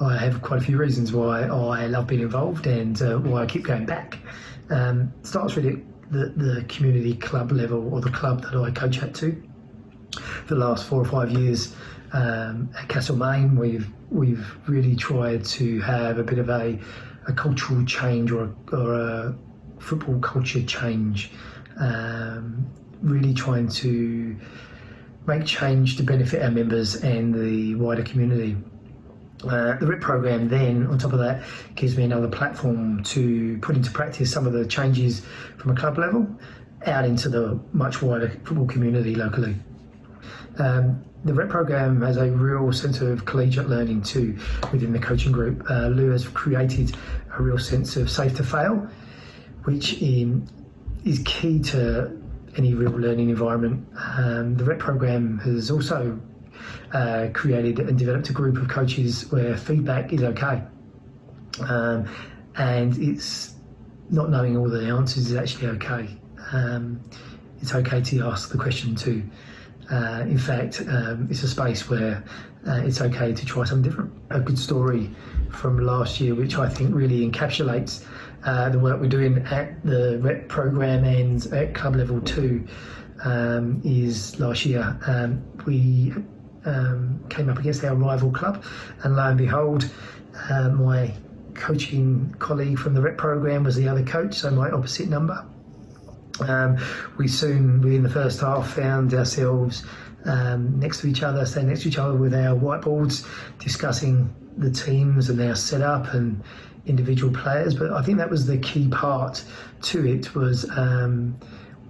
I 0.00 0.16
have 0.16 0.40
quite 0.40 0.60
a 0.60 0.64
few 0.64 0.78
reasons 0.78 1.12
why 1.12 1.42
I 1.42 1.86
love 1.86 2.06
being 2.06 2.22
involved 2.22 2.66
and 2.66 3.00
uh, 3.02 3.18
why 3.18 3.42
I 3.42 3.46
keep 3.46 3.64
going 3.64 3.84
back. 3.84 4.18
Um, 4.70 5.12
starts 5.22 5.56
really 5.56 5.74
at 5.74 6.10
the, 6.10 6.32
the 6.36 6.64
community 6.68 7.14
club 7.16 7.52
level 7.52 7.92
or 7.92 8.00
the 8.00 8.10
club 8.10 8.42
that 8.42 8.54
I 8.54 8.70
coach 8.70 9.02
at 9.02 9.14
to. 9.16 9.42
For 10.16 10.54
the 10.54 10.60
last 10.60 10.86
four 10.86 11.02
or 11.02 11.04
five 11.04 11.30
years 11.30 11.74
um, 12.12 12.70
at 12.78 12.88
Castlemaine, 12.88 13.56
we've 13.56 13.88
we've 14.10 14.56
really 14.66 14.96
tried 14.96 15.44
to 15.44 15.80
have 15.80 16.18
a 16.18 16.24
bit 16.24 16.38
of 16.38 16.48
a, 16.48 16.78
a 17.28 17.32
cultural 17.32 17.84
change 17.84 18.32
or 18.32 18.44
a, 18.44 18.76
or 18.76 18.94
a 18.94 19.34
football 19.78 20.18
culture 20.20 20.62
change. 20.62 21.30
Um, 21.78 22.66
really 23.02 23.32
trying 23.32 23.68
to 23.68 24.36
make 25.26 25.44
change 25.46 25.96
to 25.96 26.02
benefit 26.02 26.42
our 26.42 26.50
members 26.50 26.96
and 26.96 27.34
the 27.34 27.74
wider 27.76 28.02
community. 28.02 28.56
Uh, 29.44 29.76
the 29.78 29.86
REP 29.86 30.00
program 30.00 30.48
then, 30.48 30.86
on 30.88 30.98
top 30.98 31.12
of 31.12 31.18
that, 31.18 31.42
gives 31.74 31.96
me 31.96 32.04
another 32.04 32.28
platform 32.28 33.02
to 33.04 33.58
put 33.58 33.74
into 33.74 33.90
practice 33.90 34.30
some 34.30 34.46
of 34.46 34.52
the 34.52 34.66
changes 34.66 35.22
from 35.56 35.70
a 35.70 35.74
club 35.74 35.96
level 35.98 36.28
out 36.86 37.04
into 37.04 37.28
the 37.28 37.58
much 37.72 38.02
wider 38.02 38.28
football 38.44 38.66
community 38.66 39.14
locally. 39.14 39.56
Um, 40.58 41.04
the 41.24 41.34
REP 41.34 41.48
program 41.48 42.00
has 42.02 42.16
a 42.16 42.30
real 42.30 42.72
sense 42.72 43.00
of 43.00 43.24
collegiate 43.24 43.68
learning 43.68 44.02
too 44.02 44.38
within 44.72 44.92
the 44.92 44.98
coaching 44.98 45.32
group. 45.32 45.64
Uh, 45.70 45.88
Lou 45.88 46.10
has 46.10 46.26
created 46.26 46.94
a 47.36 47.42
real 47.42 47.58
sense 47.58 47.96
of 47.96 48.10
safe 48.10 48.36
to 48.36 48.44
fail, 48.44 48.88
which 49.64 50.00
in, 50.02 50.48
is 51.04 51.20
key 51.24 51.60
to 51.60 52.18
any 52.56 52.74
real 52.74 52.90
learning 52.90 53.30
environment. 53.30 53.86
Um, 54.16 54.54
the 54.56 54.64
REP 54.64 54.78
program 54.78 55.38
has 55.38 55.70
also 55.70 56.18
uh, 56.92 57.28
created 57.32 57.78
and 57.80 57.98
developed 57.98 58.28
a 58.30 58.32
group 58.32 58.56
of 58.56 58.68
coaches 58.68 59.30
where 59.30 59.56
feedback 59.56 60.12
is 60.12 60.22
okay. 60.22 60.62
Um, 61.68 62.08
and 62.56 62.96
it's 62.98 63.54
not 64.10 64.30
knowing 64.30 64.56
all 64.56 64.68
the 64.68 64.86
answers 64.86 65.30
is 65.30 65.36
actually 65.36 65.68
okay. 65.68 66.08
Um, 66.52 67.00
it's 67.60 67.74
okay 67.74 68.00
to 68.00 68.24
ask 68.24 68.50
the 68.50 68.58
question 68.58 68.94
too. 68.94 69.22
Uh, 69.90 70.24
in 70.26 70.38
fact, 70.38 70.82
um, 70.88 71.26
it's 71.30 71.42
a 71.42 71.48
space 71.48 71.88
where 71.88 72.24
uh, 72.66 72.80
it's 72.84 73.00
okay 73.00 73.32
to 73.32 73.46
try 73.46 73.64
something 73.64 73.90
different. 73.90 74.12
A 74.30 74.40
good 74.40 74.58
story 74.58 75.10
from 75.50 75.78
last 75.78 76.20
year, 76.20 76.34
which 76.34 76.56
I 76.56 76.68
think 76.68 76.94
really 76.94 77.28
encapsulates 77.28 78.04
uh, 78.44 78.68
the 78.68 78.78
work 78.78 79.00
we're 79.00 79.08
doing 79.08 79.38
at 79.46 79.84
the 79.84 80.18
rep 80.22 80.48
program 80.48 81.04
and 81.04 81.44
at 81.52 81.74
club 81.74 81.96
level 81.96 82.20
two 82.20 82.66
um, 83.24 83.82
is 83.84 84.38
last 84.40 84.64
year 84.64 84.98
um, 85.06 85.42
we 85.66 86.14
um, 86.64 87.24
came 87.28 87.48
up 87.48 87.58
against 87.58 87.84
our 87.84 87.94
rival 87.94 88.30
club, 88.30 88.64
and 89.02 89.16
lo 89.16 89.28
and 89.28 89.38
behold, 89.38 89.90
uh, 90.50 90.68
my 90.70 91.12
coaching 91.54 92.34
colleague 92.38 92.78
from 92.78 92.94
the 92.94 93.00
rep 93.00 93.16
program 93.16 93.64
was 93.64 93.76
the 93.76 93.88
other 93.88 94.04
coach, 94.04 94.34
so 94.34 94.50
my 94.50 94.70
opposite 94.70 95.08
number. 95.08 95.44
Um, 96.40 96.78
we 97.18 97.28
soon, 97.28 97.82
within 97.82 98.02
the 98.02 98.08
first 98.08 98.40
half, 98.40 98.74
found 98.74 99.12
ourselves 99.12 99.84
um, 100.24 100.78
next 100.78 101.00
to 101.00 101.06
each 101.06 101.22
other, 101.22 101.44
standing 101.44 101.70
next 101.70 101.82
to 101.82 101.88
each 101.88 101.98
other 101.98 102.16
with 102.16 102.34
our 102.34 102.56
whiteboards, 102.56 103.26
discussing 103.58 104.34
the 104.56 104.70
teams 104.70 105.28
and 105.28 105.40
our 105.40 105.54
setup 105.54 106.14
and 106.14 106.42
individual 106.86 107.32
players. 107.32 107.74
But 107.74 107.92
I 107.92 108.02
think 108.02 108.18
that 108.18 108.30
was 108.30 108.46
the 108.46 108.58
key 108.58 108.88
part 108.88 109.44
to 109.82 110.06
it 110.06 110.34
was 110.34 110.68
um, 110.70 111.38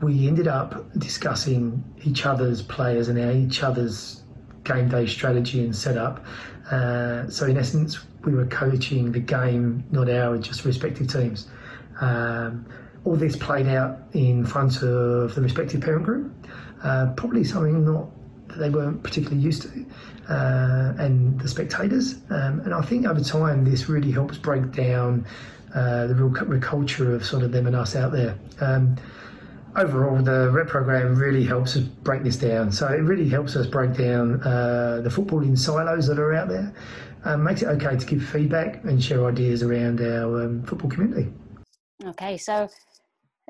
we 0.00 0.26
ended 0.26 0.48
up 0.48 0.90
discussing 0.98 1.84
each 2.04 2.26
other's 2.26 2.62
players 2.62 3.08
and 3.08 3.18
our, 3.18 3.32
each 3.32 3.62
other's 3.62 4.19
game 4.64 4.88
day 4.88 5.06
strategy 5.06 5.64
and 5.64 5.74
setup. 5.74 6.24
Uh, 6.70 7.28
so 7.28 7.46
in 7.46 7.56
essence, 7.56 7.98
we 8.24 8.34
were 8.34 8.46
coaching 8.46 9.12
the 9.12 9.20
game, 9.20 9.84
not 9.90 10.08
our 10.08 10.38
just 10.38 10.64
respective 10.64 11.08
teams. 11.08 11.48
Um, 12.00 12.66
all 13.04 13.16
this 13.16 13.36
played 13.36 13.66
out 13.66 13.98
in 14.12 14.44
front 14.44 14.82
of 14.82 15.34
the 15.34 15.40
respective 15.40 15.80
parent 15.80 16.04
group. 16.04 16.32
Uh, 16.82 17.12
probably 17.16 17.44
something 17.44 17.84
not 17.84 18.08
that 18.48 18.58
they 18.58 18.70
weren't 18.70 19.02
particularly 19.02 19.40
used 19.42 19.62
to, 19.62 19.86
uh, 20.28 20.94
and 20.98 21.40
the 21.40 21.48
spectators. 21.48 22.14
Um, 22.30 22.60
and 22.60 22.74
I 22.74 22.82
think 22.82 23.06
over 23.06 23.20
time, 23.20 23.64
this 23.64 23.88
really 23.88 24.10
helps 24.10 24.38
break 24.38 24.72
down 24.72 25.26
uh, 25.74 26.06
the 26.06 26.14
real 26.14 26.60
culture 26.60 27.14
of 27.14 27.24
sort 27.24 27.42
of 27.42 27.52
them 27.52 27.66
and 27.66 27.76
us 27.76 27.96
out 27.96 28.12
there. 28.12 28.36
Um, 28.60 28.96
overall, 29.80 30.22
the 30.22 30.50
rep 30.50 30.68
program 30.68 31.14
really 31.14 31.44
helps 31.44 31.76
us 31.76 31.82
break 31.82 32.22
this 32.22 32.36
down. 32.36 32.70
So 32.70 32.86
it 32.88 33.00
really 33.00 33.28
helps 33.28 33.56
us 33.56 33.66
break 33.66 33.94
down 33.94 34.42
uh, 34.42 35.00
the 35.02 35.08
footballing 35.08 35.58
silos 35.58 36.06
that 36.06 36.18
are 36.18 36.34
out 36.34 36.48
there. 36.48 36.72
Um, 37.24 37.44
makes 37.44 37.62
it 37.62 37.66
okay 37.66 37.96
to 37.96 38.06
give 38.06 38.22
feedback 38.22 38.82
and 38.84 39.02
share 39.02 39.26
ideas 39.26 39.62
around 39.62 40.00
our 40.00 40.44
um, 40.44 40.62
football 40.62 40.88
community. 40.88 41.30
Okay, 42.04 42.38
so 42.38 42.68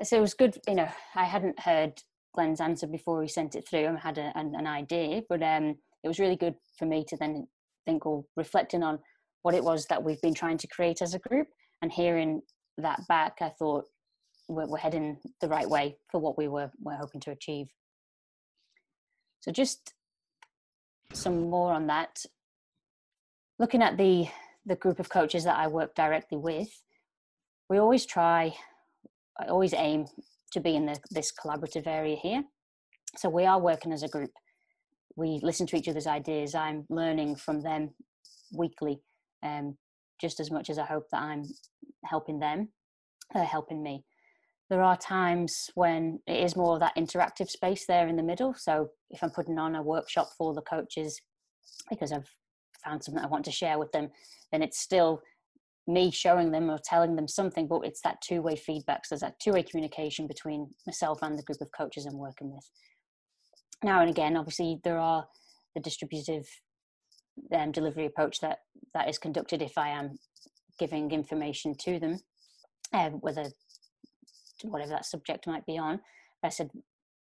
so 0.03 0.17
it 0.17 0.21
was 0.21 0.33
good. 0.33 0.57
You 0.67 0.75
know, 0.75 0.89
I 1.15 1.23
hadn't 1.23 1.57
heard 1.59 2.01
Glenn's 2.33 2.59
answer 2.59 2.87
before 2.87 3.21
he 3.21 3.29
sent 3.29 3.55
it 3.55 3.67
through. 3.67 3.87
I 3.87 3.95
had 3.97 4.17
a, 4.17 4.33
an, 4.35 4.55
an 4.55 4.67
idea, 4.67 5.21
but 5.29 5.41
um, 5.41 5.75
it 6.03 6.07
was 6.07 6.19
really 6.19 6.35
good 6.35 6.55
for 6.77 6.85
me 6.85 7.05
to 7.07 7.15
then 7.15 7.47
think 7.85 8.05
or 8.05 8.25
reflecting 8.35 8.83
on 8.83 8.99
what 9.43 9.55
it 9.55 9.63
was 9.63 9.85
that 9.85 10.03
we've 10.03 10.21
been 10.21 10.33
trying 10.33 10.57
to 10.57 10.67
create 10.67 11.01
as 11.01 11.13
a 11.13 11.19
group 11.19 11.47
and 11.81 11.91
hearing 11.91 12.41
that 12.77 12.99
back, 13.07 13.37
I 13.41 13.49
thought 13.49 13.85
we're, 14.55 14.67
we're 14.67 14.77
heading 14.77 15.17
the 15.39 15.47
right 15.47 15.69
way 15.69 15.97
for 16.09 16.19
what 16.19 16.37
we 16.37 16.47
were, 16.47 16.71
were 16.81 16.95
hoping 16.95 17.21
to 17.21 17.31
achieve. 17.31 17.67
So 19.39 19.51
just 19.51 19.93
some 21.13 21.49
more 21.49 21.73
on 21.73 21.87
that. 21.87 22.25
Looking 23.59 23.81
at 23.81 23.97
the 23.97 24.27
the 24.65 24.75
group 24.75 24.99
of 24.99 25.09
coaches 25.09 25.43
that 25.43 25.57
I 25.57 25.67
work 25.67 25.95
directly 25.95 26.37
with, 26.37 26.69
we 27.69 27.79
always 27.79 28.05
try, 28.05 28.55
I 29.39 29.47
always 29.47 29.73
aim 29.73 30.05
to 30.51 30.59
be 30.59 30.75
in 30.75 30.85
the, 30.85 30.99
this 31.09 31.31
collaborative 31.31 31.87
area 31.87 32.15
here. 32.15 32.43
So 33.17 33.29
we 33.29 33.45
are 33.45 33.59
working 33.59 33.91
as 33.91 34.03
a 34.03 34.07
group. 34.07 34.31
We 35.15 35.39
listen 35.41 35.67
to 35.67 35.77
each 35.77 35.87
other's 35.87 36.07
ideas. 36.07 36.53
I'm 36.53 36.85
learning 36.89 37.37
from 37.37 37.61
them 37.61 37.89
weekly, 38.53 39.01
um, 39.43 39.77
just 40.19 40.39
as 40.39 40.51
much 40.51 40.69
as 40.69 40.77
I 40.77 40.85
hope 40.85 41.09
that 41.11 41.21
I'm 41.21 41.43
helping 42.05 42.39
them, 42.39 42.69
they're 43.33 43.43
helping 43.43 43.81
me. 43.81 44.03
There 44.71 44.81
are 44.81 44.95
times 44.95 45.69
when 45.75 46.21
it 46.25 46.41
is 46.41 46.55
more 46.55 46.75
of 46.75 46.79
that 46.79 46.95
interactive 46.95 47.49
space 47.49 47.85
there 47.85 48.07
in 48.07 48.15
the 48.15 48.23
middle. 48.23 48.53
So 48.57 48.87
if 49.09 49.21
I'm 49.21 49.29
putting 49.29 49.59
on 49.59 49.75
a 49.75 49.83
workshop 49.83 50.29
for 50.37 50.53
the 50.53 50.61
coaches 50.61 51.19
because 51.89 52.13
I've 52.13 52.33
found 52.81 53.03
something 53.03 53.21
I 53.21 53.27
want 53.27 53.43
to 53.45 53.51
share 53.51 53.77
with 53.77 53.91
them, 53.91 54.07
then 54.49 54.63
it's 54.63 54.79
still 54.79 55.23
me 55.87 56.09
showing 56.09 56.51
them 56.51 56.71
or 56.71 56.79
telling 56.85 57.17
them 57.17 57.27
something, 57.27 57.67
but 57.67 57.81
it's 57.81 57.99
that 58.03 58.21
two 58.21 58.41
way 58.41 58.55
feedback. 58.55 59.05
So 59.05 59.15
there's 59.15 59.19
that 59.19 59.41
two 59.41 59.51
way 59.51 59.63
communication 59.63 60.25
between 60.25 60.69
myself 60.87 61.19
and 61.21 61.37
the 61.37 61.43
group 61.43 61.59
of 61.59 61.67
coaches 61.77 62.05
I'm 62.05 62.17
working 62.17 62.49
with. 62.49 62.63
Now 63.83 63.99
and 63.99 64.09
again, 64.09 64.37
obviously, 64.37 64.79
there 64.85 64.99
are 64.99 65.25
the 65.75 65.81
distributive 65.81 66.45
um, 67.53 67.73
delivery 67.73 68.05
approach 68.05 68.39
that 68.39 68.59
that 68.93 69.09
is 69.09 69.17
conducted 69.17 69.61
if 69.61 69.77
I 69.77 69.89
am 69.89 70.17
giving 70.79 71.11
information 71.11 71.75
to 71.81 71.99
them, 71.99 72.19
um, 72.93 73.19
whether 73.19 73.51
whatever 74.63 74.91
that 74.91 75.05
subject 75.05 75.47
might 75.47 75.65
be 75.65 75.77
on. 75.77 75.99
I 76.43 76.49
said 76.49 76.69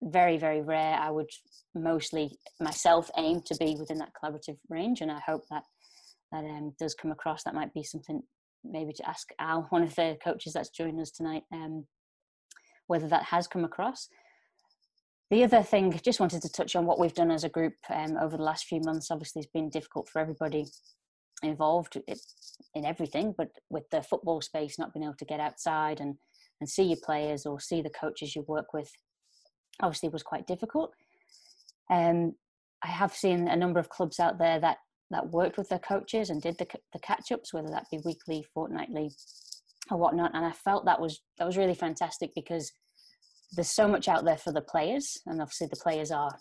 very 0.02 0.38
very 0.38 0.62
rare. 0.62 0.96
I 0.96 1.10
would 1.10 1.30
mostly 1.74 2.38
myself 2.60 3.10
aim 3.18 3.42
to 3.46 3.56
be 3.56 3.76
within 3.80 3.98
that 4.00 4.12
collaborative 4.14 4.58
range, 4.70 5.02
and 5.02 5.12
I 5.12 5.20
hope 5.26 5.44
that 5.50 5.64
that 6.32 6.44
um, 6.44 6.74
does 6.80 6.94
come 6.94 7.12
across. 7.12 7.44
That 7.44 7.56
might 7.56 7.74
be 7.74 7.84
something 7.84 8.22
maybe 8.64 8.94
to 8.94 9.08
ask 9.10 9.30
Al, 9.40 9.64
one 9.70 9.84
of 9.84 9.96
the 9.96 10.18
coaches 10.24 10.54
that's 10.54 10.70
joining 10.70 11.02
us 11.02 11.12
tonight, 11.12 11.44
um, 11.54 11.86
whether 12.88 13.08
that 13.08 13.24
has 13.24 13.48
come 13.48 13.64
across. 13.64 14.10
The 15.32 15.44
other 15.44 15.64
thing, 15.64 16.00
just 16.04 16.20
wanted 16.20 16.44
to 16.44 16.52
touch 16.52 16.76
on 16.76 16.86
what 16.86 17.00
we've 17.00 17.14
done 17.14 17.32
as 17.32 17.44
a 17.44 17.50
group 17.50 17.74
um, 17.92 18.16
over 18.22 18.38
the 18.38 18.44
last 18.44 18.66
few 18.66 18.80
months. 18.82 19.10
Obviously, 19.10 19.42
it's 19.42 19.52
been 19.52 19.70
difficult 19.70 20.08
for 20.08 20.20
everybody 20.20 20.66
involved 21.42 21.98
in 22.76 22.86
everything, 22.86 23.34
but 23.36 23.50
with 23.70 23.90
the 23.90 24.04
football 24.04 24.42
space, 24.42 24.78
not 24.78 24.94
being 24.94 25.04
able 25.04 25.16
to 25.16 25.26
get 25.26 25.40
outside 25.40 26.00
and, 26.00 26.16
and 26.60 26.70
see 26.70 26.84
your 26.84 27.00
players 27.04 27.46
or 27.46 27.60
see 27.60 27.82
the 27.82 27.90
coaches 27.90 28.36
you 28.36 28.46
work 28.48 28.74
with, 28.74 28.92
obviously 29.82 30.10
was 30.10 30.24
quite 30.24 30.48
difficult. 30.48 30.92
Um, 31.90 32.34
I 32.84 32.88
have 32.88 33.14
seen 33.14 33.48
a 33.48 33.56
number 33.56 33.80
of 33.80 33.90
clubs 33.90 34.20
out 34.20 34.38
there 34.38 34.60
that 34.60 34.78
that 35.12 35.30
worked 35.30 35.58
with 35.58 35.70
their 35.70 35.80
coaches 35.80 36.30
and 36.30 36.42
did 36.42 36.58
the, 36.58 36.66
the 36.92 37.00
catch 37.00 37.32
ups, 37.32 37.54
whether 37.54 37.70
that 37.70 37.86
be 37.92 38.00
weekly, 38.04 38.44
fortnightly, 38.54 39.12
or 39.92 39.98
whatnot. 40.00 40.32
And 40.34 40.44
I 40.44 40.52
felt 40.52 40.86
that 40.86 41.00
was 41.00 41.22
that 41.38 41.46
was 41.46 41.58
really 41.58 41.76
fantastic 41.76 42.32
because 42.36 42.72
there's 43.56 43.70
so 43.70 43.88
much 43.88 44.08
out 44.08 44.26
there 44.26 44.38
for 44.38 44.52
the 44.52 44.62
players, 44.62 45.18
and 45.26 45.42
obviously 45.42 45.68
the 45.68 45.82
players 45.82 46.12
are 46.12 46.36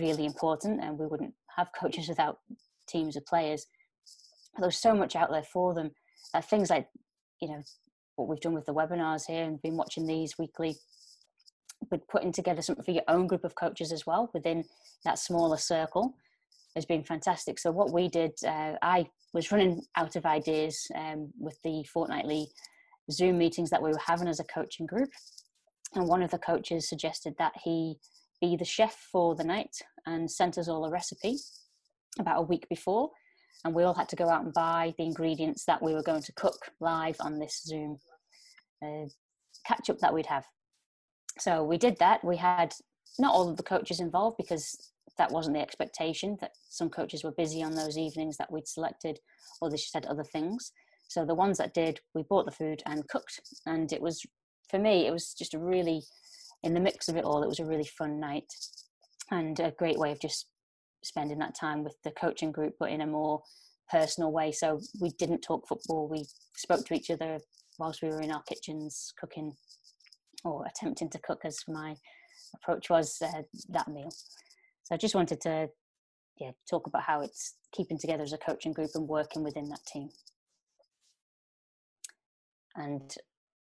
really 0.00 0.24
important, 0.24 0.82
and 0.82 0.98
we 0.98 1.06
wouldn't 1.06 1.34
have 1.56 1.68
coaches 1.78 2.08
without 2.08 2.38
teams 2.88 3.16
of 3.16 3.26
players. 3.26 3.66
But 4.54 4.62
there's 4.62 4.80
so 4.80 4.94
much 4.94 5.16
out 5.16 5.30
there 5.30 5.44
for 5.52 5.74
them. 5.74 5.90
Things 6.42 6.70
like, 6.70 6.86
you 7.40 7.48
know, 7.48 7.62
what 8.16 8.28
we've 8.28 8.40
done 8.40 8.54
with 8.54 8.66
the 8.66 8.74
webinars 8.74 9.26
here 9.26 9.44
and 9.44 9.62
been 9.62 9.76
watching 9.76 10.06
these 10.06 10.36
weekly, 10.38 10.76
but 11.90 12.06
putting 12.08 12.32
together 12.32 12.62
something 12.62 12.84
for 12.84 12.90
your 12.90 13.04
own 13.08 13.26
group 13.26 13.44
of 13.44 13.54
coaches 13.54 13.92
as 13.92 14.06
well 14.06 14.30
within 14.34 14.64
that 15.04 15.18
smaller 15.18 15.56
circle 15.56 16.14
has 16.74 16.84
been 16.84 17.04
fantastic. 17.04 17.58
So 17.58 17.70
what 17.70 17.92
we 17.92 18.08
did, 18.08 18.32
uh, 18.46 18.74
I 18.82 19.06
was 19.32 19.52
running 19.52 19.82
out 19.96 20.16
of 20.16 20.26
ideas 20.26 20.86
um, 20.94 21.30
with 21.38 21.58
the 21.62 21.84
fortnightly 21.84 22.48
Zoom 23.10 23.38
meetings 23.38 23.70
that 23.70 23.82
we 23.82 23.90
were 23.90 24.00
having 24.04 24.28
as 24.28 24.40
a 24.40 24.44
coaching 24.44 24.86
group, 24.86 25.10
and 25.94 26.08
one 26.08 26.22
of 26.22 26.30
the 26.30 26.38
coaches 26.38 26.88
suggested 26.88 27.34
that 27.38 27.52
he 27.62 27.96
be 28.40 28.56
the 28.56 28.64
chef 28.64 28.94
for 29.10 29.34
the 29.34 29.44
night 29.44 29.74
and 30.04 30.30
sent 30.30 30.58
us 30.58 30.68
all 30.68 30.84
a 30.84 30.90
recipe 30.90 31.36
about 32.18 32.38
a 32.38 32.42
week 32.42 32.66
before, 32.68 33.10
and 33.64 33.74
we 33.74 33.82
all 33.82 33.94
had 33.94 34.08
to 34.10 34.16
go 34.16 34.28
out 34.28 34.44
and 34.44 34.52
buy 34.52 34.94
the 34.98 35.04
ingredients 35.04 35.64
that 35.64 35.82
we 35.82 35.94
were 35.94 36.02
going 36.02 36.22
to 36.22 36.32
cook 36.32 36.70
live 36.80 37.16
on 37.20 37.38
this 37.38 37.62
Zoom 37.64 37.98
uh, 38.82 39.06
catch 39.66 39.90
up 39.90 39.98
that 39.98 40.14
we'd 40.14 40.26
have. 40.26 40.44
So 41.38 41.64
we 41.64 41.78
did 41.78 41.96
that. 41.98 42.24
We 42.24 42.36
had 42.36 42.74
not 43.18 43.34
all 43.34 43.48
of 43.48 43.56
the 43.56 43.62
coaches 43.62 44.00
involved 44.00 44.36
because 44.36 44.92
that 45.18 45.30
wasn't 45.30 45.56
the 45.56 45.62
expectation 45.62 46.36
that 46.40 46.52
some 46.68 46.90
coaches 46.90 47.24
were 47.24 47.32
busy 47.32 47.62
on 47.62 47.74
those 47.74 47.96
evenings 47.96 48.36
that 48.36 48.50
we'd 48.52 48.68
selected 48.68 49.18
or 49.60 49.70
they 49.70 49.76
just 49.76 49.94
had 49.94 50.06
other 50.06 50.24
things 50.24 50.72
so 51.08 51.24
the 51.24 51.34
ones 51.34 51.58
that 51.58 51.74
did 51.74 52.00
we 52.14 52.22
bought 52.28 52.44
the 52.44 52.52
food 52.52 52.82
and 52.86 53.08
cooked 53.08 53.40
and 53.66 53.92
it 53.92 54.00
was 54.00 54.22
for 54.68 54.78
me 54.78 55.06
it 55.06 55.12
was 55.12 55.34
just 55.34 55.54
a 55.54 55.58
really 55.58 56.02
in 56.62 56.74
the 56.74 56.80
mix 56.80 57.08
of 57.08 57.16
it 57.16 57.24
all 57.24 57.42
it 57.42 57.48
was 57.48 57.60
a 57.60 57.64
really 57.64 57.88
fun 57.98 58.20
night 58.20 58.52
and 59.30 59.58
a 59.60 59.72
great 59.78 59.98
way 59.98 60.12
of 60.12 60.20
just 60.20 60.46
spending 61.02 61.38
that 61.38 61.54
time 61.58 61.84
with 61.84 61.94
the 62.04 62.10
coaching 62.10 62.52
group 62.52 62.74
but 62.78 62.90
in 62.90 63.00
a 63.00 63.06
more 63.06 63.42
personal 63.90 64.32
way. 64.32 64.52
So 64.52 64.80
we 65.00 65.10
didn't 65.10 65.42
talk 65.42 65.66
football. 65.68 66.08
We 66.08 66.24
spoke 66.56 66.84
to 66.86 66.94
each 66.94 67.10
other 67.10 67.38
whilst 67.78 68.02
we 68.02 68.08
were 68.08 68.22
in 68.22 68.32
our 68.32 68.42
kitchens 68.42 69.12
cooking 69.18 69.52
or 70.44 70.64
attempting 70.66 71.10
to 71.10 71.18
cook 71.18 71.40
as 71.44 71.58
my 71.68 71.96
approach 72.54 72.90
was 72.90 73.16
uh, 73.22 73.42
that 73.70 73.88
meal. 73.88 74.10
So 74.84 74.94
I 74.94 74.96
just 74.96 75.14
wanted 75.14 75.40
to 75.42 75.68
yeah, 76.38 76.50
talk 76.68 76.86
about 76.86 77.02
how 77.02 77.22
it's 77.22 77.54
keeping 77.72 77.98
together 77.98 78.22
as 78.22 78.32
a 78.32 78.38
coaching 78.38 78.72
group 78.72 78.90
and 78.94 79.08
working 79.08 79.42
within 79.42 79.68
that 79.70 79.84
team. 79.86 80.10
And 82.76 83.14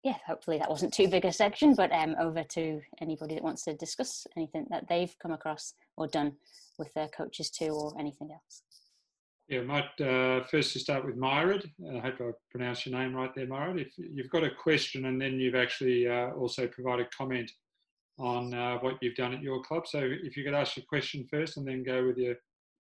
yeah, 0.03 0.17
hopefully 0.27 0.59
that 0.59 0.71
wasn't 0.71 0.95
too 0.95 1.09
big 1.09 1.25
a 1.25 1.33
section, 1.33 1.75
but 1.75 1.93
um, 1.93 2.17
over 2.19 2.43
to 2.43 2.81
anybody 3.01 3.35
that 3.35 3.45
wants 3.45 3.65
to 3.65 3.75
discuss 3.75 4.27
anything 4.37 4.67
that 4.71 4.89
they've 4.89 5.15
come 5.21 5.33
across 5.33 5.75
or 5.97 6.07
done 6.07 6.33
with 6.79 6.93
their 6.95 7.09
coaches 7.09 7.51
too, 7.51 7.69
or 7.69 7.93
anything 7.99 8.31
else. 8.33 8.63
Yeah, 9.49 9.61
I 9.61 9.65
might 9.65 10.01
uh, 10.01 10.45
first 10.45 10.73
to 10.73 10.79
start 10.79 11.05
with 11.05 11.17
Myrid. 11.17 11.69
I 11.95 11.99
hope 11.99 12.15
I 12.21 12.31
pronounced 12.51 12.87
your 12.87 12.99
name 12.99 13.15
right 13.15 13.35
there, 13.35 13.47
Myrid. 13.47 13.81
If 13.81 13.89
you've 13.99 14.31
got 14.31 14.45
a 14.45 14.51
question 14.51 15.07
and 15.07 15.21
then 15.21 15.41
you've 15.41 15.57
actually 15.57 16.09
uh, 16.09 16.31
also 16.31 16.67
provided 16.69 17.09
comment 17.17 17.51
on 18.19 18.55
uh, 18.55 18.79
what 18.79 18.95
you've 19.03 19.17
done 19.17 19.35
at 19.35 19.43
your 19.43 19.61
club. 19.63 19.87
So 19.87 19.99
if 20.03 20.37
you 20.37 20.45
could 20.45 20.55
ask 20.55 20.77
your 20.77 20.87
question 20.89 21.27
first 21.29 21.57
and 21.57 21.67
then 21.67 21.83
go 21.83 22.07
with 22.07 22.17
your 22.17 22.37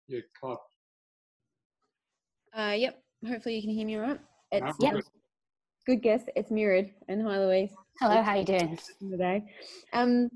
your 0.08 0.22
club. 0.38 0.58
Uh, 2.54 2.74
yep. 2.76 3.02
Hopefully 3.26 3.56
you 3.56 3.62
can 3.62 3.70
hear 3.70 3.86
me 3.86 3.96
right. 3.96 4.20
It's, 4.52 4.76
yep. 4.80 5.02
Good. 5.88 5.94
good 5.94 6.02
guess. 6.02 6.22
It's 6.36 6.50
Myrid. 6.50 6.92
And 7.08 7.22
hi, 7.22 7.38
Louise. 7.38 7.70
Hello. 7.98 8.20
How 8.22 8.34
you 8.34 8.44
doing 8.44 8.78
today? 9.10 9.42
Um, 9.94 10.28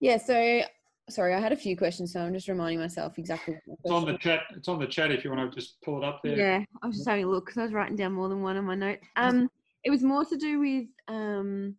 yeah. 0.00 0.16
So 0.16 0.62
sorry, 1.08 1.32
I 1.32 1.38
had 1.38 1.52
a 1.52 1.56
few 1.56 1.76
questions, 1.76 2.12
so 2.12 2.20
I'm 2.20 2.34
just 2.34 2.48
reminding 2.48 2.80
myself 2.80 3.16
exactly. 3.16 3.56
It's 3.68 3.92
on 3.92 4.04
the 4.04 4.18
chat. 4.18 4.40
It's 4.56 4.66
on 4.66 4.80
the 4.80 4.86
chat. 4.88 5.12
If 5.12 5.22
you 5.22 5.30
want 5.30 5.48
to 5.48 5.54
just 5.56 5.80
pull 5.82 5.98
it 5.98 6.04
up 6.04 6.22
there. 6.24 6.36
Yeah, 6.36 6.64
I 6.82 6.86
was 6.88 6.96
just 6.96 7.08
having 7.08 7.24
a 7.24 7.28
look 7.28 7.46
because 7.46 7.58
I 7.58 7.62
was 7.62 7.72
writing 7.72 7.94
down 7.94 8.14
more 8.14 8.28
than 8.28 8.42
one 8.42 8.56
on 8.56 8.64
my 8.64 8.74
note. 8.74 8.98
Um, 9.14 9.48
it 9.84 9.90
was 9.90 10.02
more 10.02 10.24
to 10.24 10.36
do 10.36 10.58
with 10.58 10.86
um 11.06 11.76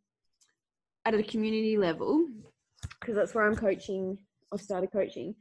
at 1.03 1.13
a 1.13 1.21
community 1.21 1.77
level, 1.77 2.29
because 3.01 3.15
that's 3.15 3.35
where 3.35 3.45
I'm 3.45 3.57
coaching, 3.57 4.17
I've 4.53 4.61
started 4.61 4.91
coaching. 4.93 5.35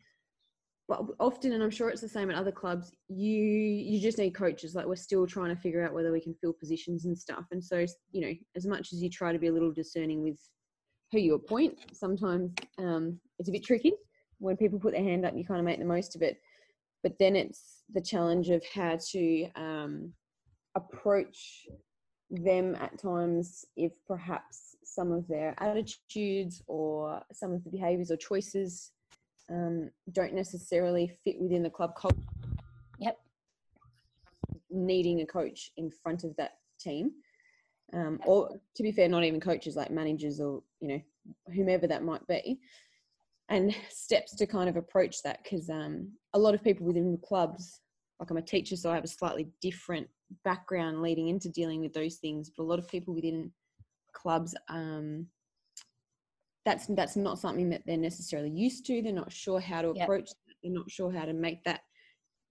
But 0.86 1.00
often, 1.18 1.52
and 1.52 1.62
I'm 1.62 1.70
sure 1.70 1.88
it's 1.88 2.02
the 2.02 2.08
same 2.08 2.30
at 2.30 2.36
other 2.36 2.52
clubs, 2.52 2.92
you 3.08 3.42
you 3.42 4.00
just 4.00 4.18
need 4.18 4.34
coaches. 4.34 4.74
Like 4.74 4.86
we're 4.86 4.96
still 4.96 5.26
trying 5.26 5.54
to 5.54 5.60
figure 5.60 5.82
out 5.82 5.94
whether 5.94 6.12
we 6.12 6.20
can 6.20 6.34
fill 6.34 6.52
positions 6.52 7.06
and 7.06 7.16
stuff. 7.16 7.44
And 7.52 7.64
so, 7.64 7.86
you 8.12 8.20
know, 8.20 8.32
as 8.54 8.66
much 8.66 8.92
as 8.92 9.02
you 9.02 9.08
try 9.08 9.32
to 9.32 9.38
be 9.38 9.46
a 9.46 9.52
little 9.52 9.72
discerning 9.72 10.22
with 10.22 10.38
who 11.10 11.18
you 11.20 11.34
appoint, 11.34 11.78
sometimes 11.94 12.50
um, 12.78 13.18
it's 13.38 13.48
a 13.48 13.52
bit 13.52 13.64
tricky. 13.64 13.94
When 14.38 14.58
people 14.58 14.78
put 14.78 14.92
their 14.92 15.02
hand 15.02 15.24
up, 15.24 15.34
you 15.34 15.44
kind 15.44 15.60
of 15.60 15.64
make 15.64 15.78
the 15.78 15.86
most 15.86 16.16
of 16.16 16.22
it. 16.22 16.36
But 17.02 17.18
then 17.18 17.34
it's 17.34 17.84
the 17.92 18.02
challenge 18.02 18.50
of 18.50 18.62
how 18.74 18.98
to 19.12 19.50
um, 19.56 20.12
approach 20.74 21.66
them 22.30 22.74
at 22.74 22.98
times 22.98 23.64
if 23.76 23.92
perhaps 24.06 24.76
some 24.84 25.12
of 25.12 25.26
their 25.28 25.54
attitudes 25.58 26.62
or 26.66 27.22
some 27.32 27.52
of 27.52 27.64
the 27.64 27.70
behaviors 27.70 28.10
or 28.10 28.16
choices 28.16 28.92
um, 29.50 29.90
don't 30.12 30.34
necessarily 30.34 31.10
fit 31.24 31.40
within 31.40 31.62
the 31.62 31.70
club 31.70 31.94
culture. 31.96 32.16
Yep. 32.98 33.18
Needing 34.70 35.20
a 35.20 35.26
coach 35.26 35.70
in 35.76 35.90
front 35.90 36.24
of 36.24 36.34
that 36.36 36.58
team. 36.80 37.12
um, 37.92 38.18
or 38.26 38.48
to 38.74 38.82
be 38.82 38.92
fair, 38.92 39.08
not 39.08 39.24
even 39.24 39.40
coaches 39.40 39.76
like 39.76 39.90
managers 39.90 40.40
or 40.40 40.62
you 40.80 40.88
know 40.88 41.00
whomever 41.54 41.86
that 41.86 42.02
might 42.04 42.26
be, 42.26 42.58
and 43.48 43.74
steps 43.90 44.34
to 44.36 44.46
kind 44.46 44.68
of 44.68 44.76
approach 44.76 45.22
that 45.22 45.42
because 45.42 45.68
um, 45.70 46.10
a 46.32 46.38
lot 46.38 46.54
of 46.54 46.64
people 46.64 46.86
within 46.86 47.12
the 47.12 47.26
clubs, 47.26 47.80
like 48.18 48.30
I'm 48.30 48.36
a 48.36 48.42
teacher, 48.42 48.76
so 48.76 48.90
I 48.90 48.94
have 48.94 49.04
a 49.04 49.08
slightly 49.08 49.48
different 49.60 50.08
background 50.44 51.02
leading 51.02 51.28
into 51.28 51.48
dealing 51.48 51.80
with 51.80 51.92
those 51.92 52.16
things, 52.16 52.50
but 52.56 52.64
a 52.64 52.66
lot 52.66 52.78
of 52.78 52.88
people 52.88 53.14
within 53.14 53.52
clubs 54.12 54.54
um, 54.68 55.26
that's 56.64 56.86
that's 56.86 57.16
not 57.16 57.38
something 57.38 57.68
that 57.70 57.82
they're 57.86 57.96
necessarily 57.96 58.50
used 58.50 58.86
to. 58.86 59.02
They're 59.02 59.12
not 59.12 59.32
sure 59.32 59.60
how 59.60 59.82
to 59.82 59.90
approach 59.90 60.28
yep. 60.28 60.56
they're 60.62 60.72
not 60.72 60.90
sure 60.90 61.12
how 61.12 61.24
to 61.24 61.32
make 61.32 61.62
that 61.64 61.80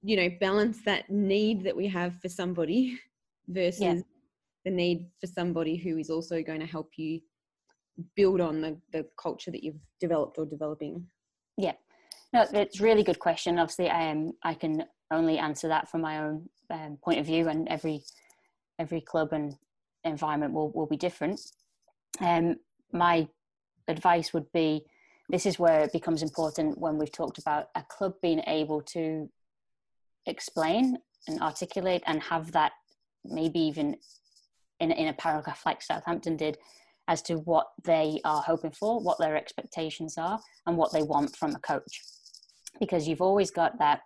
you 0.01 0.15
know 0.15 0.29
balance 0.39 0.79
that 0.85 1.09
need 1.09 1.63
that 1.63 1.75
we 1.75 1.87
have 1.87 2.15
for 2.21 2.29
somebody 2.29 2.99
versus 3.47 3.81
yep. 3.81 4.03
the 4.65 4.71
need 4.71 5.07
for 5.19 5.27
somebody 5.27 5.75
who 5.75 5.97
is 5.97 6.09
also 6.09 6.41
going 6.41 6.59
to 6.59 6.65
help 6.65 6.91
you 6.97 7.19
build 8.15 8.41
on 8.41 8.59
the, 8.59 8.75
the 8.91 9.05
culture 9.21 9.51
that 9.51 9.63
you've 9.63 9.79
developed 9.99 10.37
or 10.37 10.45
developing. 10.45 11.05
Yeah 11.57 11.73
no 12.33 12.45
it's 12.51 12.81
really 12.81 13.03
good 13.03 13.19
question. 13.19 13.59
Obviously 13.59 13.89
i 13.89 14.01
am 14.01 14.33
i 14.43 14.53
can 14.53 14.83
only 15.11 15.37
answer 15.37 15.67
that 15.67 15.89
from 15.89 16.01
my 16.01 16.17
own 16.19 16.49
um, 16.71 16.97
point 17.03 17.19
of 17.19 17.25
view 17.25 17.47
and 17.47 17.67
every 17.69 18.01
every 18.79 18.99
club 18.99 19.29
and 19.31 19.55
environment 20.03 20.53
will, 20.53 20.71
will 20.71 20.87
be 20.87 20.97
different. 20.97 21.39
Um, 22.19 22.55
my 22.91 23.27
advice 23.87 24.33
would 24.33 24.51
be 24.53 24.85
this 25.29 25.45
is 25.45 25.57
where 25.57 25.81
it 25.81 25.93
becomes 25.93 26.21
important 26.21 26.77
when 26.77 26.97
we've 26.97 27.11
talked 27.11 27.37
about 27.37 27.67
a 27.75 27.83
club 27.83 28.13
being 28.21 28.41
able 28.47 28.81
to 28.81 29.29
explain 30.25 30.97
and 31.27 31.41
articulate 31.41 32.03
and 32.05 32.21
have 32.21 32.51
that 32.51 32.73
maybe 33.23 33.59
even 33.59 33.95
in, 34.79 34.91
in 34.91 35.07
a 35.07 35.13
paragraph 35.13 35.65
like 35.65 35.81
Southampton 35.81 36.35
did 36.35 36.57
as 37.07 37.21
to 37.23 37.35
what 37.35 37.67
they 37.83 38.19
are 38.23 38.41
hoping 38.41 38.71
for, 38.71 38.99
what 38.99 39.17
their 39.19 39.35
expectations 39.35 40.17
are, 40.17 40.39
and 40.65 40.77
what 40.77 40.93
they 40.93 41.03
want 41.03 41.35
from 41.35 41.55
a 41.55 41.59
coach. 41.59 42.01
Because 42.79 43.07
you've 43.07 43.21
always 43.21 43.51
got 43.51 43.79
that. 43.79 44.01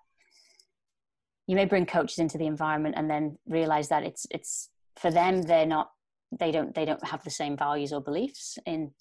You 1.48 1.56
may 1.56 1.66
bring 1.66 1.86
coaches 1.86 2.20
into 2.20 2.38
the 2.38 2.48
environment 2.48 2.96
and 2.98 3.10
then 3.10 3.38
realize 3.48 3.88
that 3.90 4.04
it's 4.04 4.28
it's 4.32 4.70
for 4.98 5.12
them 5.12 5.44
they're 5.44 5.66
not 5.66 5.92
they 6.38 6.52
don't 6.52 6.76
they 6.76 6.84
don't 6.84 7.06
have 7.06 7.24
the 7.24 7.30
same 7.30 7.56
values 7.56 7.94
or 7.94 8.02
beliefs 8.02 8.58
in 8.66 8.92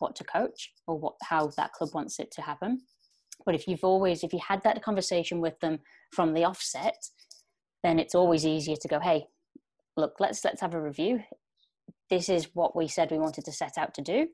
what 0.00 0.16
to 0.16 0.24
coach 0.24 0.72
or 0.86 0.98
what 0.98 1.14
how 1.22 1.46
that 1.56 1.72
club 1.72 1.90
wants 1.94 2.18
it 2.18 2.30
to 2.32 2.42
happen. 2.42 2.80
But 3.46 3.54
if 3.54 3.68
you've 3.68 3.84
always 3.84 4.24
if 4.24 4.32
you 4.32 4.40
had 4.46 4.62
that 4.64 4.82
conversation 4.82 5.40
with 5.40 5.58
them 5.60 5.78
from 6.12 6.34
the 6.34 6.44
offset 6.44 6.96
then 7.82 7.98
it's 7.98 8.14
always 8.14 8.44
easier 8.44 8.76
to 8.76 8.88
go 8.88 8.98
hey 8.98 9.26
look 9.96 10.14
let's 10.18 10.44
let's 10.44 10.60
have 10.60 10.74
a 10.74 10.80
review. 10.80 11.22
This 12.08 12.28
is 12.28 12.48
what 12.54 12.74
we 12.74 12.88
said 12.88 13.10
we 13.10 13.18
wanted 13.18 13.44
to 13.44 13.52
set 13.52 13.78
out 13.78 13.94
to 13.94 14.02
do. 14.02 14.28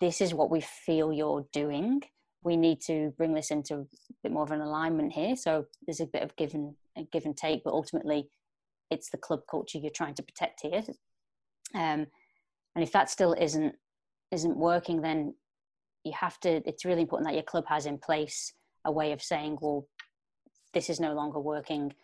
This 0.00 0.20
is 0.20 0.34
what 0.34 0.50
we 0.50 0.60
feel 0.60 1.12
you're 1.12 1.46
doing. 1.52 2.02
We 2.42 2.56
need 2.58 2.82
to 2.82 3.14
bring 3.16 3.32
this 3.32 3.50
into 3.50 3.74
a 3.74 3.86
bit 4.22 4.32
more 4.32 4.42
of 4.42 4.50
an 4.50 4.60
alignment 4.60 5.12
here. 5.12 5.34
So 5.34 5.64
there's 5.86 6.00
a 6.00 6.06
bit 6.06 6.22
of 6.22 6.36
give 6.36 6.52
and 6.54 6.74
give 7.10 7.24
and 7.24 7.36
take 7.36 7.64
but 7.64 7.72
ultimately 7.72 8.28
it's 8.90 9.10
the 9.10 9.18
club 9.18 9.40
culture 9.50 9.78
you're 9.78 9.90
trying 9.90 10.14
to 10.14 10.22
protect 10.22 10.60
here. 10.62 10.82
Um, 11.74 12.06
and 12.74 12.82
if 12.82 12.92
that 12.92 13.10
still 13.10 13.34
isn't 13.34 13.74
isn't 14.34 14.56
working, 14.56 15.00
then 15.00 15.34
you 16.04 16.12
have 16.12 16.38
to. 16.40 16.60
It's 16.68 16.84
really 16.84 17.02
important 17.02 17.28
that 17.28 17.34
your 17.34 17.44
club 17.44 17.64
has 17.68 17.86
in 17.86 17.98
place 17.98 18.52
a 18.84 18.92
way 18.92 19.12
of 19.12 19.22
saying, 19.22 19.58
well, 19.60 19.86
this 20.74 20.90
is 20.90 21.00
no 21.00 21.14
longer 21.14 21.40
working. 21.40 21.94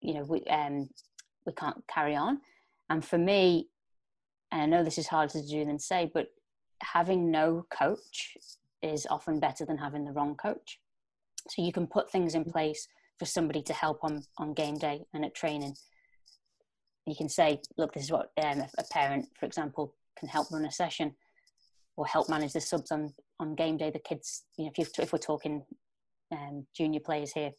You 0.00 0.14
know, 0.14 0.24
we 0.24 0.42
um, 0.44 0.88
we 1.46 1.52
can't 1.52 1.82
carry 1.86 2.16
on. 2.16 2.40
And 2.88 3.04
for 3.04 3.18
me, 3.18 3.68
and 4.50 4.62
I 4.62 4.66
know 4.66 4.82
this 4.82 4.98
is 4.98 5.06
harder 5.06 5.32
to 5.34 5.46
do 5.46 5.64
than 5.64 5.78
say, 5.78 6.10
but 6.12 6.28
having 6.82 7.30
no 7.30 7.66
coach 7.70 8.36
is 8.82 9.06
often 9.10 9.38
better 9.38 9.64
than 9.64 9.78
having 9.78 10.04
the 10.04 10.12
wrong 10.12 10.34
coach. 10.34 10.80
So 11.48 11.62
you 11.62 11.72
can 11.72 11.86
put 11.86 12.10
things 12.10 12.34
in 12.34 12.44
place 12.44 12.88
for 13.18 13.26
somebody 13.26 13.62
to 13.62 13.72
help 13.72 14.02
on 14.02 14.22
on 14.38 14.54
game 14.54 14.78
day 14.78 15.04
and 15.14 15.24
at 15.24 15.34
training. 15.34 15.76
You 17.06 17.14
can 17.14 17.28
say, 17.28 17.60
look, 17.76 17.92
this 17.92 18.04
is 18.04 18.12
what 18.12 18.30
um, 18.42 18.62
a 18.78 18.84
parent, 18.90 19.28
for 19.38 19.46
example, 19.46 19.94
can 20.20 20.28
help 20.28 20.50
run 20.52 20.64
a 20.64 20.70
session 20.70 21.14
or 21.96 22.06
help 22.06 22.28
manage 22.28 22.52
the 22.52 22.60
subs 22.60 22.92
on 22.92 23.12
on 23.40 23.54
game 23.54 23.76
day. 23.76 23.90
The 23.90 23.98
kids, 23.98 24.44
you 24.56 24.66
know, 24.66 24.70
if, 24.76 24.98
if 24.98 25.12
we're 25.12 25.18
talking 25.18 25.64
um, 26.30 26.66
junior 26.76 27.00
players 27.00 27.32
here, 27.32 27.50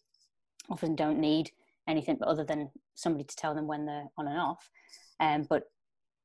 often 0.70 0.96
don't 0.96 1.20
need 1.20 1.52
anything 1.88 2.18
but 2.20 2.28
other 2.28 2.46
than 2.46 2.70
somebody 2.96 3.24
to 3.24 3.36
tell 3.36 3.56
them 3.56 3.68
when 3.68 3.86
they're 3.86 4.06
on 4.18 4.28
and 4.28 4.40
off. 4.40 4.70
Um, 5.20 5.46
but 5.50 5.64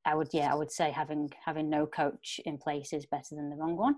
I 0.04 0.14
would, 0.14 0.28
yeah, 0.32 0.52
I 0.52 0.54
would 0.54 0.70
say 0.70 0.90
having 0.90 1.30
having 1.44 1.68
no 1.68 1.86
coach 1.86 2.40
in 2.44 2.58
place 2.58 2.92
is 2.92 3.06
better 3.06 3.34
than 3.34 3.50
the 3.50 3.56
wrong 3.56 3.76
one. 3.76 3.96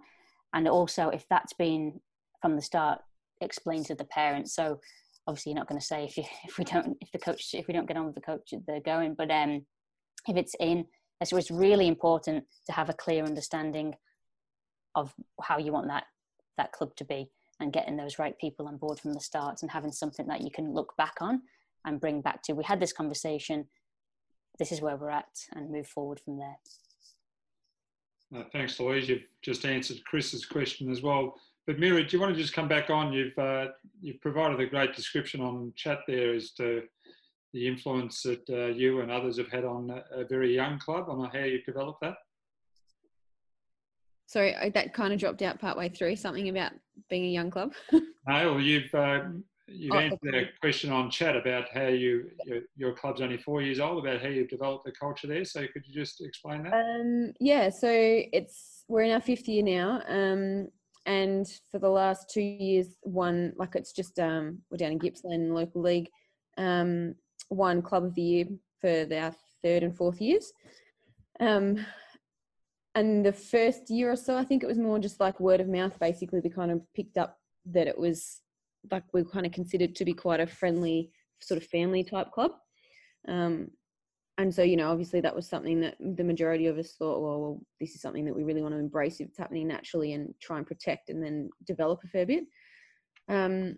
And 0.54 0.66
also, 0.66 1.10
if 1.10 1.26
that's 1.28 1.52
been 1.52 2.00
from 2.40 2.56
the 2.56 2.62
start 2.62 3.00
explained 3.40 3.86
to 3.86 3.94
the 3.94 4.04
parents, 4.04 4.54
so 4.54 4.80
obviously 5.26 5.52
you're 5.52 5.58
not 5.58 5.68
going 5.68 5.80
to 5.80 5.86
say 5.86 6.04
if 6.04 6.16
you 6.16 6.24
if 6.44 6.58
we 6.58 6.64
don't 6.64 6.96
if 7.00 7.12
the 7.12 7.18
coach 7.18 7.50
if 7.52 7.68
we 7.68 7.74
don't 7.74 7.86
get 7.86 7.96
on 7.96 8.06
with 8.06 8.14
the 8.14 8.20
coach 8.20 8.54
they're 8.66 8.80
going, 8.80 9.14
but 9.14 9.30
um, 9.30 9.64
if 10.26 10.36
it's 10.36 10.54
in 10.60 10.86
so 11.24 11.36
it's 11.36 11.50
really 11.50 11.88
important 11.88 12.44
to 12.66 12.72
have 12.72 12.88
a 12.88 12.94
clear 12.94 13.24
understanding 13.24 13.94
of 14.94 15.14
how 15.42 15.58
you 15.58 15.72
want 15.72 15.88
that 15.88 16.04
that 16.56 16.72
club 16.72 16.94
to 16.96 17.04
be 17.04 17.30
and 17.60 17.72
getting 17.72 17.96
those 17.96 18.18
right 18.18 18.38
people 18.38 18.66
on 18.66 18.76
board 18.76 18.98
from 18.98 19.12
the 19.12 19.20
start 19.20 19.62
and 19.62 19.70
having 19.70 19.92
something 19.92 20.26
that 20.26 20.42
you 20.42 20.50
can 20.50 20.74
look 20.74 20.96
back 20.96 21.14
on 21.20 21.42
and 21.84 22.00
bring 22.00 22.20
back 22.20 22.42
to. 22.42 22.52
We 22.52 22.64
had 22.64 22.80
this 22.80 22.92
conversation 22.92 23.66
this 24.58 24.72
is 24.72 24.80
where 24.80 24.96
we're 24.96 25.10
at 25.10 25.46
and 25.54 25.70
move 25.70 25.86
forward 25.86 26.20
from 26.24 26.38
there. 26.38 26.56
Uh, 28.36 28.44
thanks 28.52 28.78
louise. 28.78 29.08
You've 29.08 29.26
just 29.42 29.64
answered 29.64 30.04
chris's 30.04 30.44
question 30.44 30.90
as 30.90 31.00
well. 31.00 31.34
But 31.66 31.78
mira 31.78 32.02
do 32.02 32.16
you 32.16 32.20
want 32.20 32.34
to 32.34 32.40
just 32.40 32.54
come 32.54 32.68
back 32.68 32.90
on? 32.90 33.12
You've 33.12 33.38
uh, 33.38 33.68
you've 34.00 34.20
provided 34.20 34.60
a 34.60 34.66
great 34.66 34.94
description 34.94 35.40
on 35.40 35.72
chat 35.76 36.00
there 36.06 36.34
as 36.34 36.50
to 36.52 36.82
the 37.52 37.66
influence 37.66 38.22
that 38.22 38.48
uh, 38.50 38.66
you 38.66 39.00
and 39.00 39.10
others 39.10 39.38
have 39.38 39.50
had 39.50 39.64
on 39.64 39.90
a, 39.90 40.20
a 40.20 40.24
very 40.24 40.54
young 40.54 40.78
club 40.78 41.06
on 41.08 41.30
how 41.30 41.38
you've 41.38 41.64
developed 41.64 42.00
that? 42.02 42.16
Sorry, 44.26 44.54
that 44.74 44.92
kind 44.92 45.14
of 45.14 45.18
dropped 45.18 45.40
out 45.40 45.58
partway 45.58 45.88
through. 45.88 46.16
Something 46.16 46.50
about 46.50 46.72
being 47.08 47.24
a 47.24 47.28
young 47.28 47.50
club. 47.50 47.72
no, 47.92 48.02
well, 48.26 48.60
you've 48.60 48.94
uh, 48.94 49.22
you've 49.66 49.94
oh, 49.94 49.98
answered 49.98 50.18
okay. 50.28 50.42
a 50.42 50.60
question 50.60 50.92
on 50.92 51.10
chat 51.10 51.34
about 51.34 51.64
how 51.72 51.86
you 51.86 52.30
your, 52.44 52.60
your, 52.76 52.92
club's 52.92 53.22
only 53.22 53.38
four 53.38 53.62
years 53.62 53.80
old, 53.80 54.04
about 54.06 54.20
how 54.20 54.28
you've 54.28 54.50
developed 54.50 54.84
the 54.84 54.92
culture 54.92 55.26
there. 55.26 55.46
So 55.46 55.60
could 55.72 55.86
you 55.86 55.94
just 55.94 56.20
explain 56.20 56.64
that? 56.64 56.74
Um, 56.74 57.32
yeah, 57.40 57.70
so 57.70 57.88
it's 57.90 58.84
we're 58.86 59.02
in 59.02 59.12
our 59.12 59.20
fifth 59.22 59.48
year 59.48 59.62
now, 59.62 60.02
um, 60.06 60.68
and 61.06 61.46
for 61.70 61.78
the 61.78 61.88
last 61.88 62.28
two 62.28 62.42
years, 62.42 62.98
one 63.02 63.54
like 63.56 63.76
it's 63.76 63.92
just 63.92 64.18
um, 64.18 64.58
we're 64.70 64.76
down 64.76 64.92
in 64.92 64.98
Gippsland 64.98 65.54
local 65.54 65.80
league. 65.80 66.10
Um, 66.58 67.14
won 67.50 67.82
Club 67.82 68.04
of 68.04 68.14
the 68.14 68.22
Year 68.22 68.44
for 68.80 69.04
their 69.04 69.34
third 69.62 69.82
and 69.82 69.96
fourth 69.96 70.20
years. 70.20 70.52
Um, 71.40 71.84
and 72.94 73.24
the 73.24 73.32
first 73.32 73.90
year 73.90 74.10
or 74.10 74.16
so, 74.16 74.36
I 74.36 74.44
think 74.44 74.62
it 74.62 74.68
was 74.68 74.78
more 74.78 74.98
just 74.98 75.20
like 75.20 75.40
word 75.40 75.60
of 75.60 75.68
mouth. 75.68 75.98
Basically, 76.00 76.40
we 76.40 76.50
kind 76.50 76.70
of 76.70 76.80
picked 76.94 77.16
up 77.16 77.38
that 77.66 77.86
it 77.86 77.96
was 77.96 78.40
like 78.90 79.04
we 79.12 79.24
kind 79.24 79.46
of 79.46 79.52
considered 79.52 79.94
to 79.96 80.04
be 80.04 80.14
quite 80.14 80.40
a 80.40 80.46
friendly 80.46 81.10
sort 81.40 81.62
of 81.62 81.68
family 81.68 82.02
type 82.02 82.30
club. 82.32 82.52
Um, 83.28 83.70
and 84.38 84.54
so, 84.54 84.62
you 84.62 84.76
know, 84.76 84.90
obviously 84.90 85.20
that 85.20 85.34
was 85.34 85.48
something 85.48 85.80
that 85.80 85.96
the 86.00 86.24
majority 86.24 86.68
of 86.68 86.78
us 86.78 86.92
thought, 86.92 87.20
well, 87.20 87.40
well, 87.40 87.60
this 87.80 87.94
is 87.94 88.00
something 88.00 88.24
that 88.24 88.34
we 88.34 88.44
really 88.44 88.62
want 88.62 88.72
to 88.72 88.78
embrace 88.78 89.20
if 89.20 89.28
it's 89.28 89.38
happening 89.38 89.66
naturally 89.66 90.12
and 90.12 90.32
try 90.40 90.58
and 90.58 90.66
protect 90.66 91.10
and 91.10 91.22
then 91.22 91.50
develop 91.66 92.00
a 92.04 92.08
fair 92.08 92.24
bit. 92.24 92.44
Um, 93.28 93.76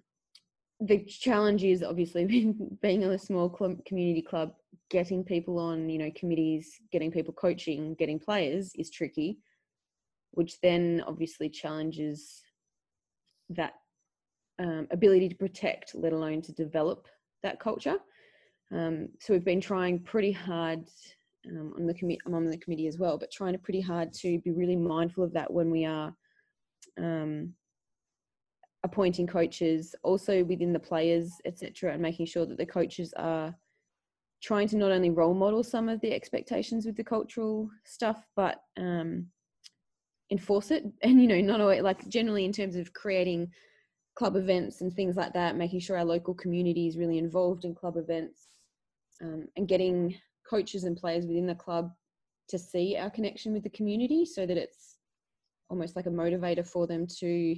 the 0.80 1.04
challenge 1.04 1.62
is 1.62 1.82
obviously 1.82 2.24
being 2.82 3.02
in 3.02 3.10
a 3.10 3.18
small 3.18 3.48
community 3.86 4.22
club 4.22 4.52
getting 4.90 5.22
people 5.22 5.58
on 5.58 5.88
you 5.88 5.98
know 5.98 6.10
committees 6.16 6.80
getting 6.90 7.10
people 7.10 7.32
coaching 7.34 7.94
getting 7.94 8.18
players 8.18 8.72
is 8.76 8.90
tricky 8.90 9.38
which 10.32 10.60
then 10.60 11.02
obviously 11.06 11.48
challenges 11.48 12.42
that 13.50 13.74
um, 14.58 14.86
ability 14.90 15.28
to 15.28 15.34
protect 15.34 15.94
let 15.94 16.12
alone 16.12 16.42
to 16.42 16.52
develop 16.52 17.08
that 17.42 17.58
culture. 17.58 17.96
Um, 18.72 19.08
so 19.18 19.32
we've 19.32 19.44
been 19.44 19.60
trying 19.60 19.98
pretty 20.00 20.30
hard 20.30 20.84
um, 21.48 21.72
on 21.76 21.86
the 21.86 21.94
committee 21.94 22.20
i'm 22.26 22.34
on 22.34 22.44
the 22.44 22.58
committee 22.58 22.86
as 22.86 22.98
well 22.98 23.16
but 23.16 23.32
trying 23.32 23.54
to 23.54 23.58
pretty 23.58 23.80
hard 23.80 24.12
to 24.12 24.38
be 24.40 24.50
really 24.50 24.76
mindful 24.76 25.24
of 25.24 25.32
that 25.32 25.50
when 25.50 25.70
we 25.70 25.86
are 25.86 26.14
um, 26.98 27.54
appointing 28.82 29.26
coaches, 29.26 29.94
also 30.02 30.42
within 30.44 30.72
the 30.72 30.78
players, 30.78 31.32
etc., 31.44 31.92
and 31.92 32.02
making 32.02 32.26
sure 32.26 32.46
that 32.46 32.58
the 32.58 32.66
coaches 32.66 33.12
are 33.16 33.54
trying 34.42 34.68
to 34.68 34.76
not 34.76 34.90
only 34.90 35.10
role 35.10 35.34
model 35.34 35.62
some 35.62 35.88
of 35.88 36.00
the 36.00 36.12
expectations 36.12 36.86
with 36.86 36.96
the 36.96 37.04
cultural 37.04 37.70
stuff, 37.84 38.26
but 38.36 38.62
um, 38.78 39.26
enforce 40.30 40.70
it. 40.70 40.84
And 41.02 41.20
you 41.20 41.28
know, 41.28 41.40
not 41.40 41.60
always 41.60 41.82
like 41.82 42.08
generally 42.08 42.44
in 42.44 42.52
terms 42.52 42.76
of 42.76 42.92
creating 42.92 43.50
club 44.14 44.36
events 44.36 44.80
and 44.80 44.92
things 44.92 45.16
like 45.16 45.32
that, 45.34 45.56
making 45.56 45.80
sure 45.80 45.98
our 45.98 46.04
local 46.04 46.34
community 46.34 46.88
is 46.88 46.96
really 46.96 47.18
involved 47.18 47.64
in 47.64 47.74
club 47.74 47.96
events, 47.96 48.46
um, 49.22 49.46
and 49.56 49.68
getting 49.68 50.14
coaches 50.48 50.84
and 50.84 50.96
players 50.96 51.26
within 51.26 51.46
the 51.46 51.54
club 51.54 51.92
to 52.48 52.58
see 52.58 52.96
our 52.96 53.10
connection 53.10 53.52
with 53.52 53.62
the 53.62 53.70
community 53.70 54.24
so 54.24 54.44
that 54.44 54.56
it's 54.56 54.96
almost 55.68 55.94
like 55.94 56.06
a 56.06 56.10
motivator 56.10 56.66
for 56.66 56.86
them 56.86 57.06
to 57.06 57.56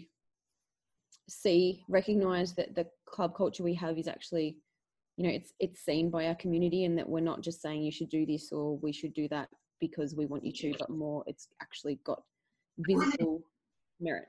see 1.28 1.82
recognize 1.88 2.54
that 2.54 2.74
the 2.74 2.86
club 3.06 3.34
culture 3.36 3.62
we 3.62 3.74
have 3.74 3.98
is 3.98 4.08
actually 4.08 4.56
you 5.16 5.24
know 5.24 5.30
it's 5.30 5.52
it's 5.60 5.84
seen 5.84 6.10
by 6.10 6.26
our 6.26 6.34
community 6.34 6.84
and 6.84 6.98
that 6.98 7.08
we're 7.08 7.20
not 7.20 7.40
just 7.42 7.62
saying 7.62 7.82
you 7.82 7.92
should 7.92 8.08
do 8.08 8.26
this 8.26 8.50
or 8.52 8.76
we 8.78 8.92
should 8.92 9.14
do 9.14 9.28
that 9.28 9.48
because 9.80 10.14
we 10.14 10.26
want 10.26 10.44
you 10.44 10.52
to 10.52 10.74
but 10.78 10.90
more 10.90 11.22
it's 11.26 11.48
actually 11.60 11.98
got 12.04 12.22
visible 12.78 13.42
merit 14.00 14.24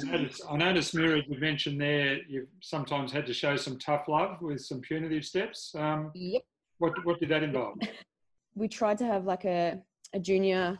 I 0.00 0.12
noticed, 0.12 0.42
I 0.48 0.56
noticed 0.58 0.94
Mira, 0.94 1.22
you 1.26 1.40
mentioned 1.40 1.80
there 1.80 2.18
you've 2.28 2.46
sometimes 2.60 3.10
had 3.10 3.26
to 3.26 3.34
show 3.34 3.56
some 3.56 3.78
tough 3.78 4.06
love 4.06 4.40
with 4.40 4.60
some 4.60 4.80
punitive 4.80 5.24
steps. 5.24 5.74
Um, 5.76 6.12
yep 6.14 6.42
what, 6.82 7.04
what 7.04 7.20
did 7.20 7.28
that 7.30 7.42
involve? 7.42 7.78
we 8.54 8.68
tried 8.68 8.98
to 8.98 9.06
have 9.06 9.24
like 9.24 9.44
a, 9.44 9.80
a 10.14 10.18
junior 10.18 10.78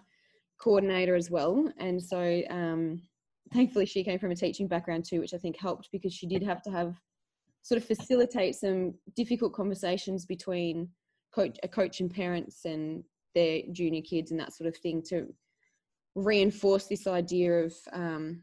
coordinator 0.61 1.15
as 1.15 1.31
well 1.31 1.73
and 1.79 2.03
so 2.03 2.43
um, 2.51 3.01
thankfully 3.53 3.87
she 3.87 4.05
came 4.05 4.19
from 4.19 4.31
a 4.31 4.37
teaching 4.37 4.67
background 4.67 5.05
too 5.05 5.21
which 5.21 5.35
i 5.35 5.39
think 5.39 5.59
helped 5.59 5.89
because 5.93 6.13
she 6.13 6.27
did 6.27 6.43
have 6.43 6.63
to 6.63 6.71
have 6.71 6.95
sort 7.63 7.81
of 7.81 7.87
facilitate 7.87 8.55
some 8.55 8.93
difficult 9.15 9.53
conversations 9.53 10.27
between 10.27 10.89
coach, 11.33 11.59
a 11.63 11.69
coach 11.69 12.01
and 12.01 12.13
parents 12.13 12.65
and 12.65 13.05
their 13.35 13.61
junior 13.71 14.03
kids 14.03 14.31
and 14.31 14.41
that 14.41 14.53
sort 14.53 14.67
of 14.67 14.77
thing 14.77 15.01
to 15.01 15.33
reinforce 16.15 16.87
this 16.87 17.07
idea 17.07 17.53
of 17.53 17.75
um, 17.93 18.43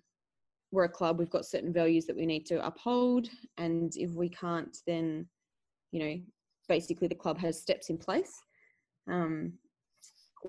we're 0.71 0.85
a 0.85 0.89
club 0.89 1.19
we've 1.19 1.29
got 1.29 1.45
certain 1.45 1.73
values 1.73 2.05
that 2.05 2.15
we 2.15 2.25
need 2.25 2.45
to 2.45 2.65
uphold 2.65 3.27
and 3.57 3.93
if 3.97 4.11
we 4.11 4.29
can't 4.29 4.77
then 4.87 5.27
you 5.91 5.99
know 5.99 6.15
basically 6.69 7.07
the 7.09 7.15
club 7.15 7.37
has 7.39 7.59
steps 7.59 7.89
in 7.89 7.97
place. 7.97 8.41
Um, 9.11 9.53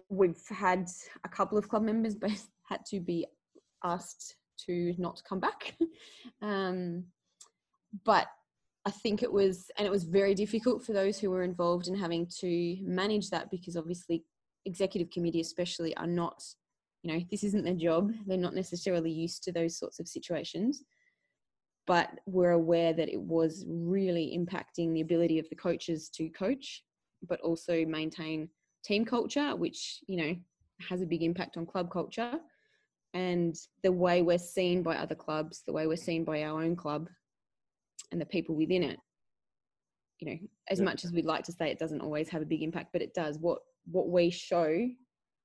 we've 0.08 0.46
had 0.50 0.86
a 1.24 1.28
couple 1.28 1.58
of 1.58 1.68
club 1.68 1.82
members 1.82 2.14
had 2.68 2.86
to 2.90 3.00
be 3.00 3.26
asked 3.82 4.36
to 4.66 4.94
not 4.98 5.22
come 5.28 5.40
back 5.40 5.76
um, 6.42 7.04
but 8.04 8.28
I 8.86 8.90
think 8.90 9.22
it 9.22 9.32
was, 9.32 9.70
and 9.76 9.86
it 9.86 9.90
was 9.90 10.04
very 10.04 10.34
difficult 10.34 10.84
for 10.84 10.92
those 10.92 11.18
who 11.18 11.30
were 11.30 11.42
involved 11.42 11.88
in 11.88 11.94
having 11.94 12.26
to 12.40 12.76
manage 12.82 13.28
that 13.30 13.50
because 13.50 13.76
obviously 13.76 14.24
executive 14.64 15.10
committee 15.10 15.40
especially 15.40 15.94
are 15.96 16.06
not, 16.06 16.42
you 17.02 17.12
know, 17.12 17.24
this 17.30 17.44
isn't 17.44 17.64
their 17.64 17.74
job. 17.74 18.12
They're 18.26 18.38
not 18.38 18.54
necessarily 18.54 19.10
used 19.10 19.42
to 19.44 19.52
those 19.52 19.78
sorts 19.78 20.00
of 20.00 20.08
situations, 20.08 20.82
but 21.86 22.10
we're 22.26 22.52
aware 22.52 22.94
that 22.94 23.10
it 23.10 23.20
was 23.20 23.66
really 23.68 24.36
impacting 24.36 24.94
the 24.94 25.02
ability 25.02 25.38
of 25.38 25.48
the 25.50 25.56
coaches 25.56 26.08
to 26.14 26.30
coach, 26.30 26.82
but 27.28 27.40
also 27.40 27.84
maintain 27.84 28.48
team 28.82 29.04
culture, 29.04 29.54
which, 29.56 30.00
you 30.06 30.16
know, 30.16 30.36
has 30.88 31.02
a 31.02 31.06
big 31.06 31.22
impact 31.22 31.58
on 31.58 31.66
club 31.66 31.90
culture 31.90 32.40
and 33.14 33.56
the 33.82 33.92
way 33.92 34.22
we're 34.22 34.38
seen 34.38 34.82
by 34.82 34.96
other 34.96 35.14
clubs, 35.14 35.62
the 35.66 35.72
way 35.72 35.86
we're 35.86 35.96
seen 35.96 36.24
by 36.24 36.42
our 36.42 36.62
own 36.62 36.76
club 36.76 37.08
and 38.12 38.20
the 38.20 38.26
people 38.26 38.54
within 38.54 38.82
it. 38.82 38.98
You 40.20 40.30
know 40.30 40.38
as 40.68 40.78
yeah. 40.78 40.84
much 40.84 41.04
as 41.04 41.12
we'd 41.12 41.24
like 41.24 41.44
to 41.44 41.52
say 41.52 41.70
it 41.70 41.78
doesn't 41.78 42.02
always 42.02 42.28
have 42.28 42.42
a 42.42 42.46
big 42.46 42.62
impact 42.62 42.90
but 42.92 43.02
it 43.02 43.14
does. 43.14 43.38
What 43.38 43.60
what 43.90 44.08
we 44.08 44.30
show 44.30 44.86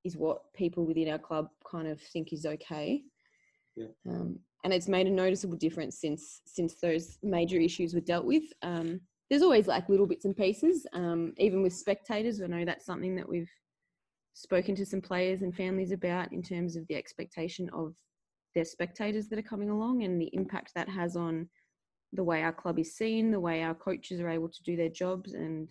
is 0.04 0.18
what 0.18 0.54
people 0.54 0.86
within 0.86 1.10
our 1.10 1.18
club 1.18 1.48
kind 1.70 1.88
of 1.88 2.00
think 2.02 2.34
is 2.34 2.46
okay. 2.46 3.02
Yeah. 3.76 3.88
um, 4.08 4.40
and 4.64 4.74
it's 4.74 4.88
made 4.88 5.08
a 5.08 5.12
noticeable 5.12 5.58
difference 5.58 6.00
since 6.00 6.42
since 6.46 6.76
those 6.76 7.18
major 7.24 7.58
issues 7.58 7.94
were 7.94 8.02
dealt 8.02 8.26
with. 8.26 8.44
Um, 8.62 9.00
there's 9.30 9.42
always 9.42 9.68
like 9.68 9.90
little 9.90 10.06
bits 10.06 10.26
and 10.26 10.36
pieces. 10.36 10.86
Um, 10.94 11.34
even 11.38 11.64
with 11.64 11.74
spectators 11.74 12.42
i 12.42 12.48
know 12.48 12.66
that's 12.66 12.86
something 12.86 13.16
that 13.16 13.28
we've 13.28 13.50
spoken 14.36 14.76
to 14.76 14.86
some 14.86 15.02
players 15.02 15.42
and 15.42 15.56
families 15.56 15.92
about 15.92 16.32
in 16.32 16.44
terms 16.44 16.76
of 16.76 16.86
the 16.88 16.96
expectation 16.96 17.70
of 17.74 17.96
their 18.54 18.66
spectators 18.66 19.28
that 19.30 19.40
are 19.40 19.44
coming 19.44 19.70
along 19.70 20.04
and 20.04 20.22
the 20.22 20.30
impact 20.34 20.72
that 20.76 20.90
has 20.90 21.16
on 21.16 21.50
the 22.14 22.24
way 22.24 22.44
our 22.44 22.54
club 22.54 22.78
is 22.78 22.96
seen, 22.96 23.32
the 23.32 23.40
way 23.40 23.64
our 23.64 23.74
coaches 23.74 24.20
are 24.20 24.30
able 24.30 24.50
to 24.50 24.64
do 24.64 24.76
their 24.76 24.90
jobs, 24.90 25.34
and 25.34 25.68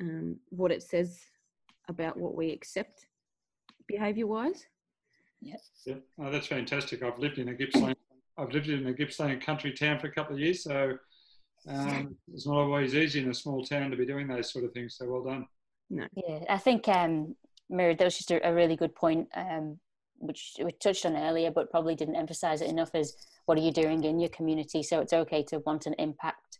um, 0.00 0.36
what 0.50 0.70
it 0.70 0.82
says 0.82 1.20
about 1.88 2.16
what 2.16 2.34
we 2.34 2.50
accept 2.50 3.06
behaviour 3.88 4.26
wise. 4.26 4.66
Yep. 5.40 5.60
Yeah, 5.86 5.94
oh, 6.20 6.30
that's 6.30 6.46
fantastic. 6.46 7.02
I've 7.02 7.18
lived 7.18 7.38
in 7.38 7.48
a 7.48 7.54
Gippsland. 7.54 7.96
I've 8.38 8.52
lived 8.52 8.68
in 8.68 8.86
a 8.86 8.92
Gippsland 8.92 9.40
country 9.44 9.72
town 9.72 9.98
for 9.98 10.06
a 10.08 10.12
couple 10.12 10.34
of 10.34 10.40
years, 10.40 10.64
so 10.64 10.96
um, 11.68 12.16
it's 12.32 12.46
not 12.46 12.56
always 12.56 12.94
easy 12.94 13.20
in 13.20 13.30
a 13.30 13.34
small 13.34 13.64
town 13.64 13.90
to 13.90 13.96
be 13.96 14.06
doing 14.06 14.26
those 14.26 14.52
sort 14.52 14.64
of 14.64 14.72
things. 14.72 14.96
So 14.96 15.08
well 15.08 15.24
done. 15.24 15.46
No. 15.90 16.06
Yeah, 16.14 16.40
I 16.48 16.58
think 16.58 16.88
um, 16.88 17.36
Mary, 17.72 17.94
that 17.94 18.04
was 18.04 18.18
just 18.18 18.30
a, 18.30 18.46
a 18.48 18.54
really 18.54 18.76
good 18.76 18.94
point, 18.94 19.28
um, 19.34 19.78
which 20.18 20.52
we 20.62 20.70
touched 20.72 21.06
on 21.06 21.16
earlier, 21.16 21.50
but 21.50 21.70
probably 21.70 21.94
didn't 21.94 22.16
emphasise 22.16 22.60
it 22.60 22.70
enough. 22.70 22.94
Is 22.94 23.16
what 23.46 23.58
are 23.58 23.62
you 23.62 23.72
doing 23.72 24.04
in 24.04 24.20
your 24.20 24.28
community? 24.28 24.82
So 24.82 25.00
it's 25.00 25.12
okay 25.12 25.42
to 25.44 25.58
want 25.60 25.86
an 25.86 25.94
impact 25.98 26.58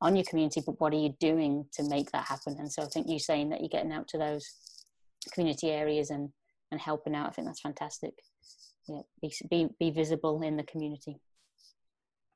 on 0.00 0.14
your 0.14 0.24
community 0.24 0.62
but 0.64 0.80
what 0.80 0.92
are 0.92 0.98
you 0.98 1.14
doing 1.20 1.66
to 1.72 1.82
make 1.88 2.10
that 2.12 2.26
happen? 2.26 2.56
And 2.58 2.72
so 2.72 2.82
i 2.82 2.86
think 2.86 3.08
you 3.08 3.18
saying 3.18 3.50
that 3.50 3.60
you're 3.60 3.68
getting 3.68 3.92
out 3.92 4.08
to 4.08 4.18
those 4.18 4.46
community 5.32 5.70
areas 5.70 6.10
and 6.10 6.30
and 6.70 6.80
helping 6.80 7.14
out 7.14 7.28
i 7.28 7.30
think 7.30 7.46
that's 7.46 7.60
fantastic. 7.60 8.14
Yeah 8.86 9.00
be 9.20 9.32
be, 9.50 9.68
be 9.78 9.90
visible 9.90 10.40
in 10.42 10.56
the 10.56 10.62
community. 10.64 11.20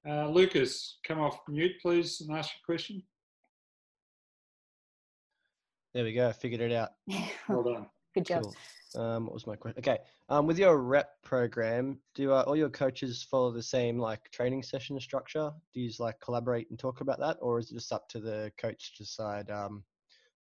Uh, 0.08 0.28
lucas 0.28 0.98
come 1.06 1.20
off 1.20 1.38
mute 1.48 1.72
please 1.80 2.20
and 2.20 2.36
ask 2.36 2.50
your 2.50 2.74
question 2.74 3.02
there 5.94 6.04
we 6.04 6.12
go 6.12 6.32
figured 6.32 6.60
it 6.60 6.72
out 6.72 6.90
well 7.48 7.62
done 7.62 7.86
good 8.14 8.26
job 8.26 8.42
cool. 8.42 8.54
Um, 8.94 9.24
what 9.24 9.34
was 9.34 9.46
my 9.46 9.56
question? 9.56 9.78
Okay. 9.78 9.98
Um, 10.28 10.46
with 10.46 10.58
your 10.58 10.78
rep 10.78 11.22
program, 11.22 11.98
do 12.14 12.32
uh, 12.32 12.42
all 12.46 12.56
your 12.56 12.70
coaches 12.70 13.22
follow 13.22 13.50
the 13.50 13.62
same 13.62 13.98
like 13.98 14.30
training 14.30 14.62
session 14.62 14.98
structure? 15.00 15.50
Do 15.72 15.80
you 15.80 15.90
like 15.98 16.20
collaborate 16.20 16.68
and 16.70 16.78
talk 16.78 17.00
about 17.00 17.18
that, 17.20 17.38
or 17.40 17.58
is 17.58 17.70
it 17.70 17.74
just 17.74 17.92
up 17.92 18.08
to 18.10 18.20
the 18.20 18.52
coach 18.58 18.92
to 18.92 19.04
decide 19.04 19.50
um, 19.50 19.82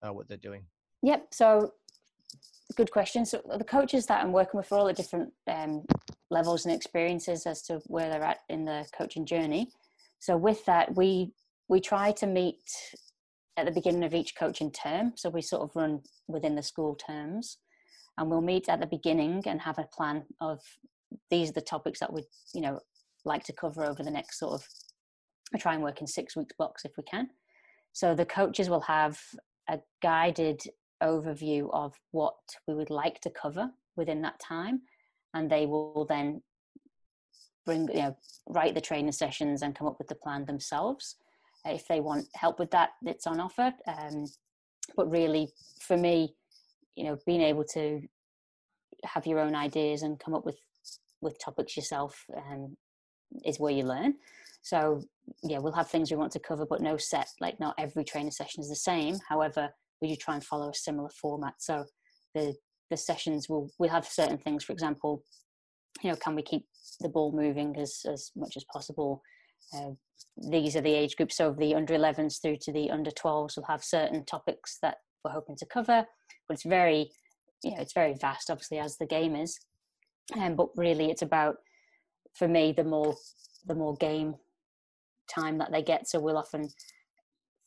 uh, 0.01 0.13
what 0.13 0.27
they're 0.27 0.37
doing? 0.37 0.63
Yep. 1.03 1.27
So, 1.31 1.73
good 2.75 2.91
question. 2.91 3.25
So 3.25 3.41
the 3.57 3.63
coaches 3.63 4.05
that 4.07 4.23
I'm 4.23 4.31
working 4.31 4.57
with 4.57 4.71
are 4.71 4.79
all 4.79 4.85
the 4.85 4.93
different 4.93 5.31
um, 5.47 5.83
levels 6.29 6.65
and 6.65 6.73
experiences 6.73 7.45
as 7.45 7.61
to 7.63 7.81
where 7.87 8.09
they're 8.09 8.23
at 8.23 8.39
in 8.49 8.65
the 8.65 8.85
coaching 8.97 9.25
journey. 9.25 9.69
So 10.19 10.35
with 10.35 10.65
that, 10.65 10.95
we 10.95 11.31
we 11.69 11.79
try 11.79 12.11
to 12.13 12.27
meet 12.27 12.61
at 13.57 13.65
the 13.65 13.71
beginning 13.71 14.03
of 14.03 14.13
each 14.13 14.35
coaching 14.35 14.71
term. 14.71 15.13
So 15.15 15.29
we 15.29 15.41
sort 15.41 15.63
of 15.63 15.75
run 15.75 16.01
within 16.27 16.55
the 16.55 16.63
school 16.63 16.95
terms 16.95 17.57
and 18.17 18.29
we'll 18.29 18.41
meet 18.41 18.69
at 18.69 18.79
the 18.79 18.87
beginning 18.87 19.43
and 19.45 19.61
have 19.61 19.79
a 19.79 19.87
plan 19.95 20.23
of 20.41 20.61
these 21.29 21.49
are 21.49 21.53
the 21.53 21.61
topics 21.61 21.99
that 21.99 22.11
we'd 22.11 22.25
you 22.53 22.61
know 22.61 22.79
like 23.25 23.43
to 23.45 23.53
cover 23.53 23.85
over 23.85 24.03
the 24.03 24.11
next 24.11 24.39
sort 24.39 24.53
of 24.53 24.67
I 25.53 25.57
try 25.57 25.73
and 25.73 25.83
work 25.83 26.01
in 26.01 26.07
six 26.07 26.35
weeks 26.35 26.55
blocks 26.57 26.83
if 26.83 26.91
we 26.97 27.03
can. 27.03 27.29
So 27.93 28.13
the 28.13 28.25
coaches 28.25 28.69
will 28.69 28.81
have 28.81 29.19
a 29.69 29.79
guided 30.01 30.61
overview 31.01 31.69
of 31.71 31.93
what 32.11 32.35
we 32.67 32.73
would 32.73 32.89
like 32.89 33.21
to 33.21 33.29
cover 33.29 33.69
within 33.95 34.21
that 34.23 34.39
time, 34.39 34.81
and 35.33 35.49
they 35.49 35.65
will 35.65 36.05
then 36.09 36.41
bring 37.65 37.87
you 37.89 38.01
know 38.01 38.17
write 38.47 38.75
the 38.75 38.81
training 38.81 39.11
sessions 39.11 39.61
and 39.61 39.75
come 39.75 39.87
up 39.87 39.97
with 39.99 40.07
the 40.07 40.15
plan 40.15 40.45
themselves. 40.45 41.15
If 41.67 41.87
they 41.87 41.99
want 41.99 42.27
help 42.33 42.59
with 42.59 42.71
that, 42.71 42.91
it's 43.03 43.27
on 43.27 43.39
offer. 43.39 43.73
Um, 43.87 44.25
but 44.95 45.09
really, 45.09 45.49
for 45.81 45.97
me, 45.97 46.35
you 46.97 47.05
know 47.05 47.17
being 47.25 47.41
able 47.41 47.63
to 47.63 48.01
have 49.05 49.25
your 49.25 49.39
own 49.39 49.55
ideas 49.55 50.01
and 50.01 50.19
come 50.19 50.33
up 50.33 50.45
with 50.45 50.57
with 51.21 51.39
topics 51.39 51.77
yourself 51.77 52.25
um, 52.35 52.75
is 53.45 53.59
where 53.59 53.71
you 53.71 53.83
learn. 53.83 54.15
So 54.63 55.01
yeah 55.43 55.59
we'll 55.59 55.73
have 55.73 55.89
things 55.89 56.11
we 56.11 56.17
want 56.17 56.31
to 56.33 56.39
cover 56.39 56.65
but 56.65 56.81
no 56.81 56.97
set 56.97 57.29
like 57.39 57.59
not 57.59 57.75
every 57.77 58.03
training 58.03 58.31
session 58.31 58.61
is 58.61 58.69
the 58.69 58.75
same. 58.75 59.15
However 59.29 59.69
we 60.01 60.09
do 60.09 60.15
try 60.15 60.33
and 60.33 60.43
follow 60.43 60.69
a 60.69 60.73
similar 60.75 61.09
format. 61.09 61.53
So 61.59 61.85
the 62.33 62.55
the 62.89 62.97
sessions 62.97 63.47
will 63.47 63.69
we'll 63.79 63.91
have 63.91 64.05
certain 64.05 64.39
things. 64.39 64.63
For 64.63 64.73
example 64.73 65.23
you 66.01 66.09
know 66.09 66.17
can 66.17 66.35
we 66.35 66.41
keep 66.41 66.65
the 66.99 67.09
ball 67.09 67.31
moving 67.31 67.77
as 67.77 68.01
as 68.11 68.31
much 68.35 68.57
as 68.57 68.65
possible 68.73 69.21
uh, 69.73 69.91
these 70.37 70.75
are 70.75 70.81
the 70.81 70.93
age 70.93 71.15
groups. 71.15 71.37
So 71.37 71.51
the 71.57 71.75
under 71.75 71.93
11s 71.93 72.41
through 72.41 72.57
to 72.61 72.71
the 72.71 72.89
under 72.91 73.11
12s 73.11 73.57
will 73.57 73.65
have 73.65 73.83
certain 73.83 74.25
topics 74.25 74.77
that 74.81 74.97
we're 75.23 75.31
hoping 75.31 75.55
to 75.57 75.65
cover 75.65 76.05
but 76.47 76.53
it's 76.53 76.63
very 76.63 77.11
you 77.63 77.71
know 77.71 77.77
it's 77.79 77.93
very 77.93 78.13
vast 78.13 78.49
obviously 78.49 78.79
as 78.79 78.97
the 78.97 79.05
game 79.05 79.35
is. 79.35 79.59
Um, 80.37 80.55
but 80.55 80.69
really 80.75 81.09
it's 81.09 81.21
about 81.21 81.57
for 82.35 82.47
me 82.47 82.73
the 82.75 82.83
more 82.83 83.15
the 83.65 83.75
more 83.75 83.95
game 83.95 84.35
time 85.33 85.57
that 85.57 85.71
they 85.71 85.81
get. 85.81 86.07
So 86.07 86.19
we'll 86.19 86.37
often 86.37 86.69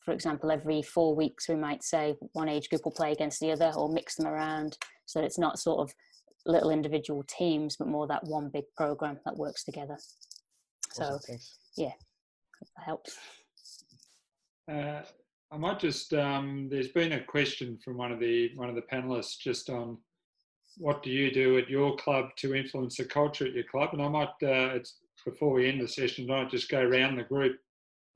for 0.03 0.13
example 0.13 0.51
every 0.51 0.81
four 0.81 1.15
weeks 1.15 1.47
we 1.47 1.55
might 1.55 1.83
say 1.83 2.15
one 2.33 2.49
age 2.49 2.69
group 2.69 2.81
will 2.83 2.91
play 2.91 3.11
against 3.11 3.39
the 3.39 3.51
other 3.51 3.71
or 3.75 3.91
mix 3.91 4.15
them 4.15 4.25
around 4.25 4.75
so 5.05 5.21
it's 5.21 5.37
not 5.37 5.59
sort 5.59 5.79
of 5.79 5.93
little 6.47 6.71
individual 6.71 7.23
teams 7.27 7.75
but 7.77 7.87
more 7.87 8.07
that 8.07 8.23
one 8.23 8.49
big 8.51 8.63
program 8.75 9.19
that 9.25 9.37
works 9.37 9.63
together 9.63 9.95
so 10.93 11.17
yeah 11.77 11.91
that 12.59 12.83
helps 12.85 13.17
uh, 14.71 15.01
I 15.51 15.57
might 15.57 15.79
just. 15.79 16.13
Um, 16.13 16.69
there's 16.71 16.89
been 16.89 17.13
a 17.13 17.23
question 17.23 17.77
from 17.83 17.97
one 17.97 18.11
of 18.11 18.19
the 18.19 18.51
one 18.55 18.69
of 18.69 18.75
the 18.75 18.83
panelists 18.83 19.37
just 19.37 19.69
on 19.69 19.97
what 20.77 21.03
do 21.03 21.09
you 21.09 21.31
do 21.31 21.57
at 21.57 21.69
your 21.69 21.95
club 21.97 22.29
to 22.37 22.55
influence 22.55 22.95
the 22.97 23.05
culture 23.05 23.45
at 23.45 23.53
your 23.53 23.65
club, 23.65 23.89
and 23.93 24.01
I 24.01 24.07
might. 24.07 24.29
Uh, 24.41 24.75
it's 24.75 24.99
before 25.25 25.53
we 25.53 25.67
end 25.67 25.81
the 25.81 25.87
session, 25.87 26.29
I 26.31 26.43
might 26.43 26.51
just 26.51 26.69
go 26.69 26.81
around 26.81 27.17
the 27.17 27.23
group 27.23 27.57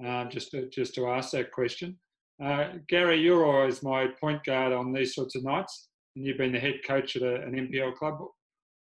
um, 0.05 0.29
just 0.29 0.51
to 0.51 0.69
just 0.69 0.95
to 0.95 1.07
ask 1.07 1.31
that 1.31 1.51
question. 1.51 1.97
Uh, 2.41 2.69
Gary, 2.87 3.19
you're 3.19 3.45
always 3.45 3.83
my 3.83 4.07
point 4.19 4.43
guard 4.45 4.71
on 4.71 4.93
these 4.93 5.13
sorts 5.13 5.35
of 5.35 5.43
nights, 5.43 5.89
and 6.15 6.25
you've 6.25 6.37
been 6.37 6.53
the 6.53 6.59
head 6.59 6.79
coach 6.87 7.17
at 7.17 7.21
a, 7.21 7.41
an 7.41 7.53
NPL 7.53 7.95
club. 7.95 8.19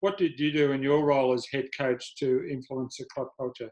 What 0.01 0.17
did 0.17 0.39
you 0.39 0.53
do 0.53 0.73
in 0.73 0.83
your 0.83 1.05
role 1.05 1.33
as 1.33 1.47
head 1.51 1.67
coach 1.77 2.15
to 2.17 2.47
influence 2.49 2.99
the 2.99 3.07
club 3.07 3.29
culture? 3.37 3.71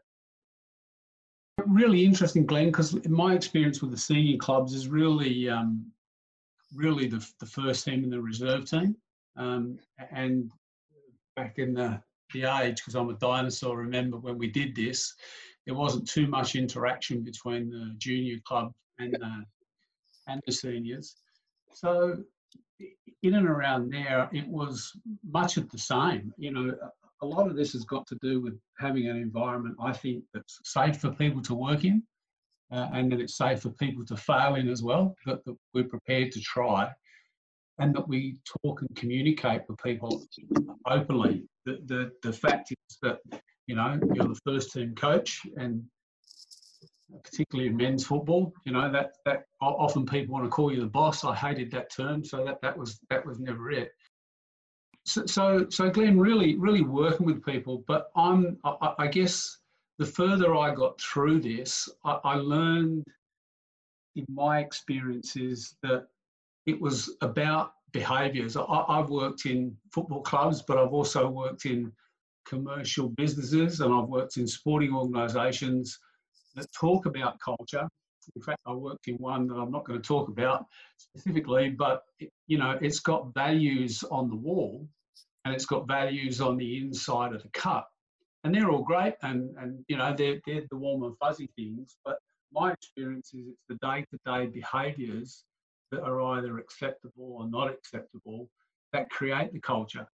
Really 1.67 2.03
interesting, 2.05 2.45
Glenn, 2.45 2.67
because 2.67 3.05
my 3.07 3.33
experience 3.33 3.81
with 3.81 3.91
the 3.91 3.97
senior 3.97 4.37
clubs 4.37 4.73
is 4.73 4.87
really, 4.87 5.49
um, 5.49 5.91
really 6.73 7.07
the, 7.07 7.25
the 7.39 7.45
first 7.45 7.85
team 7.85 8.03
and 8.03 8.11
the 8.11 8.21
reserve 8.21 8.69
team. 8.69 8.95
Um, 9.35 9.79
and 10.11 10.51
back 11.35 11.57
in 11.57 11.73
the, 11.73 12.01
the 12.33 12.43
age, 12.43 12.77
because 12.77 12.95
I'm 12.95 13.09
a 13.09 13.13
dinosaur, 13.13 13.77
remember 13.77 14.17
when 14.17 14.37
we 14.37 14.47
did 14.47 14.75
this, 14.75 15.13
there 15.65 15.75
wasn't 15.75 16.07
too 16.07 16.27
much 16.27 16.55
interaction 16.55 17.23
between 17.23 17.69
the 17.69 17.93
junior 17.97 18.37
club 18.45 18.73
and 18.99 19.17
and 20.27 20.41
the 20.45 20.51
seniors. 20.51 21.15
So 21.73 22.17
in 23.23 23.35
and 23.35 23.47
around 23.47 23.91
there, 23.91 24.29
it 24.33 24.47
was 24.47 24.91
much 25.23 25.57
of 25.57 25.69
the 25.69 25.77
same. 25.77 26.33
You 26.37 26.51
know, 26.51 26.75
a 27.21 27.25
lot 27.25 27.47
of 27.47 27.55
this 27.55 27.73
has 27.73 27.83
got 27.85 28.05
to 28.07 28.17
do 28.21 28.41
with 28.41 28.59
having 28.77 29.07
an 29.07 29.17
environment, 29.17 29.75
I 29.81 29.93
think, 29.93 30.23
that's 30.33 30.59
safe 30.65 30.97
for 30.97 31.11
people 31.11 31.41
to 31.43 31.53
work 31.53 31.85
in 31.85 32.03
uh, 32.71 32.89
and 32.93 33.11
that 33.11 33.21
it's 33.21 33.37
safe 33.37 33.61
for 33.61 33.69
people 33.71 34.05
to 34.05 34.17
fail 34.17 34.55
in 34.55 34.67
as 34.67 34.81
well, 34.81 35.15
that, 35.25 35.43
that 35.45 35.55
we're 35.73 35.83
prepared 35.83 36.31
to 36.33 36.41
try 36.41 36.89
and 37.79 37.95
that 37.95 38.07
we 38.07 38.37
talk 38.63 38.81
and 38.81 38.95
communicate 38.95 39.61
with 39.67 39.77
people 39.83 40.23
openly. 40.87 41.43
The, 41.65 41.79
the, 41.85 42.11
the 42.21 42.33
fact 42.33 42.71
is 42.71 42.97
that, 43.01 43.19
you 43.67 43.75
know, 43.75 43.99
you're 44.13 44.27
the 44.27 44.39
first 44.45 44.73
team 44.73 44.93
coach 44.95 45.39
and 45.57 45.83
particularly 47.23 47.69
in 47.69 47.77
men's 47.77 48.05
football, 48.05 48.51
you 48.65 48.73
know, 48.73 48.91
that, 48.91 49.13
that 49.25 49.45
often 49.61 50.05
people 50.05 50.33
want 50.33 50.45
to 50.45 50.49
call 50.49 50.71
you 50.71 50.81
the 50.81 50.87
boss. 50.87 51.23
I 51.23 51.35
hated 51.35 51.71
that 51.71 51.91
term. 51.91 52.23
So 52.23 52.43
that, 52.43 52.59
that 52.61 52.77
was, 52.77 52.99
that 53.09 53.25
was 53.25 53.39
never 53.39 53.71
it 53.71 53.91
so, 55.05 55.25
so, 55.25 55.67
so 55.69 55.89
Glenn, 55.89 56.19
really, 56.19 56.55
really 56.55 56.81
working 56.81 57.25
with 57.25 57.45
people. 57.45 57.83
But 57.87 58.11
I'm, 58.15 58.57
I, 58.63 58.93
I 58.99 59.07
guess, 59.07 59.57
the 59.99 60.05
further 60.05 60.55
I 60.55 60.73
got 60.73 60.99
through 60.99 61.41
this, 61.41 61.89
I, 62.03 62.19
I 62.23 62.35
learned 62.35 63.05
in 64.15 64.25
my 64.29 64.59
experiences 64.59 65.75
that 65.83 66.07
it 66.65 66.79
was 66.79 67.15
about 67.21 67.73
behaviours. 67.91 68.55
I've 68.57 69.09
worked 69.09 69.45
in 69.45 69.75
football 69.91 70.21
clubs, 70.21 70.61
but 70.61 70.77
I've 70.77 70.93
also 70.93 71.27
worked 71.29 71.65
in 71.65 71.91
commercial 72.45 73.09
businesses 73.09 73.81
and 73.81 73.93
I've 73.93 74.07
worked 74.09 74.37
in 74.37 74.47
sporting 74.47 74.93
organisations 74.93 75.99
that 76.55 76.71
talk 76.73 77.05
about 77.05 77.39
culture. 77.39 77.87
In 78.35 78.41
fact, 78.41 78.59
I 78.65 78.73
worked 78.73 79.07
in 79.07 79.15
one 79.15 79.47
that 79.47 79.55
I'm 79.55 79.71
not 79.71 79.85
going 79.85 80.01
to 80.01 80.07
talk 80.07 80.29
about 80.29 80.65
specifically, 80.97 81.69
but 81.69 82.03
you 82.47 82.57
know, 82.57 82.77
it's 82.81 82.99
got 82.99 83.33
values 83.33 84.03
on 84.09 84.29
the 84.29 84.35
wall 84.35 84.87
and 85.45 85.53
it's 85.53 85.65
got 85.65 85.87
values 85.87 86.41
on 86.41 86.57
the 86.57 86.77
inside 86.77 87.33
of 87.33 87.43
the 87.43 87.49
cup. 87.49 87.89
And 88.43 88.53
they're 88.53 88.69
all 88.69 88.83
great 88.83 89.15
and, 89.21 89.55
and 89.57 89.85
you 89.87 89.97
know, 89.97 90.13
they're, 90.17 90.39
they're 90.45 90.63
the 90.69 90.77
warm 90.77 91.03
and 91.03 91.17
fuzzy 91.17 91.49
things. 91.55 91.95
But 92.03 92.17
my 92.51 92.71
experience 92.71 93.31
is 93.33 93.47
it's 93.47 93.63
the 93.69 93.75
day 93.75 94.05
to 94.11 94.19
day 94.25 94.47
behaviours 94.47 95.43
that 95.91 96.01
are 96.01 96.21
either 96.37 96.57
acceptable 96.57 97.37
or 97.39 97.47
not 97.47 97.69
acceptable 97.69 98.49
that 98.91 99.09
create 99.09 99.53
the 99.53 99.59
culture. 99.59 100.07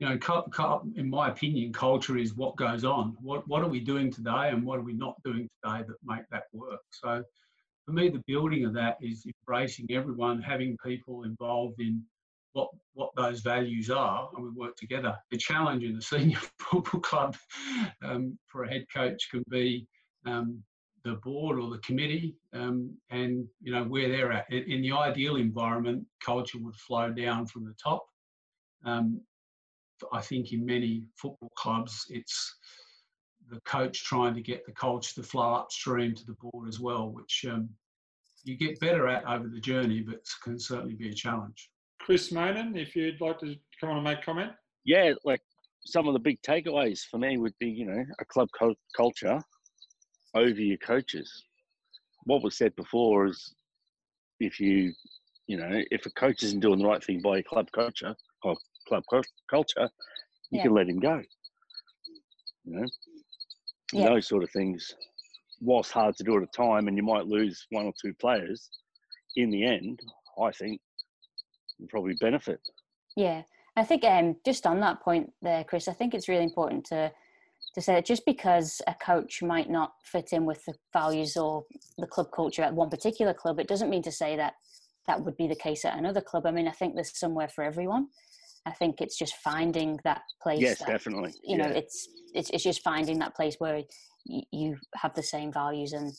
You 0.00 0.08
know, 0.08 0.82
in 0.96 1.10
my 1.10 1.28
opinion, 1.28 1.74
culture 1.74 2.16
is 2.16 2.34
what 2.34 2.56
goes 2.56 2.84
on. 2.84 3.16
What 3.20 3.46
what 3.46 3.62
are 3.62 3.68
we 3.68 3.80
doing 3.80 4.10
today, 4.10 4.48
and 4.48 4.64
what 4.64 4.78
are 4.78 4.82
we 4.82 4.94
not 4.94 5.22
doing 5.24 5.46
today 5.62 5.84
that 5.86 5.96
make 6.02 6.24
that 6.30 6.44
work? 6.54 6.80
So, 6.90 7.22
for 7.84 7.92
me, 7.92 8.08
the 8.08 8.24
building 8.26 8.64
of 8.64 8.72
that 8.74 8.96
is 9.02 9.26
embracing 9.26 9.88
everyone, 9.90 10.40
having 10.40 10.78
people 10.82 11.24
involved 11.24 11.80
in 11.80 12.02
what 12.54 12.70
what 12.94 13.10
those 13.14 13.40
values 13.40 13.90
are, 13.90 14.30
and 14.34 14.42
we 14.42 14.50
work 14.50 14.74
together. 14.76 15.14
The 15.30 15.36
challenge 15.36 15.84
in 15.84 15.94
the 15.94 16.02
senior 16.12 16.38
football 16.58 17.00
club 17.00 17.36
um, 18.02 18.38
for 18.46 18.64
a 18.64 18.70
head 18.70 18.86
coach 18.92 19.28
can 19.30 19.44
be 19.50 19.86
um, 20.24 20.62
the 21.04 21.14
board 21.16 21.58
or 21.58 21.68
the 21.68 21.78
committee, 21.78 22.36
um, 22.54 22.96
and 23.10 23.46
you 23.60 23.70
know 23.70 23.84
where 23.84 24.08
they're 24.08 24.32
at. 24.32 24.50
In, 24.50 24.62
in, 24.64 24.80
the 24.80 24.92
ideal 24.92 25.36
environment, 25.36 26.06
culture 26.24 26.58
would 26.58 26.76
flow 26.76 27.10
down 27.10 27.46
from 27.46 27.66
the 27.66 27.74
top. 27.82 28.06
I 30.12 30.20
think 30.20 30.52
in 30.52 30.64
many 30.64 31.04
football 31.16 31.50
clubs, 31.56 32.06
it's 32.08 32.56
the 33.50 33.60
coach 33.60 34.04
trying 34.04 34.34
to 34.34 34.40
get 34.40 34.64
the 34.64 34.72
culture 34.72 35.14
to 35.14 35.22
flow 35.22 35.54
upstream 35.54 36.14
to 36.14 36.26
the 36.26 36.36
board 36.40 36.68
as 36.68 36.80
well, 36.80 37.10
which 37.10 37.44
um, 37.50 37.68
you 38.44 38.56
get 38.56 38.80
better 38.80 39.08
at 39.08 39.24
over 39.24 39.48
the 39.48 39.60
journey, 39.60 40.00
but 40.00 40.20
can 40.42 40.58
certainly 40.58 40.94
be 40.94 41.08
a 41.08 41.14
challenge. 41.14 41.70
Chris 42.00 42.32
Mainen, 42.32 42.76
if 42.76 42.96
you'd 42.96 43.20
like 43.20 43.38
to 43.40 43.56
come 43.80 43.90
on 43.90 43.96
and 43.96 44.04
make 44.04 44.22
comment. 44.22 44.52
Yeah, 44.84 45.12
like 45.24 45.42
some 45.84 46.06
of 46.06 46.14
the 46.14 46.20
big 46.20 46.40
takeaways 46.42 47.00
for 47.10 47.18
me 47.18 47.38
would 47.38 47.54
be, 47.58 47.68
you 47.68 47.86
know, 47.86 48.04
a 48.20 48.24
club 48.24 48.48
co- 48.58 48.74
culture 48.96 49.42
over 50.34 50.60
your 50.60 50.78
coaches. 50.78 51.44
What 52.24 52.42
was 52.42 52.56
said 52.56 52.74
before 52.76 53.26
is 53.26 53.54
if 54.38 54.60
you, 54.60 54.92
you 55.46 55.56
know, 55.56 55.82
if 55.90 56.06
a 56.06 56.10
coach 56.10 56.42
isn't 56.42 56.60
doing 56.60 56.78
the 56.78 56.86
right 56.86 57.02
thing 57.02 57.20
by 57.20 57.36
your 57.36 57.42
club 57.42 57.68
culture 57.72 58.14
or 58.42 58.56
club 58.90 59.24
culture, 59.48 59.88
you 60.50 60.58
yeah. 60.58 60.62
can 60.64 60.74
let 60.74 60.88
him 60.88 60.98
go. 60.98 61.22
You 62.64 62.80
know, 62.80 62.86
yeah. 63.92 64.08
those 64.08 64.28
sort 64.28 64.42
of 64.42 64.50
things. 64.50 64.94
Whilst 65.62 65.92
hard 65.92 66.16
to 66.16 66.24
do 66.24 66.36
at 66.38 66.42
a 66.42 66.46
time, 66.56 66.88
and 66.88 66.96
you 66.96 67.02
might 67.02 67.26
lose 67.26 67.66
one 67.70 67.84
or 67.84 67.92
two 68.00 68.14
players, 68.14 68.70
in 69.36 69.50
the 69.50 69.64
end, 69.64 70.00
I 70.42 70.50
think 70.52 70.80
you 71.78 71.86
probably 71.88 72.14
benefit. 72.20 72.60
Yeah, 73.16 73.42
I 73.76 73.84
think 73.84 74.04
um, 74.04 74.36
just 74.44 74.66
on 74.66 74.80
that 74.80 75.02
point 75.02 75.30
there, 75.42 75.64
Chris, 75.64 75.86
I 75.86 75.92
think 75.92 76.14
it's 76.14 76.28
really 76.28 76.44
important 76.44 76.84
to 76.86 77.12
to 77.74 77.80
say 77.80 77.94
that 77.94 78.06
just 78.06 78.24
because 78.26 78.82
a 78.88 78.94
coach 78.94 79.42
might 79.42 79.70
not 79.70 79.92
fit 80.02 80.32
in 80.32 80.44
with 80.44 80.64
the 80.64 80.74
values 80.92 81.36
or 81.36 81.64
the 81.98 82.06
club 82.06 82.26
culture 82.34 82.62
at 82.62 82.74
one 82.74 82.90
particular 82.90 83.32
club, 83.32 83.60
it 83.60 83.68
doesn't 83.68 83.90
mean 83.90 84.02
to 84.02 84.10
say 84.10 84.34
that 84.36 84.54
that 85.06 85.24
would 85.24 85.36
be 85.36 85.46
the 85.46 85.54
case 85.54 85.84
at 85.84 85.96
another 85.96 86.20
club. 86.20 86.46
I 86.46 86.50
mean, 86.50 86.66
I 86.66 86.72
think 86.72 86.94
there's 86.94 87.16
somewhere 87.16 87.48
for 87.48 87.62
everyone. 87.62 88.08
I 88.66 88.72
think 88.72 89.00
it's 89.00 89.18
just 89.18 89.34
finding 89.36 89.98
that 90.04 90.22
place. 90.42 90.60
Yes, 90.60 90.78
that, 90.80 90.88
definitely. 90.88 91.30
You 91.42 91.56
yeah. 91.56 91.68
know, 91.68 91.70
it's 91.70 92.08
it's 92.34 92.50
it's 92.50 92.64
just 92.64 92.82
finding 92.82 93.18
that 93.18 93.34
place 93.34 93.56
where 93.58 93.82
you 94.24 94.76
have 94.96 95.14
the 95.14 95.22
same 95.22 95.52
values 95.52 95.92
and 95.92 96.12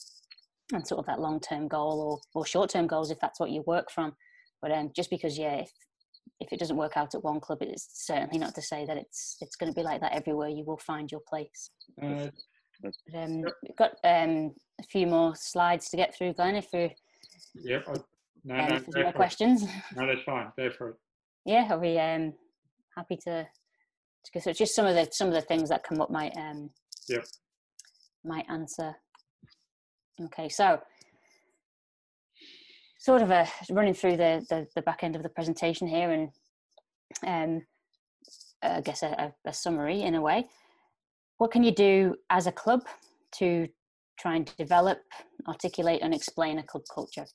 and 0.74 0.88
sort 0.88 1.00
of 1.00 1.06
that 1.06 1.20
long 1.20 1.40
term 1.40 1.68
goal 1.68 2.02
or 2.02 2.40
or 2.40 2.46
short 2.46 2.70
term 2.70 2.88
goals 2.88 3.12
if 3.12 3.20
that's 3.20 3.40
what 3.40 3.52
you 3.52 3.64
work 3.68 3.92
from. 3.92 4.14
But 4.62 4.72
um, 4.72 4.92
just 4.96 5.10
because, 5.10 5.38
yeah, 5.38 5.56
if 5.56 5.72
if 6.40 6.52
it 6.52 6.60
doesn't 6.60 6.78
work 6.78 6.98
out 6.98 7.14
at 7.16 7.24
one 7.24 7.40
club, 7.40 7.60
it's 7.62 8.06
certainly 8.06 8.40
not 8.40 8.56
to 8.56 8.62
say 8.62 8.86
that 8.86 8.98
it's 8.98 9.38
it's 9.42 9.56
going 9.56 9.72
to 9.72 9.76
be 9.76 9.84
like 9.84 10.02
that 10.02 10.14
everywhere. 10.14 10.50
You 10.50 10.64
will 10.66 10.78
find 10.78 11.12
your 11.12 11.22
place. 11.28 11.72
Uh, 12.02 12.28
but, 12.82 12.94
um, 13.16 13.42
we've 13.42 13.78
got 13.78 13.92
um, 14.04 14.54
a 14.80 14.84
few 14.90 15.06
more 15.06 15.36
slides 15.36 15.90
to 15.90 15.98
get 15.98 16.16
through, 16.16 16.34
Glenn. 16.34 16.56
If 16.56 16.68
we 16.74 16.96
yep, 17.56 17.86
I, 17.88 17.94
no, 18.44 18.56
um, 18.56 18.70
no, 18.70 18.82
no 18.96 19.04
more 19.04 19.14
questions. 19.14 19.64
No, 19.96 20.08
that's 20.08 20.24
fine. 20.24 20.52
Go 20.58 20.72
for 20.72 20.90
it. 20.90 20.96
Yeah, 21.46 21.74
are 21.74 21.80
we 21.80 21.98
um, 21.98 22.34
happy 22.96 23.18
to? 23.26 23.48
to 24.24 24.32
go 24.32 24.40
through 24.40 24.54
just 24.54 24.76
some 24.76 24.86
of 24.86 24.96
the 24.96 25.08
some 25.12 25.28
of 25.28 25.34
the 25.34 25.42
things 25.42 25.70
that 25.70 25.84
come 25.84 26.00
up 26.00 26.12
might 26.12 26.36
um, 26.38 26.70
might 28.24 28.46
answer. 28.50 28.96
Okay, 30.26 30.50
so 30.50 30.80
sort 33.00 33.24
of 33.24 33.32
a 33.32 33.48
running 33.72 33.96
through 33.96 34.16
the, 34.16 34.46
the, 34.50 34.68
the 34.76 34.82
back 34.84 35.04
end 35.04 35.16
of 35.16 35.24
the 35.24 35.30
presentation 35.30 35.88
here 35.88 36.12
and 36.12 36.30
um, 37.26 37.62
I 38.62 38.82
guess 38.82 39.02
a, 39.02 39.34
a, 39.44 39.54
summary 39.54 40.04
in 40.04 40.14
a 40.14 40.22
way. 40.22 40.48
What 41.40 41.50
can 41.50 41.64
you 41.64 41.72
do 41.72 42.16
as 42.30 42.46
a 42.46 42.52
club 42.52 42.82
to 43.38 43.68
try 44.20 44.36
and 44.36 44.52
develop, 44.56 45.00
articulate, 45.48 46.02
and 46.04 46.14
explain 46.14 46.60
a 46.60 46.64
club 46.64 46.84
culture? 46.94 47.26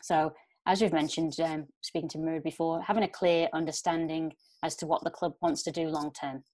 So, 0.00 0.32
as 0.66 0.80
we've 0.80 0.92
mentioned, 0.92 1.38
um, 1.40 1.66
speaking 1.80 2.08
to 2.10 2.18
Murray 2.18 2.40
before, 2.40 2.82
having 2.82 3.02
a 3.02 3.08
clear 3.08 3.48
understanding 3.52 4.32
as 4.62 4.76
to 4.76 4.86
what 4.86 5.02
the 5.04 5.10
club 5.10 5.32
wants 5.40 5.62
to 5.64 5.72
do 5.72 5.88
long 5.88 6.12
term. 6.12 6.44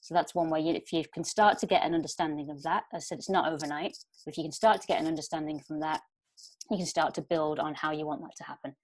So 0.00 0.14
that's 0.14 0.34
one 0.34 0.50
way. 0.50 0.60
You, 0.60 0.74
if 0.74 0.92
you 0.92 1.04
can 1.12 1.24
start 1.24 1.58
to 1.58 1.66
get 1.66 1.84
an 1.84 1.94
understanding 1.94 2.50
of 2.50 2.62
that, 2.62 2.84
I 2.92 2.98
said, 2.98 3.18
it's 3.18 3.30
not 3.30 3.52
overnight. 3.52 3.96
But 4.24 4.32
if 4.32 4.38
you 4.38 4.44
can 4.44 4.52
start 4.52 4.80
to 4.80 4.86
get 4.86 5.00
an 5.00 5.06
understanding 5.06 5.60
from 5.60 5.80
that, 5.80 6.00
you 6.70 6.78
can 6.78 6.86
start 6.86 7.14
to 7.14 7.22
build 7.22 7.58
on 7.58 7.74
how 7.74 7.92
you 7.92 8.06
want 8.06 8.22
that 8.22 8.36
to 8.38 8.44
happen. 8.44 8.74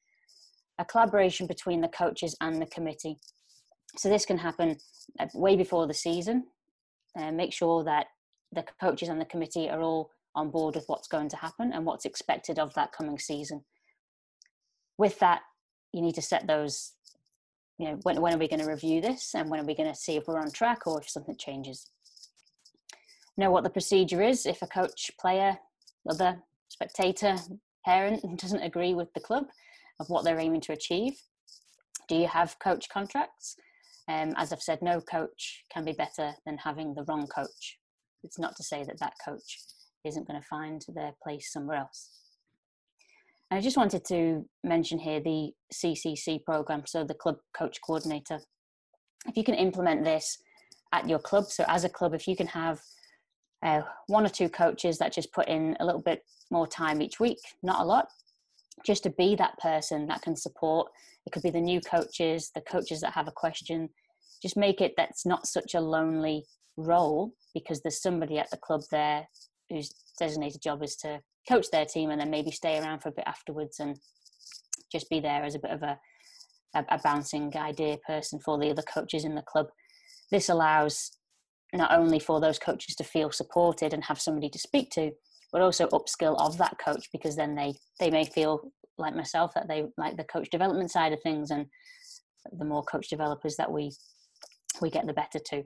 A 0.78 0.84
collaboration 0.84 1.46
between 1.46 1.80
the 1.80 1.88
coaches 1.88 2.36
and 2.40 2.60
the 2.60 2.66
committee. 2.66 3.16
So 3.96 4.08
this 4.08 4.26
can 4.26 4.38
happen 4.38 4.76
uh, 5.18 5.26
way 5.34 5.56
before 5.56 5.86
the 5.86 5.94
season. 5.94 6.44
Uh, 7.18 7.32
make 7.32 7.52
sure 7.52 7.82
that 7.84 8.06
the 8.52 8.64
coaches 8.80 9.08
and 9.08 9.20
the 9.20 9.24
committee 9.24 9.70
are 9.70 9.80
all 9.80 10.10
on 10.34 10.50
board 10.50 10.74
with 10.74 10.84
what's 10.86 11.08
going 11.08 11.30
to 11.30 11.36
happen 11.36 11.72
and 11.72 11.86
what's 11.86 12.04
expected 12.04 12.58
of 12.58 12.74
that 12.74 12.92
coming 12.92 13.18
season. 13.18 13.64
With 14.98 15.18
that, 15.20 15.42
you 15.92 16.02
need 16.02 16.14
to 16.14 16.22
set 16.22 16.46
those. 16.46 16.92
You 17.78 17.88
know, 17.88 17.98
when 18.02 18.20
when 18.22 18.34
are 18.34 18.38
we 18.38 18.48
going 18.48 18.60
to 18.60 18.70
review 18.70 19.00
this, 19.00 19.34
and 19.34 19.50
when 19.50 19.60
are 19.60 19.66
we 19.66 19.74
going 19.74 19.92
to 19.92 19.98
see 19.98 20.16
if 20.16 20.26
we're 20.26 20.40
on 20.40 20.50
track 20.50 20.86
or 20.86 21.00
if 21.00 21.10
something 21.10 21.36
changes? 21.36 21.90
Know 23.36 23.50
what 23.50 23.64
the 23.64 23.70
procedure 23.70 24.22
is 24.22 24.46
if 24.46 24.62
a 24.62 24.66
coach, 24.66 25.10
player, 25.20 25.58
other 26.08 26.42
spectator, 26.68 27.36
parent 27.84 28.22
doesn't 28.38 28.62
agree 28.62 28.94
with 28.94 29.12
the 29.14 29.20
club 29.20 29.44
of 30.00 30.08
what 30.08 30.24
they're 30.24 30.40
aiming 30.40 30.60
to 30.62 30.72
achieve. 30.72 31.14
Do 32.08 32.16
you 32.16 32.28
have 32.28 32.58
coach 32.58 32.88
contracts? 32.88 33.56
Um, 34.08 34.34
as 34.36 34.52
I've 34.52 34.62
said, 34.62 34.82
no 34.82 35.00
coach 35.00 35.64
can 35.72 35.84
be 35.84 35.92
better 35.92 36.32
than 36.44 36.58
having 36.58 36.94
the 36.94 37.04
wrong 37.08 37.26
coach. 37.26 37.78
It's 38.22 38.38
not 38.38 38.54
to 38.56 38.62
say 38.62 38.84
that 38.84 39.00
that 39.00 39.14
coach 39.24 39.58
isn't 40.04 40.28
going 40.28 40.40
to 40.40 40.46
find 40.46 40.84
their 40.94 41.12
place 41.22 41.52
somewhere 41.52 41.78
else. 41.78 42.10
And 43.50 43.58
I 43.58 43.60
just 43.60 43.76
wanted 43.76 44.04
to 44.06 44.44
mention 44.64 44.98
here 44.98 45.20
the 45.20 45.52
CCC 45.72 46.42
program, 46.44 46.82
so 46.86 47.04
the 47.04 47.14
club 47.14 47.36
coach 47.56 47.78
coordinator. 47.80 48.40
If 49.26 49.36
you 49.36 49.44
can 49.44 49.54
implement 49.54 50.04
this 50.04 50.38
at 50.92 51.08
your 51.08 51.18
club, 51.18 51.46
so 51.46 51.64
as 51.68 51.84
a 51.84 51.88
club, 51.88 52.14
if 52.14 52.26
you 52.26 52.36
can 52.36 52.48
have 52.48 52.80
uh, 53.64 53.82
one 54.08 54.26
or 54.26 54.28
two 54.28 54.48
coaches 54.48 54.98
that 54.98 55.12
just 55.12 55.32
put 55.32 55.48
in 55.48 55.76
a 55.80 55.84
little 55.84 56.00
bit 56.00 56.22
more 56.50 56.66
time 56.66 57.00
each 57.00 57.20
week, 57.20 57.38
not 57.62 57.80
a 57.80 57.84
lot, 57.84 58.08
just 58.84 59.04
to 59.04 59.10
be 59.10 59.34
that 59.36 59.58
person 59.58 60.06
that 60.06 60.22
can 60.22 60.36
support. 60.36 60.90
It 61.24 61.32
could 61.32 61.42
be 61.42 61.50
the 61.50 61.60
new 61.60 61.80
coaches, 61.80 62.50
the 62.54 62.60
coaches 62.60 63.00
that 63.00 63.12
have 63.12 63.28
a 63.28 63.32
question. 63.32 63.88
Just 64.42 64.56
make 64.56 64.80
it 64.80 64.94
that's 64.96 65.24
not 65.24 65.46
such 65.46 65.74
a 65.74 65.80
lonely 65.80 66.44
role 66.76 67.32
because 67.54 67.80
there's 67.80 68.02
somebody 68.02 68.38
at 68.38 68.50
the 68.50 68.58
club 68.58 68.82
there 68.90 69.26
whose 69.70 69.92
designated 70.18 70.62
job 70.62 70.82
is 70.82 70.96
to 70.96 71.20
coach 71.48 71.70
their 71.70 71.86
team 71.86 72.10
and 72.10 72.20
then 72.20 72.30
maybe 72.30 72.50
stay 72.50 72.78
around 72.78 73.00
for 73.00 73.08
a 73.10 73.12
bit 73.12 73.26
afterwards 73.26 73.80
and 73.80 73.96
just 74.92 75.08
be 75.10 75.20
there 75.20 75.44
as 75.44 75.54
a 75.54 75.58
bit 75.58 75.70
of 75.70 75.82
a, 75.82 75.98
a, 76.74 76.84
a 76.90 76.98
bouncing 77.02 77.52
idea 77.56 77.96
person 78.06 78.38
for 78.38 78.58
the 78.58 78.70
other 78.70 78.82
coaches 78.82 79.24
in 79.24 79.34
the 79.34 79.42
club. 79.42 79.66
This 80.30 80.48
allows 80.48 81.12
not 81.72 81.92
only 81.92 82.18
for 82.18 82.40
those 82.40 82.58
coaches 82.58 82.94
to 82.96 83.04
feel 83.04 83.30
supported 83.30 83.92
and 83.92 84.04
have 84.04 84.20
somebody 84.20 84.48
to 84.48 84.58
speak 84.58 84.90
to, 84.90 85.12
but 85.52 85.62
also 85.62 85.86
upskill 85.88 86.36
of 86.38 86.58
that 86.58 86.76
coach 86.84 87.08
because 87.12 87.36
then 87.36 87.54
they 87.54 87.74
they 88.00 88.10
may 88.10 88.24
feel 88.24 88.72
like 88.98 89.14
myself 89.14 89.52
that 89.54 89.68
they 89.68 89.84
like 89.96 90.16
the 90.16 90.24
coach 90.24 90.50
development 90.50 90.90
side 90.90 91.12
of 91.12 91.22
things 91.22 91.50
and 91.50 91.66
the 92.58 92.64
more 92.64 92.82
coach 92.82 93.08
developers 93.08 93.56
that 93.56 93.70
we 93.70 93.90
we 94.80 94.90
get 94.90 95.06
the 95.06 95.12
better 95.12 95.38
too 95.38 95.62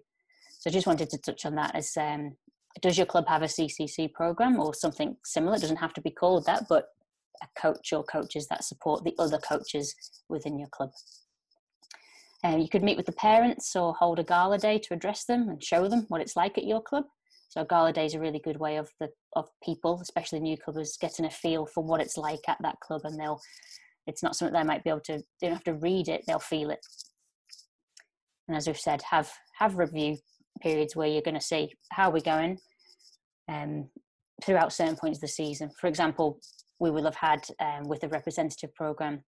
so 0.60 0.70
just 0.70 0.86
wanted 0.86 1.08
to 1.08 1.18
touch 1.18 1.46
on 1.46 1.54
that 1.54 1.74
as 1.74 1.96
um, 1.96 2.36
does 2.82 2.96
your 2.96 3.06
club 3.06 3.26
have 3.28 3.42
a 3.42 3.46
ccc 3.46 4.12
program 4.12 4.60
or 4.60 4.74
something 4.74 5.16
similar 5.24 5.56
it 5.56 5.60
doesn't 5.60 5.76
have 5.76 5.94
to 5.94 6.00
be 6.00 6.10
called 6.10 6.44
that 6.46 6.64
but 6.68 6.86
a 7.42 7.60
coach 7.60 7.92
or 7.92 8.04
coaches 8.04 8.46
that 8.48 8.64
support 8.64 9.02
the 9.04 9.14
other 9.18 9.38
coaches 9.38 9.94
within 10.28 10.58
your 10.58 10.68
club 10.68 10.90
um, 12.42 12.58
you 12.58 12.68
could 12.68 12.82
meet 12.82 12.96
with 12.96 13.06
the 13.06 13.12
parents 13.12 13.74
or 13.76 13.94
hold 13.94 14.18
a 14.18 14.24
gala 14.24 14.58
day 14.58 14.78
to 14.78 14.94
address 14.94 15.24
them 15.24 15.48
and 15.48 15.62
show 15.62 15.88
them 15.88 16.06
what 16.08 16.20
it's 16.20 16.36
like 16.36 16.56
at 16.56 16.66
your 16.66 16.82
club 16.82 17.04
so 17.50 17.64
gala 17.64 17.92
day 17.92 18.06
is 18.06 18.14
a 18.14 18.20
really 18.20 18.38
good 18.38 18.60
way 18.60 18.76
of 18.76 18.90
the 19.00 19.08
of 19.34 19.48
people, 19.62 19.98
especially 20.00 20.38
newcomers, 20.38 20.96
getting 21.00 21.24
a 21.24 21.30
feel 21.30 21.66
for 21.66 21.82
what 21.82 22.00
it's 22.00 22.16
like 22.16 22.48
at 22.48 22.58
that 22.62 22.78
club, 22.80 23.02
and 23.04 23.18
they'll. 23.18 23.40
It's 24.06 24.22
not 24.22 24.34
something 24.34 24.54
they 24.54 24.66
might 24.66 24.84
be 24.84 24.90
able 24.90 25.00
to. 25.00 25.18
They 25.40 25.48
don't 25.48 25.54
have 25.54 25.64
to 25.64 25.74
read 25.74 26.08
it; 26.08 26.22
they'll 26.26 26.38
feel 26.38 26.70
it. 26.70 26.78
And 28.46 28.56
as 28.56 28.68
we've 28.68 28.78
said, 28.78 29.02
have 29.10 29.32
have 29.58 29.78
review 29.78 30.18
periods 30.60 30.96
where 30.96 31.08
you're 31.08 31.22
going 31.22 31.34
to 31.34 31.40
see 31.40 31.72
how 31.92 32.10
we're 32.10 32.20
going, 32.20 32.58
um, 33.48 33.88
throughout 34.44 34.72
certain 34.72 34.96
points 34.96 35.18
of 35.18 35.22
the 35.22 35.28
season. 35.28 35.70
For 35.78 35.86
example, 35.86 36.38
we 36.78 36.90
will 36.90 37.04
have 37.04 37.16
had 37.16 37.40
um, 37.60 37.88
with 37.88 38.00
the 38.00 38.08
representative 38.08 38.74
program, 38.74 39.22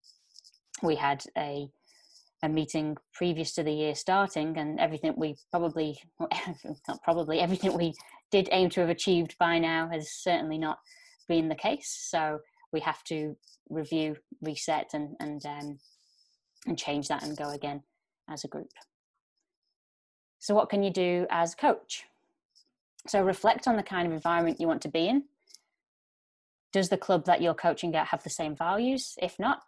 we 0.82 0.96
had 0.96 1.24
a 1.38 1.68
a 2.44 2.50
meeting 2.50 2.98
previous 3.14 3.54
to 3.54 3.64
the 3.64 3.72
year 3.72 3.94
starting 3.94 4.58
and 4.58 4.80
everything 4.80 5.14
we 5.16 5.36
probably 5.52 5.98
not 6.88 7.02
probably 7.04 7.40
everything 7.40 7.78
we 7.78 7.94
did 8.32 8.50
aim 8.52 8.70
to 8.70 8.82
have 8.82 8.90
achieved 8.90 9.36
by 9.40 9.60
now 9.60 9.88
has 9.92 10.12
certainly 10.12 10.58
not 10.58 10.80
been 11.28 11.50
the 11.50 11.56
case 11.56 12.08
so 12.10 12.40
we 12.74 12.80
have 12.80 13.04
to 13.04 13.36
review 13.70 14.16
reset 14.42 14.90
and 14.94 15.16
and 15.20 15.46
um, 15.46 15.78
and 16.66 16.78
change 16.78 17.08
that 17.08 17.24
and 17.24 17.38
go 17.38 17.50
again 17.50 17.82
as 18.30 18.44
a 18.44 18.48
group 18.48 18.70
so 20.42 20.56
what 20.56 20.70
can 20.70 20.82
you 20.82 20.90
do 20.90 21.28
as 21.30 21.54
coach? 21.54 22.04
So 23.08 23.22
reflect 23.22 23.68
on 23.68 23.78
the 23.78 23.84
kind 23.84 24.08
of 24.08 24.14
environment 24.14 24.60
you 24.60 24.68
want 24.68 24.82
to 24.82 24.90
be 24.90 25.08
in. 25.08 25.26
Does 26.74 26.90
the 26.90 26.98
club 26.98 27.26
that 27.26 27.44
you're 27.44 27.54
coaching 27.54 27.96
at 27.96 28.08
have 28.08 28.24
the 28.24 28.32
same 28.32 28.56
values? 28.56 29.14
If 29.22 29.38
not 29.40 29.62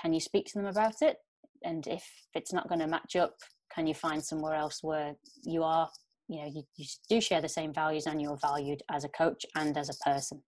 can 0.00 0.14
you 0.14 0.20
speak 0.20 0.46
to 0.46 0.58
them 0.58 0.66
about 0.66 1.02
it? 1.02 1.18
And 1.62 1.86
if 1.86 2.04
it's 2.34 2.54
not 2.54 2.68
going 2.68 2.80
to 2.80 2.86
match 2.86 3.16
up 3.16 3.36
can 3.74 3.86
you 3.86 3.94
find 3.94 4.24
somewhere 4.24 4.54
else 4.54 4.82
where 4.82 5.14
you 5.42 5.62
are? 5.62 5.90
You 6.28 6.40
know 6.40 6.46
you, 6.46 6.62
you 6.76 6.86
do 7.10 7.20
share 7.20 7.42
the 7.42 7.48
same 7.48 7.74
values 7.74 8.06
and 8.06 8.22
you're 8.22 8.38
valued 8.38 8.82
as 8.90 9.04
a 9.04 9.10
coach 9.10 9.44
and 9.56 9.76
as 9.76 9.90
a 9.90 10.04
person. 10.08 10.42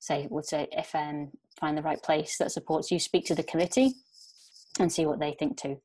Say 0.00 0.26
would 0.28 0.44
say 0.44 0.66
if 0.72 0.92
um 0.92 1.30
find 1.60 1.78
the 1.78 1.82
right 1.82 2.02
place 2.02 2.36
that 2.38 2.50
supports 2.50 2.90
you 2.90 2.98
speak 2.98 3.26
to 3.26 3.34
the 3.36 3.44
committee 3.44 3.92
and 4.80 4.92
see 4.92 5.06
what 5.06 5.20
they 5.20 5.36
think 5.38 5.56
too 5.56 5.80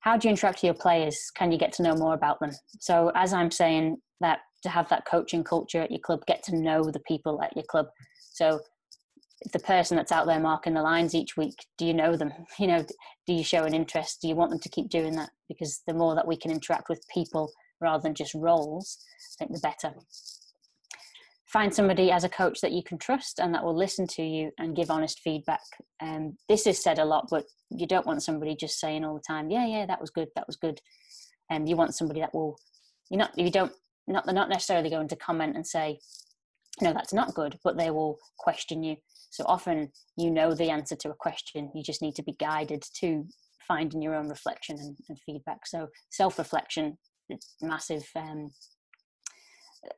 how 0.00 0.16
do 0.16 0.28
you 0.28 0.30
interact 0.30 0.58
with 0.58 0.64
your 0.64 0.74
players? 0.74 1.18
Can 1.34 1.52
you 1.52 1.58
get 1.58 1.72
to 1.74 1.82
know 1.82 1.94
more 1.94 2.14
about 2.14 2.40
them? 2.40 2.50
So 2.80 3.10
as 3.14 3.32
i'm 3.32 3.50
saying 3.50 3.98
that 4.20 4.40
to 4.62 4.68
have 4.68 4.88
that 4.88 5.06
coaching 5.06 5.44
culture 5.44 5.82
at 5.82 5.90
your 5.90 6.00
club 6.00 6.20
get 6.26 6.42
to 6.44 6.56
know 6.56 6.90
the 6.90 7.00
people 7.00 7.42
at 7.42 7.54
your 7.56 7.64
club. 7.64 7.86
So 8.32 8.60
the 9.52 9.60
person 9.60 9.96
that's 9.96 10.10
out 10.10 10.26
there 10.26 10.40
marking 10.40 10.74
the 10.74 10.82
lines 10.82 11.14
each 11.14 11.36
week 11.36 11.54
do 11.76 11.86
you 11.86 11.94
know 11.94 12.16
them? 12.16 12.32
You 12.58 12.66
know 12.68 12.84
do 13.26 13.32
you 13.32 13.44
show 13.44 13.64
an 13.64 13.74
interest? 13.74 14.18
Do 14.22 14.28
you 14.28 14.34
want 14.34 14.50
them 14.50 14.60
to 14.60 14.68
keep 14.68 14.88
doing 14.88 15.14
that? 15.16 15.30
Because 15.48 15.82
the 15.86 15.94
more 15.94 16.14
that 16.14 16.26
we 16.26 16.36
can 16.36 16.50
interact 16.50 16.88
with 16.88 17.00
people 17.12 17.50
rather 17.80 18.02
than 18.02 18.14
just 18.14 18.34
roles 18.34 18.98
i 19.18 19.44
think 19.44 19.52
the 19.52 19.60
better 19.60 19.94
find 21.52 21.74
somebody 21.74 22.10
as 22.10 22.24
a 22.24 22.28
coach 22.28 22.60
that 22.60 22.72
you 22.72 22.82
can 22.82 22.98
trust 22.98 23.38
and 23.38 23.54
that 23.54 23.64
will 23.64 23.76
listen 23.76 24.06
to 24.06 24.22
you 24.22 24.50
and 24.58 24.76
give 24.76 24.90
honest 24.90 25.20
feedback 25.20 25.62
um, 26.02 26.36
this 26.48 26.66
is 26.66 26.82
said 26.82 26.98
a 26.98 27.04
lot 27.04 27.26
but 27.30 27.44
you 27.70 27.86
don't 27.86 28.06
want 28.06 28.22
somebody 28.22 28.54
just 28.54 28.78
saying 28.78 29.04
all 29.04 29.14
the 29.14 29.22
time 29.26 29.50
yeah 29.50 29.66
yeah 29.66 29.86
that 29.86 30.00
was 30.00 30.10
good 30.10 30.28
that 30.36 30.46
was 30.46 30.56
good 30.56 30.80
and 31.50 31.62
um, 31.62 31.66
you 31.66 31.76
want 31.76 31.94
somebody 31.94 32.20
that 32.20 32.34
will 32.34 32.58
you're 33.10 33.18
not 33.18 33.36
you 33.38 33.50
don't 33.50 33.72
not 34.06 34.24
they're 34.24 34.34
not 34.34 34.48
necessarily 34.48 34.90
going 34.90 35.08
to 35.08 35.16
comment 35.16 35.56
and 35.56 35.66
say 35.66 35.98
no 36.80 36.92
that's 36.92 37.12
not 37.12 37.34
good 37.34 37.58
but 37.64 37.76
they 37.76 37.90
will 37.90 38.18
question 38.38 38.82
you 38.82 38.96
so 39.30 39.44
often 39.46 39.90
you 40.16 40.30
know 40.30 40.54
the 40.54 40.70
answer 40.70 40.96
to 40.96 41.10
a 41.10 41.14
question, 41.14 41.70
you 41.74 41.82
just 41.82 42.02
need 42.02 42.14
to 42.16 42.22
be 42.22 42.34
guided 42.38 42.82
to 43.00 43.26
finding 43.66 44.00
your 44.00 44.14
own 44.14 44.28
reflection 44.28 44.76
and, 44.78 44.96
and 45.08 45.18
feedback. 45.26 45.66
So 45.66 45.88
self 46.10 46.38
reflection, 46.38 46.98
massive. 47.60 48.04
Um, 48.16 48.50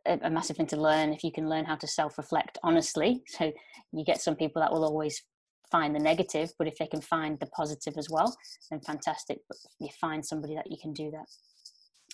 a, 0.06 0.18
a 0.22 0.30
massive 0.30 0.56
thing 0.56 0.66
to 0.66 0.80
learn 0.80 1.12
if 1.12 1.24
you 1.24 1.32
can 1.32 1.48
learn 1.48 1.64
how 1.64 1.76
to 1.76 1.86
self-reflect 1.86 2.58
honestly 2.62 3.22
so 3.26 3.52
you 3.92 4.04
get 4.04 4.20
some 4.20 4.36
people 4.36 4.60
that 4.60 4.72
will 4.72 4.84
always 4.84 5.22
find 5.70 5.94
the 5.94 6.00
negative 6.00 6.52
but 6.58 6.66
if 6.66 6.76
they 6.78 6.86
can 6.86 7.00
find 7.00 7.38
the 7.40 7.46
positive 7.46 7.94
as 7.96 8.08
well 8.10 8.34
then 8.70 8.80
fantastic 8.80 9.38
but 9.48 9.58
you 9.78 9.88
find 10.00 10.24
somebody 10.24 10.54
that 10.54 10.70
you 10.70 10.76
can 10.80 10.92
do 10.92 11.10
that 11.10 11.26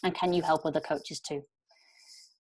and 0.04 0.14
can 0.14 0.32
you 0.32 0.42
help 0.42 0.64
other 0.64 0.80
coaches 0.80 1.20
too 1.20 1.42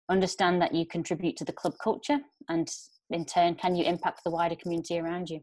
understand 0.08 0.62
that 0.62 0.74
you 0.74 0.86
contribute 0.86 1.36
to 1.36 1.44
the 1.44 1.52
club 1.52 1.74
culture 1.82 2.18
and 2.48 2.68
in 3.10 3.24
turn, 3.24 3.54
can 3.54 3.76
you 3.76 3.84
impact 3.84 4.22
the 4.24 4.30
wider 4.30 4.56
community 4.56 4.98
around 4.98 5.30
you? 5.30 5.40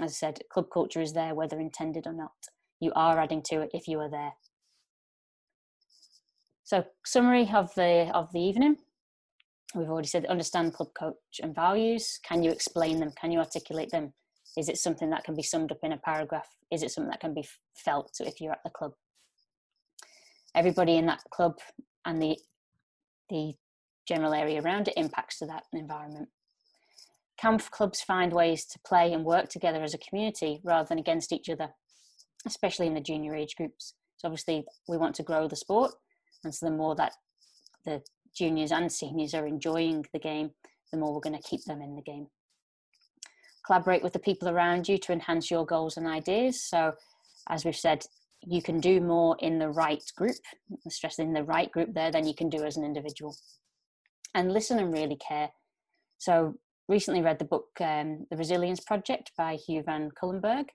As 0.00 0.10
I 0.10 0.14
said, 0.14 0.40
club 0.52 0.66
culture 0.72 1.00
is 1.00 1.12
there 1.12 1.34
whether 1.34 1.58
intended 1.58 2.06
or 2.06 2.12
not. 2.12 2.32
You 2.80 2.92
are 2.94 3.18
adding 3.18 3.42
to 3.46 3.62
it 3.62 3.70
if 3.72 3.88
you 3.88 3.98
are 4.00 4.10
there. 4.10 4.32
So, 6.70 6.84
summary 7.04 7.50
of 7.52 7.74
the 7.74 8.12
of 8.14 8.30
the 8.32 8.38
evening. 8.38 8.76
We've 9.74 9.90
already 9.90 10.06
said 10.06 10.24
understand 10.26 10.72
club 10.72 10.90
coach 10.96 11.40
and 11.42 11.52
values. 11.52 12.20
Can 12.22 12.44
you 12.44 12.52
explain 12.52 13.00
them? 13.00 13.10
Can 13.20 13.32
you 13.32 13.40
articulate 13.40 13.90
them? 13.90 14.12
Is 14.56 14.68
it 14.68 14.78
something 14.78 15.10
that 15.10 15.24
can 15.24 15.34
be 15.34 15.42
summed 15.42 15.72
up 15.72 15.80
in 15.82 15.90
a 15.90 15.96
paragraph? 15.96 16.46
Is 16.70 16.84
it 16.84 16.92
something 16.92 17.10
that 17.10 17.18
can 17.18 17.34
be 17.34 17.44
felt 17.74 18.12
if 18.20 18.40
you're 18.40 18.52
at 18.52 18.62
the 18.64 18.70
club? 18.70 18.92
Everybody 20.54 20.96
in 20.96 21.06
that 21.06 21.24
club 21.32 21.58
and 22.04 22.22
the 22.22 22.38
the 23.30 23.54
general 24.06 24.32
area 24.32 24.62
around 24.62 24.86
it 24.86 24.94
impacts 24.96 25.40
to 25.40 25.46
that 25.46 25.64
environment. 25.72 26.28
Can 27.36 27.58
clubs 27.58 28.00
find 28.00 28.32
ways 28.32 28.64
to 28.66 28.78
play 28.86 29.12
and 29.12 29.24
work 29.24 29.48
together 29.48 29.82
as 29.82 29.94
a 29.94 29.98
community 29.98 30.60
rather 30.62 30.86
than 30.88 31.00
against 31.00 31.32
each 31.32 31.48
other, 31.48 31.70
especially 32.46 32.86
in 32.86 32.94
the 32.94 33.00
junior 33.00 33.34
age 33.34 33.56
groups? 33.56 33.94
So 34.18 34.28
obviously 34.28 34.64
we 34.86 34.98
want 34.98 35.16
to 35.16 35.24
grow 35.24 35.48
the 35.48 35.56
sport, 35.56 35.94
and 36.44 36.54
so 36.54 36.66
the 36.66 36.72
more 36.72 36.94
that 36.96 37.12
the 37.84 38.02
juniors 38.34 38.72
and 38.72 38.90
seniors 38.90 39.34
are 39.34 39.46
enjoying 39.46 40.04
the 40.12 40.18
game, 40.18 40.50
the 40.92 40.98
more 40.98 41.12
we're 41.12 41.20
going 41.20 41.40
to 41.40 41.48
keep 41.48 41.64
them 41.64 41.82
in 41.82 41.96
the 41.96 42.02
game. 42.02 42.26
Collaborate 43.66 44.02
with 44.02 44.12
the 44.12 44.18
people 44.18 44.48
around 44.48 44.88
you 44.88 44.98
to 44.98 45.12
enhance 45.12 45.50
your 45.50 45.66
goals 45.66 45.96
and 45.96 46.06
ideas. 46.06 46.64
So, 46.64 46.94
as 47.48 47.64
we've 47.64 47.76
said, 47.76 48.04
you 48.42 48.62
can 48.62 48.80
do 48.80 49.00
more 49.00 49.36
in 49.40 49.58
the 49.58 49.68
right 49.68 50.02
group, 50.16 50.36
stress 50.88 51.18
in 51.18 51.32
the 51.32 51.44
right 51.44 51.70
group 51.70 51.92
there 51.92 52.10
than 52.10 52.26
you 52.26 52.34
can 52.34 52.48
do 52.48 52.64
as 52.64 52.76
an 52.76 52.84
individual. 52.84 53.36
And 54.34 54.52
listen 54.52 54.78
and 54.78 54.92
really 54.92 55.16
care. 55.16 55.50
So, 56.18 56.54
recently 56.88 57.22
read 57.22 57.38
the 57.38 57.44
book 57.44 57.68
um, 57.80 58.26
The 58.30 58.36
Resilience 58.36 58.80
Project 58.80 59.32
by 59.36 59.54
Hugh 59.54 59.82
Van 59.82 60.10
Cuylenburg. 60.20 60.66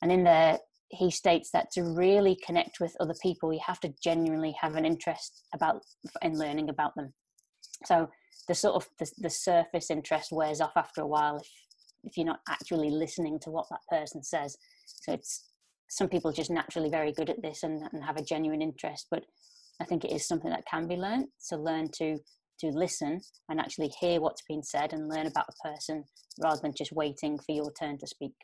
And 0.00 0.12
in 0.12 0.24
there, 0.24 0.58
he 0.88 1.10
states 1.10 1.50
that 1.52 1.70
to 1.72 1.82
really 1.82 2.38
connect 2.46 2.80
with 2.80 2.96
other 3.00 3.14
people, 3.22 3.52
you 3.52 3.60
have 3.66 3.80
to 3.80 3.94
genuinely 4.02 4.54
have 4.60 4.76
an 4.76 4.84
interest 4.84 5.42
about 5.54 5.82
in 6.22 6.38
learning 6.38 6.68
about 6.68 6.94
them. 6.94 7.12
So 7.84 8.08
the 8.48 8.54
sort 8.54 8.76
of 8.76 8.88
the, 8.98 9.10
the 9.18 9.30
surface 9.30 9.90
interest 9.90 10.28
wears 10.30 10.60
off 10.60 10.72
after 10.76 11.00
a 11.00 11.06
while 11.06 11.36
if 11.36 11.48
if 12.04 12.16
you're 12.16 12.26
not 12.26 12.40
actually 12.48 12.90
listening 12.90 13.38
to 13.40 13.50
what 13.50 13.66
that 13.70 13.80
person 13.88 14.22
says. 14.22 14.56
So 14.84 15.12
it's 15.12 15.48
some 15.88 16.08
people 16.08 16.32
just 16.32 16.50
naturally 16.50 16.90
very 16.90 17.12
good 17.12 17.30
at 17.30 17.42
this 17.42 17.62
and, 17.62 17.82
and 17.92 18.04
have 18.04 18.16
a 18.16 18.24
genuine 18.24 18.62
interest, 18.62 19.06
but 19.10 19.24
I 19.80 19.84
think 19.84 20.04
it 20.04 20.12
is 20.12 20.26
something 20.26 20.50
that 20.50 20.66
can 20.70 20.86
be 20.86 20.96
learned. 20.96 21.28
To 21.48 21.56
learn 21.56 21.88
to 21.98 22.18
to 22.60 22.68
listen 22.68 23.20
and 23.48 23.58
actually 23.58 23.90
hear 24.00 24.20
what's 24.20 24.42
being 24.46 24.62
said 24.62 24.92
and 24.92 25.08
learn 25.08 25.26
about 25.26 25.46
a 25.48 25.68
person 25.68 26.04
rather 26.42 26.60
than 26.62 26.72
just 26.76 26.92
waiting 26.92 27.38
for 27.38 27.52
your 27.52 27.72
turn 27.72 27.98
to 27.98 28.06
speak. 28.06 28.34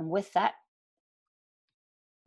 And 0.00 0.08
with 0.08 0.32
that, 0.32 0.54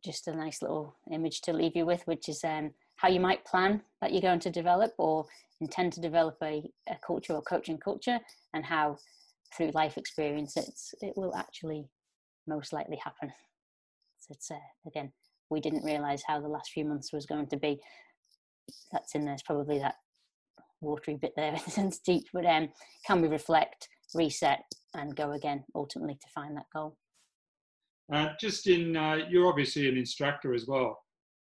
just 0.05 0.27
a 0.27 0.35
nice 0.35 0.61
little 0.61 0.95
image 1.11 1.41
to 1.41 1.53
leave 1.53 1.75
you 1.75 1.87
with, 1.87 2.03
which 2.05 2.29
is 2.29 2.43
um, 2.43 2.71
how 2.97 3.07
you 3.07 3.19
might 3.19 3.45
plan 3.45 3.81
that 3.99 4.11
you're 4.11 4.21
going 4.21 4.39
to 4.41 4.51
develop 4.51 4.93
or 4.99 5.25
intend 5.59 5.91
to 5.93 6.01
develop 6.01 6.37
a, 6.43 6.61
a 6.87 6.95
culture 7.05 7.33
or 7.33 7.41
coaching 7.41 7.79
culture, 7.79 8.19
and 8.53 8.63
how 8.63 8.97
through 9.57 9.71
life 9.73 9.97
experience 9.97 10.55
it's, 10.55 10.93
it 11.01 11.13
will 11.17 11.35
actually 11.35 11.89
most 12.47 12.73
likely 12.73 12.97
happen. 13.03 13.33
So 14.19 14.33
it's 14.35 14.51
uh, 14.51 14.55
again, 14.85 15.11
we 15.49 15.59
didn't 15.59 15.83
realize 15.83 16.21
how 16.27 16.39
the 16.39 16.47
last 16.47 16.69
few 16.71 16.85
months 16.85 17.11
was 17.11 17.25
going 17.25 17.47
to 17.47 17.57
be. 17.57 17.79
That's 18.91 19.15
in 19.15 19.25
there's 19.25 19.41
probably 19.41 19.79
that 19.79 19.95
watery 20.79 21.15
bit 21.15 21.33
there. 21.35 21.55
It's 21.77 21.97
deep, 21.97 22.25
but 22.33 22.45
um, 22.45 22.69
can 23.07 23.19
we 23.19 23.29
reflect, 23.29 23.89
reset, 24.13 24.61
and 24.93 25.15
go 25.15 25.31
again 25.31 25.63
ultimately 25.73 26.19
to 26.21 26.27
find 26.35 26.55
that 26.55 26.67
goal? 26.71 26.97
Uh, 28.13 28.29
just 28.39 28.67
in, 28.67 28.95
uh, 28.95 29.17
you're 29.27 29.47
obviously 29.47 29.89
an 29.89 29.97
instructor 29.97 30.53
as 30.53 30.67
well 30.67 30.99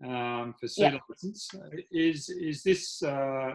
um, 0.06 0.54
for 0.60 0.68
C 0.68 0.82
yeah. 0.82 0.98
license. 1.10 1.50
Is 1.90 2.30
is 2.30 2.64
this 2.64 3.02
uh, 3.02 3.52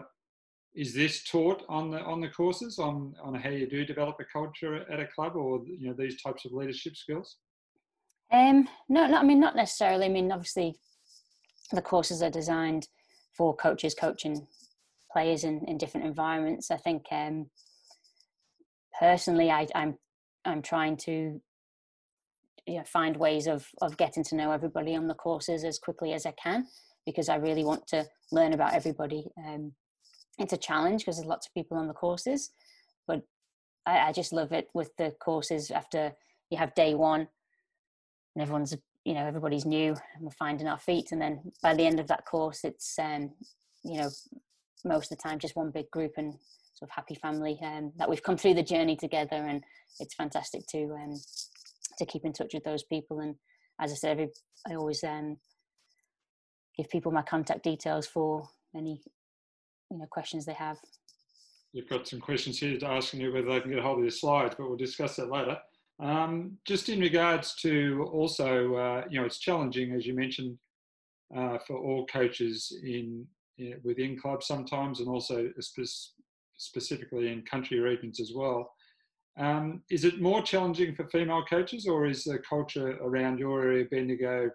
is 0.73 0.95
this 0.95 1.23
taught 1.23 1.63
on 1.69 1.91
the 1.91 1.99
on 2.01 2.19
the 2.19 2.29
courses 2.29 2.79
on 2.79 3.13
on 3.23 3.35
how 3.35 3.49
you 3.49 3.67
do 3.67 3.85
develop 3.85 4.15
a 4.19 4.25
culture 4.25 4.91
at 4.91 4.99
a 4.99 5.07
club 5.07 5.35
or 5.35 5.61
you 5.65 5.87
know 5.87 5.95
these 5.97 6.19
types 6.21 6.45
of 6.45 6.53
leadership 6.53 6.95
skills? 6.95 7.37
Um, 8.33 8.67
no, 8.89 9.05
no, 9.05 9.17
I 9.17 9.23
mean 9.23 9.39
not 9.39 9.55
necessarily. 9.55 10.05
I 10.07 10.09
mean 10.09 10.31
obviously 10.31 10.75
the 11.71 11.83
courses 11.83 12.23
are 12.23 12.31
designed 12.31 12.87
for 13.37 13.55
coaches 13.55 13.93
coaching 13.93 14.47
players 15.11 15.43
in, 15.43 15.63
in 15.67 15.77
different 15.77 16.07
environments. 16.07 16.71
I 16.71 16.77
think 16.77 17.03
um, 17.11 17.51
personally, 18.99 19.51
I, 19.51 19.67
I'm 19.75 19.97
I'm 20.43 20.63
trying 20.63 20.97
to 20.97 21.39
you 22.65 22.77
know, 22.77 22.83
find 22.83 23.17
ways 23.17 23.47
of 23.47 23.67
of 23.81 23.97
getting 23.97 24.23
to 24.25 24.35
know 24.35 24.51
everybody 24.51 24.95
on 24.95 25.07
the 25.07 25.13
courses 25.13 25.63
as 25.63 25.79
quickly 25.79 26.13
as 26.13 26.25
I 26.25 26.31
can 26.31 26.67
because 27.05 27.29
I 27.29 27.35
really 27.35 27.63
want 27.63 27.87
to 27.87 28.05
learn 28.31 28.53
about 28.53 28.73
everybody. 28.73 29.27
Um, 29.37 29.73
it's 30.39 30.53
a 30.53 30.57
challenge 30.57 31.01
because 31.01 31.17
there's 31.17 31.27
lots 31.27 31.47
of 31.47 31.53
people 31.53 31.77
on 31.77 31.87
the 31.87 31.93
courses, 31.93 32.51
but 33.07 33.21
I, 33.85 34.07
I 34.07 34.11
just 34.11 34.33
love 34.33 34.51
it 34.51 34.67
with 34.73 34.95
the 34.97 35.13
courses 35.19 35.71
after 35.71 36.13
you 36.49 36.57
have 36.57 36.73
day 36.75 36.95
one 36.95 37.27
and 38.35 38.41
everyone's 38.41 38.75
you 39.03 39.13
know 39.13 39.25
everybody's 39.25 39.65
new 39.65 39.89
and 39.89 40.23
we're 40.23 40.31
finding 40.31 40.67
our 40.67 40.79
feet 40.79 41.11
and 41.11 41.21
then 41.21 41.51
by 41.61 41.73
the 41.73 41.85
end 41.85 41.99
of 41.99 42.07
that 42.07 42.25
course 42.25 42.63
it's 42.63 42.97
um 42.99 43.31
you 43.83 43.99
know 43.99 44.09
most 44.83 45.11
of 45.11 45.17
the 45.17 45.21
time 45.21 45.39
just 45.39 45.55
one 45.55 45.71
big 45.71 45.89
group 45.91 46.13
and 46.17 46.33
sort 46.73 46.89
of 46.89 46.95
happy 46.95 47.15
family 47.15 47.57
um, 47.63 47.91
that 47.97 48.09
we've 48.09 48.23
come 48.23 48.35
through 48.35 48.53
the 48.53 48.63
journey 48.63 48.95
together 48.95 49.35
and 49.35 49.63
it's 49.99 50.15
fantastic 50.15 50.65
to 50.67 50.93
um 51.01 51.15
to 51.97 52.05
keep 52.05 52.25
in 52.25 52.33
touch 52.33 52.53
with 52.53 52.63
those 52.63 52.83
people. 52.83 53.19
And 53.19 53.35
as 53.79 53.91
I 53.91 53.95
said, 53.95 54.11
every, 54.11 54.29
I 54.69 54.75
always 54.75 55.03
um, 55.03 55.37
give 56.77 56.89
people 56.89 57.11
my 57.11 57.23
contact 57.23 57.63
details 57.63 58.07
for 58.07 58.47
any 58.75 59.01
you 59.91 59.97
know 59.97 60.05
questions 60.09 60.45
they 60.45 60.53
have. 60.53 60.77
You've 61.73 61.89
got 61.89 62.07
some 62.07 62.21
questions 62.21 62.59
here 62.59 62.77
asking 62.85 63.21
you 63.21 63.33
whether 63.33 63.49
they 63.49 63.59
can 63.59 63.71
get 63.71 63.83
hold 63.83 63.97
of 63.97 64.03
your 64.03 64.11
slides, 64.11 64.55
but 64.57 64.67
we'll 64.67 64.77
discuss 64.77 65.17
that 65.17 65.29
later. 65.29 65.57
Um, 65.99 66.57
just 66.65 66.89
in 66.89 66.99
regards 66.99 67.55
to 67.55 68.09
also, 68.11 68.75
uh, 68.75 69.03
you 69.09 69.19
know, 69.19 69.25
it's 69.25 69.39
challenging 69.39 69.93
as 69.93 70.05
you 70.05 70.13
mentioned 70.13 70.57
uh, 71.35 71.57
for 71.65 71.77
all 71.77 72.05
coaches 72.05 72.77
in, 72.83 73.25
in, 73.57 73.79
within 73.83 74.17
clubs 74.17 74.45
sometimes, 74.45 74.99
and 74.99 75.09
also 75.09 75.49
spe- 75.59 76.13
specifically 76.57 77.31
in 77.31 77.41
country 77.43 77.79
regions 77.79 78.19
as 78.19 78.31
well. 78.33 78.71
Um, 79.37 79.81
is 79.89 80.05
it 80.05 80.21
more 80.21 80.41
challenging 80.41 80.95
for 80.95 81.07
female 81.07 81.43
coaches, 81.49 81.87
or 81.87 82.05
is 82.05 82.23
the 82.23 82.39
culture 82.39 82.97
around 83.01 83.37
your 83.37 83.63
area, 83.63 83.85
Bendigo, 83.91 84.49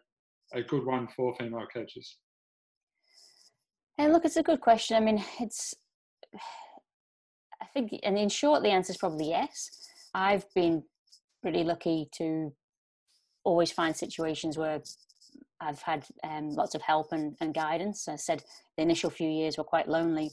a 0.54 0.62
good 0.62 0.86
one 0.86 1.06
for 1.14 1.34
female 1.36 1.66
coaches? 1.72 2.16
And 3.98 4.12
look, 4.12 4.24
it's 4.24 4.36
a 4.36 4.42
good 4.42 4.60
question. 4.60 4.96
I 4.96 5.00
mean, 5.00 5.22
it's, 5.40 5.74
I 7.60 7.66
think, 7.74 7.92
and 8.02 8.16
in 8.16 8.30
short, 8.30 8.62
the 8.62 8.70
answer 8.70 8.92
is 8.92 8.96
probably 8.96 9.28
yes. 9.28 9.70
I've 10.14 10.46
been 10.54 10.82
pretty 11.42 11.62
lucky 11.62 12.08
to 12.16 12.52
always 13.44 13.70
find 13.70 13.94
situations 13.94 14.56
where 14.56 14.80
I've 15.60 15.82
had 15.82 16.06
um, 16.24 16.50
lots 16.50 16.74
of 16.74 16.80
help 16.80 17.12
and, 17.12 17.36
and 17.42 17.52
guidance. 17.52 18.08
I 18.08 18.16
said 18.16 18.42
the 18.76 18.82
initial 18.82 19.10
few 19.10 19.28
years 19.28 19.58
were 19.58 19.64
quite 19.64 19.88
lonely 19.88 20.30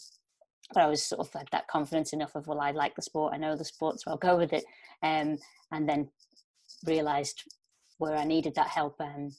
but 0.74 0.84
I 0.84 0.88
was 0.88 1.04
sort 1.04 1.22
of 1.26 1.34
had 1.34 1.48
that 1.52 1.68
confidence 1.68 2.14
enough 2.14 2.36
of 2.36 2.48
well, 2.48 2.60
I 2.60 2.72
like 2.72 2.96
the 2.96 3.02
sport, 3.02 3.34
I 3.34 3.38
know 3.38 3.56
the 3.56 3.66
sport, 3.66 4.02
so 4.02 4.12
I'll 4.12 4.18
go 4.18 4.38
with 4.38 4.54
it. 4.54 4.66
Um, 5.04 5.38
and 5.72 5.88
then 5.88 6.10
realised 6.86 7.44
where 7.98 8.16
I 8.16 8.26
needed 8.26 8.56
that 8.56 8.68
help. 8.68 8.96
Um, 9.00 9.36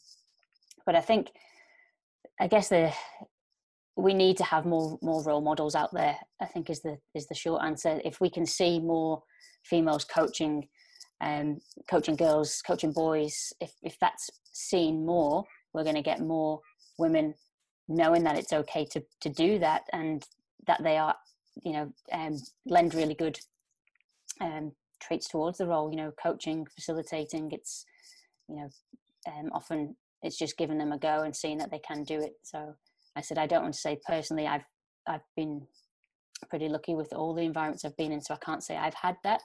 but 0.84 0.94
I 0.94 1.00
think, 1.00 1.28
I 2.40 2.48
guess 2.48 2.68
the 2.68 2.92
we 3.96 4.14
need 4.14 4.36
to 4.36 4.44
have 4.44 4.64
more 4.64 4.96
more 5.02 5.24
role 5.24 5.40
models 5.40 5.74
out 5.74 5.92
there. 5.92 6.16
I 6.40 6.46
think 6.46 6.70
is 6.70 6.80
the 6.80 6.98
is 7.14 7.26
the 7.26 7.34
short 7.34 7.62
answer. 7.62 8.00
If 8.04 8.20
we 8.20 8.30
can 8.30 8.46
see 8.46 8.78
more 8.78 9.22
females 9.64 10.04
coaching, 10.04 10.68
um, 11.20 11.58
coaching 11.90 12.16
girls, 12.16 12.62
coaching 12.66 12.92
boys, 12.92 13.52
if 13.60 13.72
if 13.82 13.98
that's 14.00 14.30
seen 14.52 15.04
more, 15.04 15.44
we're 15.74 15.82
going 15.82 15.96
to 15.96 16.02
get 16.02 16.20
more 16.20 16.60
women 16.98 17.34
knowing 17.88 18.22
that 18.22 18.38
it's 18.38 18.52
okay 18.52 18.84
to 18.86 19.02
to 19.20 19.28
do 19.28 19.58
that 19.58 19.82
and 19.92 20.24
that 20.68 20.82
they 20.82 20.96
are, 20.96 21.16
you 21.64 21.72
know, 21.72 21.92
um, 22.12 22.36
lend 22.64 22.94
really 22.94 23.14
good 23.14 23.40
um, 24.40 24.72
traits 25.00 25.28
towards 25.28 25.58
the 25.58 25.66
role. 25.66 25.90
You 25.90 25.96
know, 25.96 26.12
coaching, 26.22 26.66
facilitating. 26.74 27.50
It's, 27.50 27.84
you 28.48 28.56
know, 28.56 28.68
um, 29.26 29.50
often 29.52 29.96
it's 30.22 30.38
just 30.38 30.56
giving 30.56 30.78
them 30.78 30.92
a 30.92 30.98
go 30.98 31.22
and 31.22 31.34
seeing 31.34 31.58
that 31.58 31.70
they 31.70 31.80
can 31.80 32.04
do 32.04 32.20
it. 32.20 32.34
So 32.42 32.74
I 33.16 33.20
said 33.20 33.38
I 33.38 33.46
don't 33.46 33.62
want 33.62 33.74
to 33.74 33.80
say 33.80 33.98
personally 34.06 34.46
I've 34.46 34.64
I've 35.06 35.26
been 35.36 35.66
pretty 36.48 36.68
lucky 36.68 36.94
with 36.94 37.12
all 37.12 37.34
the 37.34 37.42
environments 37.42 37.84
I've 37.84 37.96
been 37.96 38.12
in, 38.12 38.20
so 38.20 38.34
I 38.34 38.38
can't 38.38 38.62
say 38.62 38.76
I've 38.76 38.94
had 38.94 39.16
that. 39.24 39.40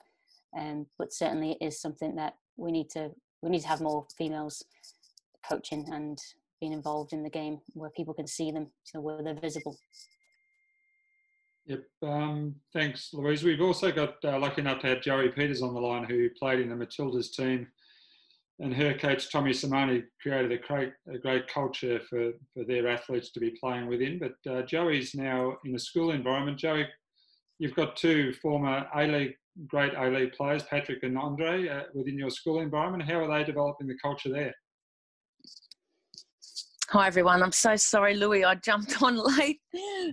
Um, 0.57 0.85
but 0.99 1.11
certainly 1.11 1.57
it 1.59 1.65
is 1.65 1.81
something 1.81 2.15
that 2.15 2.35
we 2.57 2.71
need 2.71 2.89
to 2.91 3.11
we 3.41 3.49
need 3.49 3.61
to 3.61 3.67
have 3.67 3.81
more 3.81 4.05
females 4.17 4.63
coaching 5.47 5.85
and 5.91 6.17
being 6.59 6.73
involved 6.73 7.11
in 7.11 7.23
the 7.23 7.29
game 7.29 7.59
where 7.73 7.89
people 7.89 8.13
can 8.13 8.27
see 8.27 8.51
them, 8.51 8.67
so 8.83 9.01
where 9.01 9.21
they're 9.21 9.33
visible. 9.33 9.77
Yep. 11.65 11.83
Um, 12.01 12.55
thanks, 12.73 13.13
Louise. 13.13 13.43
We've 13.43 13.61
also 13.61 13.91
got 13.91 14.15
uh, 14.25 14.37
lucky 14.37 14.61
enough 14.61 14.81
to 14.81 14.87
have 14.87 15.01
Joey 15.01 15.29
Peters 15.29 15.61
on 15.61 15.73
the 15.73 15.79
line, 15.79 16.03
who 16.03 16.29
played 16.37 16.59
in 16.59 16.69
the 16.69 16.75
Matildas 16.75 17.31
team, 17.31 17.67
and 18.59 18.73
her 18.73 18.93
coach 18.93 19.31
Tommy 19.31 19.51
Sermanni 19.51 20.03
created 20.21 20.51
a 20.51 20.57
great, 20.57 20.91
a 21.13 21.17
great 21.17 21.47
culture 21.47 22.01
for, 22.09 22.31
for 22.53 22.65
their 22.65 22.89
athletes 22.89 23.31
to 23.31 23.39
be 23.39 23.55
playing 23.61 23.87
within. 23.87 24.19
But 24.19 24.51
uh, 24.51 24.63
Joey's 24.63 25.15
now 25.15 25.57
in 25.63 25.73
a 25.73 25.79
school 25.79 26.11
environment. 26.11 26.57
Joey, 26.57 26.85
you've 27.59 27.75
got 27.75 27.95
two 27.95 28.33
former 28.33 28.85
A 28.93 29.07
League, 29.07 29.35
great 29.67 29.93
A 29.95 30.09
League 30.09 30.33
players, 30.33 30.63
Patrick 30.63 31.03
and 31.03 31.17
Andre, 31.17 31.69
uh, 31.69 31.83
within 31.93 32.17
your 32.17 32.29
school 32.29 32.59
environment. 32.59 33.09
How 33.09 33.23
are 33.23 33.37
they 33.37 33.45
developing 33.45 33.87
the 33.87 33.97
culture 34.01 34.29
there? 34.29 34.53
Hi 36.93 37.07
everyone. 37.07 37.41
I'm 37.41 37.51
so 37.51 37.75
sorry, 37.75 38.15
Louis. 38.15 38.45
I 38.45 38.53
jumped 38.53 39.01
on 39.01 39.17
late, 39.17 39.59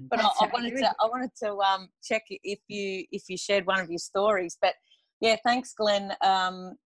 but 0.08 0.18
I, 0.18 0.30
I, 0.40 0.50
wanted 0.50 0.78
to 0.78 0.94
I 0.98 1.08
wanted 1.08 1.30
to 1.42 1.58
um, 1.58 1.90
check 2.02 2.22
if 2.30 2.58
you 2.68 3.04
if 3.12 3.24
you 3.28 3.36
shared 3.36 3.66
one 3.66 3.80
of 3.80 3.90
your 3.90 3.98
stories. 3.98 4.56
But 4.62 4.72
yeah, 5.20 5.36
thanks, 5.44 5.74
Glenn. 5.74 6.14
Um, 6.24 6.76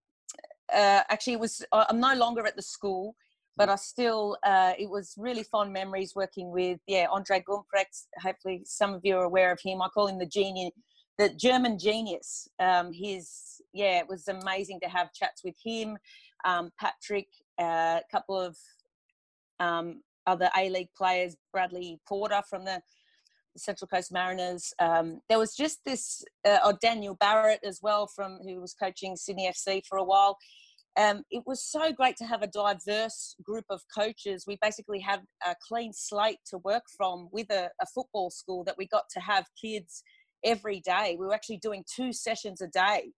uh, 0.74 1.02
actually, 1.08 1.34
it 1.34 1.38
was 1.38 1.64
I'm 1.70 2.00
no 2.00 2.12
longer 2.14 2.44
at 2.44 2.56
the 2.56 2.62
school, 2.62 3.14
but 3.56 3.68
I 3.68 3.76
still 3.76 4.36
uh, 4.44 4.72
it 4.76 4.90
was 4.90 5.14
really 5.16 5.44
fond 5.44 5.72
memories 5.72 6.14
working 6.16 6.50
with 6.50 6.80
yeah 6.88 7.06
Andre 7.08 7.44
Gumprecht. 7.48 8.06
Hopefully, 8.20 8.62
some 8.64 8.94
of 8.94 9.00
you 9.04 9.16
are 9.16 9.22
aware 9.22 9.52
of 9.52 9.60
him. 9.62 9.80
I 9.80 9.86
call 9.86 10.08
him 10.08 10.18
the 10.18 10.26
genius, 10.26 10.72
the 11.18 11.28
German 11.28 11.78
genius. 11.78 12.48
Um, 12.58 12.92
his 12.92 13.62
yeah, 13.72 14.00
it 14.00 14.08
was 14.08 14.26
amazing 14.26 14.80
to 14.82 14.88
have 14.88 15.12
chats 15.12 15.42
with 15.44 15.54
him. 15.64 15.96
Um, 16.44 16.72
Patrick, 16.80 17.28
uh, 17.60 18.00
a 18.00 18.02
couple 18.10 18.40
of 18.40 18.56
um, 19.60 20.02
other 20.26 20.50
A 20.56 20.68
League 20.68 20.92
players, 20.96 21.36
Bradley 21.52 22.00
Porter 22.06 22.42
from 22.48 22.64
the 22.64 22.80
Central 23.56 23.88
Coast 23.88 24.12
Mariners. 24.12 24.72
Um, 24.78 25.20
there 25.28 25.38
was 25.38 25.54
just 25.54 25.78
this, 25.84 26.24
uh, 26.44 26.58
oh, 26.64 26.76
Daniel 26.80 27.14
Barrett 27.14 27.60
as 27.64 27.80
well, 27.82 28.06
from 28.06 28.38
who 28.44 28.60
was 28.60 28.74
coaching 28.74 29.16
Sydney 29.16 29.48
FC 29.48 29.82
for 29.86 29.98
a 29.98 30.04
while. 30.04 30.38
Um, 30.96 31.22
it 31.30 31.42
was 31.44 31.62
so 31.62 31.92
great 31.92 32.16
to 32.18 32.24
have 32.24 32.42
a 32.42 32.46
diverse 32.46 33.34
group 33.42 33.64
of 33.68 33.82
coaches. 33.96 34.44
We 34.46 34.58
basically 34.62 35.00
had 35.00 35.22
a 35.44 35.56
clean 35.66 35.92
slate 35.92 36.38
to 36.50 36.58
work 36.58 36.84
from 36.96 37.28
with 37.32 37.50
a, 37.50 37.70
a 37.80 37.86
football 37.92 38.30
school 38.30 38.62
that 38.64 38.78
we 38.78 38.86
got 38.86 39.04
to 39.10 39.20
have 39.20 39.46
kids 39.60 40.02
every 40.44 40.80
day. 40.80 41.16
We 41.18 41.26
were 41.26 41.34
actually 41.34 41.58
doing 41.58 41.84
two 41.92 42.12
sessions 42.12 42.60
a 42.60 42.68
day. 42.68 43.10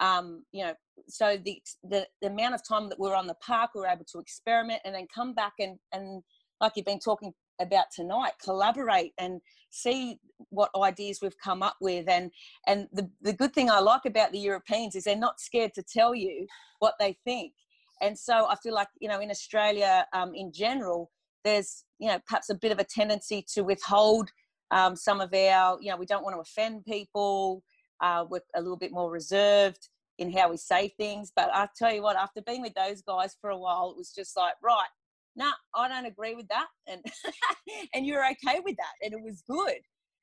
Um, 0.00 0.44
you 0.52 0.64
know, 0.64 0.74
so 1.08 1.36
the, 1.44 1.60
the 1.82 2.06
the 2.20 2.28
amount 2.28 2.54
of 2.54 2.66
time 2.66 2.88
that 2.88 2.98
we 2.98 3.08
were 3.08 3.16
on 3.16 3.26
the 3.26 3.34
park, 3.34 3.70
we 3.74 3.80
were 3.80 3.86
able 3.86 4.04
to 4.12 4.18
experiment 4.18 4.80
and 4.84 4.94
then 4.94 5.06
come 5.14 5.34
back 5.34 5.52
and 5.58 5.78
and 5.92 6.22
like 6.60 6.72
you've 6.76 6.86
been 6.86 6.98
talking 6.98 7.32
about 7.60 7.86
tonight 7.94 8.32
collaborate 8.42 9.12
and 9.18 9.40
see 9.70 10.18
what 10.50 10.70
ideas 10.76 11.20
we've 11.22 11.38
come 11.42 11.62
up 11.62 11.76
with. 11.80 12.08
And 12.08 12.30
and 12.66 12.88
the, 12.92 13.08
the 13.22 13.32
good 13.32 13.54
thing 13.54 13.70
i 13.70 13.80
like 13.80 14.04
about 14.06 14.32
the 14.32 14.38
europeans 14.38 14.94
is 14.94 15.04
they're 15.04 15.16
not 15.16 15.40
scared 15.40 15.72
to 15.74 15.82
tell 15.82 16.14
you 16.14 16.46
what 16.78 16.94
they 16.98 17.16
think. 17.24 17.52
And 18.00 18.18
so 18.18 18.46
i 18.48 18.56
feel 18.62 18.74
like 18.74 18.88
you 19.00 19.08
know 19.08 19.20
in 19.20 19.30
australia 19.30 20.06
um, 20.12 20.34
in 20.34 20.52
general 20.52 21.10
there's 21.44 21.84
you 21.98 22.08
know 22.08 22.18
perhaps 22.26 22.50
a 22.50 22.54
bit 22.54 22.72
of 22.72 22.78
a 22.78 22.84
tendency 22.84 23.44
to 23.54 23.62
withhold 23.62 24.30
um, 24.70 24.96
some 24.96 25.20
of 25.20 25.32
our 25.32 25.78
you 25.80 25.90
know 25.90 25.96
we 25.96 26.06
don't 26.06 26.24
want 26.24 26.34
to 26.34 26.40
offend 26.40 26.84
people 26.84 27.62
uh, 28.00 28.24
we're 28.28 28.40
a 28.54 28.60
little 28.60 28.76
bit 28.76 28.92
more 28.92 29.10
reserved 29.10 29.88
in 30.18 30.32
how 30.32 30.48
we 30.50 30.56
say 30.56 30.92
things 30.96 31.32
but 31.34 31.50
i 31.52 31.66
tell 31.76 31.92
you 31.92 32.02
what 32.02 32.16
after 32.16 32.40
being 32.42 32.62
with 32.62 32.74
those 32.74 33.02
guys 33.02 33.36
for 33.40 33.50
a 33.50 33.58
while 33.58 33.90
it 33.90 33.96
was 33.96 34.12
just 34.12 34.36
like 34.36 34.54
right 34.62 34.88
no, 35.36 35.46
nah, 35.46 35.52
I 35.74 35.88
don't 35.88 36.06
agree 36.06 36.34
with 36.34 36.48
that, 36.48 36.66
and 36.86 37.04
and 37.94 38.06
you're 38.06 38.24
okay 38.24 38.60
with 38.64 38.76
that, 38.76 38.92
and 39.02 39.12
it 39.12 39.22
was 39.22 39.42
good. 39.48 39.80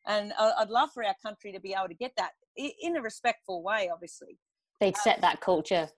And 0.08 0.34
I'd 0.40 0.70
love 0.70 0.90
for 0.94 1.04
our 1.04 1.16
country 1.24 1.52
to 1.52 1.60
be 1.60 1.74
able 1.78 1.90
to 1.90 1.94
get 1.94 2.14
that 2.18 2.32
in 2.58 2.98
a 2.98 3.02
respectful 3.02 3.62
way, 3.62 3.90
obviously. 3.94 4.40
They'd 4.80 4.98
set 4.98 5.18
um, 5.18 5.22
that 5.22 5.42
culture, 5.42 5.90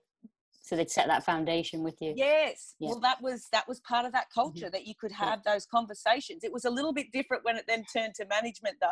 so 0.64 0.76
they'd 0.76 0.90
set 0.90 1.08
that 1.08 1.24
foundation 1.26 1.82
with 1.82 1.96
you. 2.00 2.14
Yes, 2.16 2.74
yeah. 2.78 2.88
well, 2.88 3.00
that 3.00 3.20
was 3.20 3.48
that 3.52 3.68
was 3.68 3.80
part 3.80 4.06
of 4.06 4.12
that 4.12 4.24
mm-hmm. 4.24 4.40
culture 4.40 4.66
mm-hmm. 4.66 4.72
that 4.72 4.86
you 4.86 4.94
could 4.98 5.12
have 5.12 5.42
yeah. 5.44 5.52
those 5.52 5.66
conversations. 5.66 6.42
It 6.42 6.52
was 6.52 6.64
a 6.64 6.70
little 6.70 6.94
bit 6.94 7.12
different 7.12 7.44
when 7.44 7.56
it 7.56 7.64
then 7.68 7.84
turned 7.94 8.14
to 8.14 8.26
management, 8.26 8.76
though, 8.80 8.88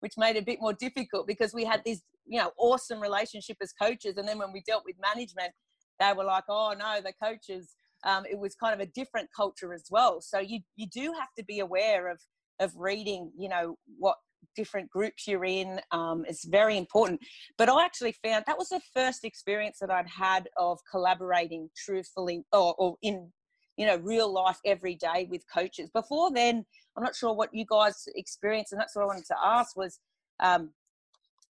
which 0.00 0.14
made 0.18 0.36
it 0.36 0.42
a 0.42 0.44
bit 0.44 0.58
more 0.60 0.72
difficult 0.72 1.28
because 1.28 1.54
we 1.54 1.64
had 1.64 1.82
this, 1.86 2.02
you 2.26 2.40
know, 2.40 2.50
awesome 2.58 3.00
relationship 3.00 3.56
as 3.62 3.72
coaches, 3.72 4.16
and 4.16 4.26
then 4.26 4.38
when 4.38 4.52
we 4.52 4.62
dealt 4.66 4.82
with 4.84 4.96
management, 5.00 5.52
they 6.00 6.12
were 6.12 6.24
like, 6.24 6.44
"Oh 6.48 6.74
no, 6.76 7.00
the 7.00 7.12
coaches." 7.22 7.74
um, 8.04 8.24
it 8.28 8.38
was 8.38 8.54
kind 8.54 8.74
of 8.74 8.80
a 8.80 8.90
different 8.90 9.28
culture 9.34 9.72
as 9.72 9.84
well. 9.90 10.20
So 10.20 10.38
you 10.40 10.60
you 10.76 10.86
do 10.92 11.12
have 11.18 11.28
to 11.38 11.44
be 11.44 11.60
aware 11.60 12.10
of 12.10 12.20
of 12.60 12.72
reading, 12.76 13.30
you 13.36 13.48
know, 13.48 13.76
what 13.98 14.16
different 14.56 14.90
groups 14.90 15.26
you're 15.26 15.44
in. 15.44 15.80
Um, 15.90 16.24
it's 16.28 16.44
very 16.44 16.76
important. 16.76 17.20
But 17.58 17.68
I 17.68 17.84
actually 17.84 18.14
found 18.24 18.44
that 18.46 18.58
was 18.58 18.68
the 18.68 18.80
first 18.94 19.24
experience 19.24 19.78
that 19.80 19.90
I'd 19.90 20.08
had 20.08 20.48
of 20.56 20.78
collaborating 20.90 21.70
truthfully 21.76 22.44
or, 22.52 22.74
or 22.78 22.96
in 23.02 23.30
you 23.76 23.86
know 23.86 23.96
real 23.96 24.32
life 24.32 24.58
every 24.64 24.94
day 24.94 25.26
with 25.30 25.42
coaches. 25.52 25.90
Before 25.92 26.32
then, 26.32 26.64
I'm 26.96 27.02
not 27.02 27.16
sure 27.16 27.32
what 27.32 27.50
you 27.52 27.64
guys 27.68 28.04
experienced, 28.14 28.72
and 28.72 28.80
that's 28.80 28.94
what 28.94 29.02
I 29.02 29.06
wanted 29.06 29.26
to 29.26 29.36
ask 29.42 29.76
was, 29.76 29.98
um, 30.40 30.70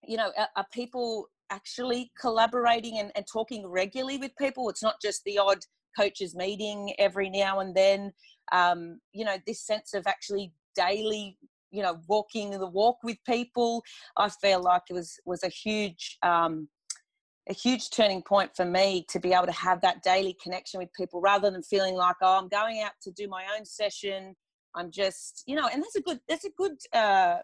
you 0.03 0.17
know, 0.17 0.33
are, 0.37 0.49
are 0.57 0.67
people 0.73 1.29
actually 1.51 2.11
collaborating 2.21 2.99
and, 2.99 3.11
and 3.15 3.25
talking 3.33 3.67
regularly 3.67 4.19
with 4.19 4.33
people? 4.37 4.69
It's 4.69 4.83
not 4.83 5.01
just 5.01 5.23
the 5.25 5.39
odd 5.39 5.59
coaches 5.99 6.35
meeting 6.35 6.93
every 6.99 7.31
now 7.31 7.61
and 7.61 7.75
then 7.75 8.13
um, 8.53 9.01
you 9.13 9.25
know 9.25 9.37
this 9.47 9.61
sense 9.61 9.95
of 9.95 10.07
actually 10.07 10.53
daily 10.75 11.37
you 11.71 11.83
know 11.83 11.99
walking 12.09 12.51
the 12.51 12.67
walk 12.67 12.99
with 13.03 13.17
people 13.27 13.83
i 14.17 14.29
feel 14.29 14.63
like 14.63 14.83
it 14.89 14.95
was 14.95 15.19
was 15.25 15.43
a 15.43 15.49
huge 15.49 16.19
um, 16.23 16.69
a 17.49 17.55
huge 17.55 17.91
turning 17.91 18.23
point 18.23 18.51
for 18.55 18.67
me 18.67 19.07
to 19.09 19.19
be 19.19 19.33
able 19.33 19.47
to 19.47 19.53
have 19.53 19.81
that 19.81 20.03
daily 20.03 20.37
connection 20.43 20.79
with 20.79 20.93
people 20.93 21.21
rather 21.21 21.51
than 21.51 21.63
feeling 21.63 21.95
like 21.95 22.17
oh 22.23 22.39
i'm 22.39 22.49
going 22.49 22.83
out 22.83 22.93
to 23.03 23.11
do 23.13 23.29
my 23.29 23.45
own 23.57 23.65
session 23.65 24.35
i'm 24.75 24.91
just 24.91 25.43
you 25.47 25.57
know 25.57 25.69
and 25.73 25.83
that's 25.83 25.97
a 25.97 26.03
good 26.03 26.21
that's 26.29 26.45
a 26.45 26.51
good 26.57 26.77
uh, 26.93 27.37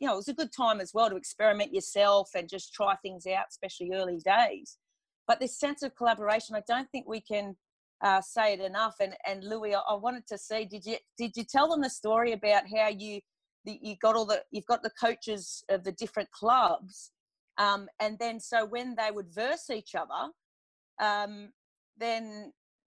you 0.00 0.06
know 0.06 0.18
it's 0.18 0.28
a 0.28 0.34
good 0.34 0.52
time 0.56 0.80
as 0.80 0.92
well 0.94 1.10
to 1.10 1.16
experiment 1.16 1.74
yourself 1.74 2.30
and 2.36 2.48
just 2.48 2.72
try 2.72 2.94
things 2.96 3.26
out 3.26 3.46
especially 3.50 3.90
early 3.94 4.20
days 4.24 4.78
but 5.26 5.40
this 5.40 5.58
sense 5.58 5.82
of 5.82 5.94
collaboration 5.96 6.54
i 6.54 6.62
don't 6.68 6.88
think 6.90 7.06
we 7.08 7.20
can 7.20 7.56
uh, 8.02 8.20
say 8.20 8.54
it 8.54 8.60
enough. 8.60 8.96
And 9.00 9.14
and 9.26 9.44
Louis, 9.44 9.74
I, 9.74 9.80
I 9.80 9.94
wanted 9.94 10.26
to 10.28 10.38
see 10.38 10.64
did 10.64 10.84
you 10.84 10.96
did 11.16 11.32
you 11.36 11.44
tell 11.44 11.68
them 11.68 11.82
the 11.82 11.90
story 11.90 12.32
about 12.32 12.64
how 12.74 12.88
you 12.88 13.20
you 13.68 13.96
got 14.00 14.16
all 14.16 14.24
the 14.24 14.42
you've 14.50 14.66
got 14.66 14.82
the 14.82 14.90
coaches 15.00 15.64
of 15.68 15.84
the 15.84 15.92
different 15.92 16.30
clubs, 16.30 17.10
um, 17.58 17.88
and 18.00 18.18
then 18.18 18.40
so 18.40 18.64
when 18.64 18.94
they 18.96 19.10
would 19.10 19.34
verse 19.34 19.70
each 19.70 19.94
other, 19.94 20.32
um, 21.00 21.50
then 21.98 22.52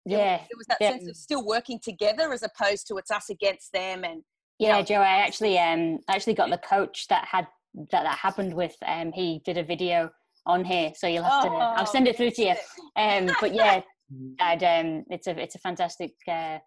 yeah, 0.04 0.38
there 0.38 0.56
was 0.56 0.66
that 0.68 0.78
yeah. 0.80 0.90
sense 0.90 1.08
of 1.08 1.16
still 1.16 1.44
working 1.44 1.78
together 1.82 2.32
as 2.32 2.42
opposed 2.42 2.86
to 2.88 2.96
it's 2.96 3.10
us 3.10 3.30
against 3.30 3.72
them 3.72 4.04
and 4.04 4.22
yeah, 4.60 4.76
know, 4.76 4.82
Joe. 4.84 5.00
I 5.00 5.18
actually 5.18 5.58
um 5.58 6.00
actually 6.08 6.34
got 6.34 6.50
the 6.50 6.58
coach 6.58 7.08
that 7.08 7.24
had 7.24 7.46
that 7.90 8.02
that 8.02 8.18
happened 8.18 8.54
with. 8.54 8.76
Um, 8.86 9.10
he 9.12 9.40
did 9.44 9.56
a 9.56 9.64
video 9.64 10.10
on 10.46 10.64
here, 10.64 10.92
so 10.94 11.06
you'll 11.06 11.24
have 11.24 11.46
oh, 11.46 11.48
to. 11.48 11.54
I'll 11.54 11.86
send 11.86 12.06
it 12.06 12.16
through 12.16 12.32
to 12.32 12.42
you. 12.42 12.54
Um, 12.96 13.30
but 13.40 13.54
yeah, 13.54 13.80
and 14.40 14.62
um, 14.62 15.04
it's 15.08 15.26
a 15.26 15.40
it's 15.40 15.54
a 15.54 15.58
fantastic 15.60 16.12
uh, 16.28 16.58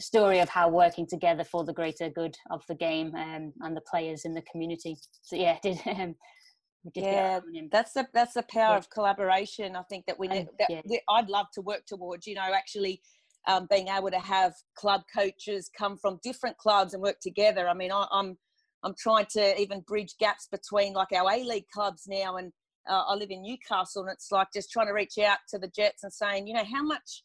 story 0.00 0.40
of 0.40 0.48
how 0.48 0.68
working 0.68 1.06
together 1.06 1.44
for 1.44 1.64
the 1.64 1.72
greater 1.72 2.10
good 2.10 2.36
of 2.50 2.62
the 2.68 2.74
game 2.74 3.14
um, 3.14 3.52
and 3.60 3.76
the 3.76 3.82
players 3.90 4.24
in 4.24 4.34
the 4.34 4.42
community. 4.42 4.96
So 5.22 5.36
yeah, 5.36 5.58
did. 5.62 5.78
Um, 5.86 6.14
yeah, 6.94 7.40
that's 7.70 7.92
the 7.92 8.06
that's 8.12 8.34
the 8.34 8.44
power 8.50 8.72
yeah. 8.72 8.78
of 8.78 8.90
collaboration. 8.90 9.76
I 9.76 9.82
think 9.84 10.06
that 10.06 10.18
we, 10.18 10.28
need, 10.28 10.48
that 10.58 10.70
yeah. 10.70 10.80
we 10.88 11.00
I'd 11.08 11.28
love 11.28 11.46
to 11.54 11.60
work 11.62 11.82
towards. 11.86 12.26
You 12.26 12.34
know, 12.34 12.52
actually 12.54 13.00
um, 13.46 13.66
being 13.70 13.88
able 13.88 14.10
to 14.10 14.18
have 14.18 14.54
club 14.76 15.02
coaches 15.14 15.70
come 15.76 15.96
from 15.96 16.20
different 16.22 16.58
clubs 16.58 16.94
and 16.94 17.02
work 17.02 17.20
together. 17.20 17.68
I 17.68 17.74
mean, 17.74 17.92
I, 17.92 18.06
I'm 18.12 18.36
I'm 18.84 18.94
trying 18.98 19.26
to 19.30 19.60
even 19.60 19.80
bridge 19.80 20.14
gaps 20.20 20.48
between 20.50 20.92
like 20.92 21.12
our 21.12 21.30
A 21.30 21.42
League 21.42 21.68
clubs 21.72 22.04
now 22.06 22.36
and 22.36 22.52
uh, 22.88 23.02
I 23.08 23.14
live 23.14 23.30
in 23.30 23.42
Newcastle, 23.42 24.02
and 24.02 24.12
it's 24.12 24.30
like 24.30 24.48
just 24.54 24.70
trying 24.70 24.86
to 24.86 24.92
reach 24.92 25.18
out 25.18 25.38
to 25.48 25.58
the 25.58 25.68
Jets 25.68 26.04
and 26.04 26.12
saying, 26.12 26.46
you 26.46 26.54
know, 26.54 26.64
how 26.64 26.82
much, 26.82 27.24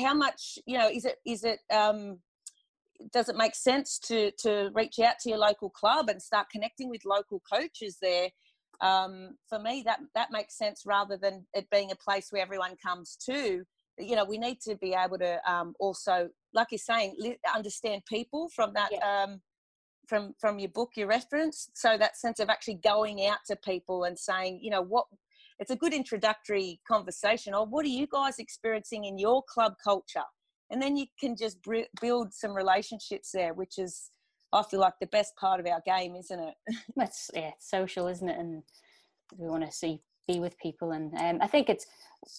how 0.00 0.14
much, 0.14 0.58
you 0.66 0.78
know, 0.78 0.88
is 0.88 1.04
it, 1.04 1.16
is 1.26 1.44
it, 1.44 1.60
um, 1.72 2.18
does 3.12 3.28
it 3.28 3.36
make 3.36 3.54
sense 3.54 3.98
to 3.98 4.30
to 4.38 4.70
reach 4.74 4.98
out 4.98 5.18
to 5.20 5.28
your 5.28 5.38
local 5.38 5.70
club 5.70 6.08
and 6.08 6.20
start 6.20 6.48
connecting 6.50 6.88
with 6.88 7.04
local 7.04 7.42
coaches 7.52 7.98
there? 8.00 8.30
Um, 8.80 9.36
for 9.48 9.58
me, 9.58 9.82
that 9.86 10.00
that 10.14 10.28
makes 10.30 10.56
sense 10.56 10.84
rather 10.86 11.16
than 11.16 11.46
it 11.54 11.68
being 11.70 11.90
a 11.90 11.96
place 11.96 12.28
where 12.30 12.42
everyone 12.42 12.76
comes 12.84 13.16
to. 13.26 13.64
You 13.98 14.16
know, 14.16 14.24
we 14.24 14.38
need 14.38 14.60
to 14.62 14.76
be 14.76 14.94
able 14.94 15.18
to 15.18 15.40
um, 15.50 15.74
also, 15.80 16.28
like 16.52 16.68
you're 16.70 16.78
saying, 16.78 17.16
understand 17.54 18.02
people 18.06 18.50
from 18.54 18.74
that 18.74 18.90
yeah. 18.92 19.24
um, 19.24 19.40
from 20.06 20.34
from 20.38 20.58
your 20.58 20.68
book 20.68 20.90
your 20.96 21.08
reference 21.08 21.68
so 21.74 21.96
that 21.98 22.16
sense 22.16 22.38
of 22.38 22.48
actually 22.48 22.74
going 22.74 23.26
out 23.26 23.38
to 23.46 23.56
people 23.56 24.04
and 24.04 24.18
saying 24.18 24.60
you 24.62 24.70
know 24.70 24.82
what 24.82 25.06
it's 25.58 25.70
a 25.70 25.76
good 25.76 25.94
introductory 25.94 26.80
conversation 26.86 27.54
or 27.54 27.66
what 27.66 27.84
are 27.84 27.90
you 27.90 28.06
guys 28.06 28.38
experiencing 28.38 29.04
in 29.04 29.18
your 29.18 29.42
club 29.48 29.74
culture? 29.82 30.24
And 30.70 30.82
then 30.82 30.96
you 30.96 31.06
can 31.18 31.36
just 31.36 31.58
build 32.00 32.34
some 32.34 32.52
relationships 32.52 33.30
there 33.32 33.54
which 33.54 33.78
is 33.78 34.10
i 34.52 34.62
feel 34.62 34.80
like 34.80 34.94
the 35.00 35.06
best 35.08 35.34
part 35.36 35.58
of 35.58 35.66
our 35.66 35.82
game 35.86 36.16
isn't 36.16 36.40
it? 36.40 36.54
That's 36.96 37.30
yeah 37.34 37.52
social 37.58 38.08
isn't 38.08 38.28
it? 38.28 38.38
And 38.38 38.62
we 39.36 39.48
want 39.48 39.64
to 39.64 39.72
see 39.72 40.00
be 40.28 40.40
with 40.40 40.58
people. 40.58 40.92
And 40.92 41.14
um, 41.14 41.38
i 41.40 41.46
think 41.46 41.68
it's 41.68 41.86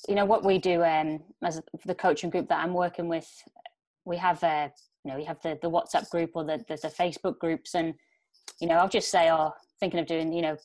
you 0.09 0.15
know 0.15 0.25
what 0.25 0.43
we 0.43 0.57
do 0.57 0.83
um, 0.83 1.21
as 1.43 1.61
the 1.85 1.95
coaching 1.95 2.29
group 2.29 2.49
that 2.49 2.59
i'm 2.59 2.73
working 2.73 3.07
with 3.07 3.29
we 4.05 4.17
have 4.17 4.41
a 4.43 4.71
you 5.07 5.13
know, 5.13 5.19
we 5.19 5.23
have 5.23 5.41
the, 5.41 5.57
the 5.61 5.69
WhatsApp 5.71 6.09
group 6.09 6.31
or 6.33 6.43
the, 6.43 6.57
the, 6.67 6.75
the 6.75 6.89
Facebook 6.89 7.39
groups. 7.39 7.75
And, 7.75 7.93
you 8.59 8.67
know, 8.67 8.75
I'll 8.75 8.89
just 8.89 9.09
say, 9.09 9.31
oh, 9.31 9.53
thinking 9.79 10.01
of 10.01 10.05
doing, 10.05 10.33
you 10.33 10.41
know, 10.41 10.57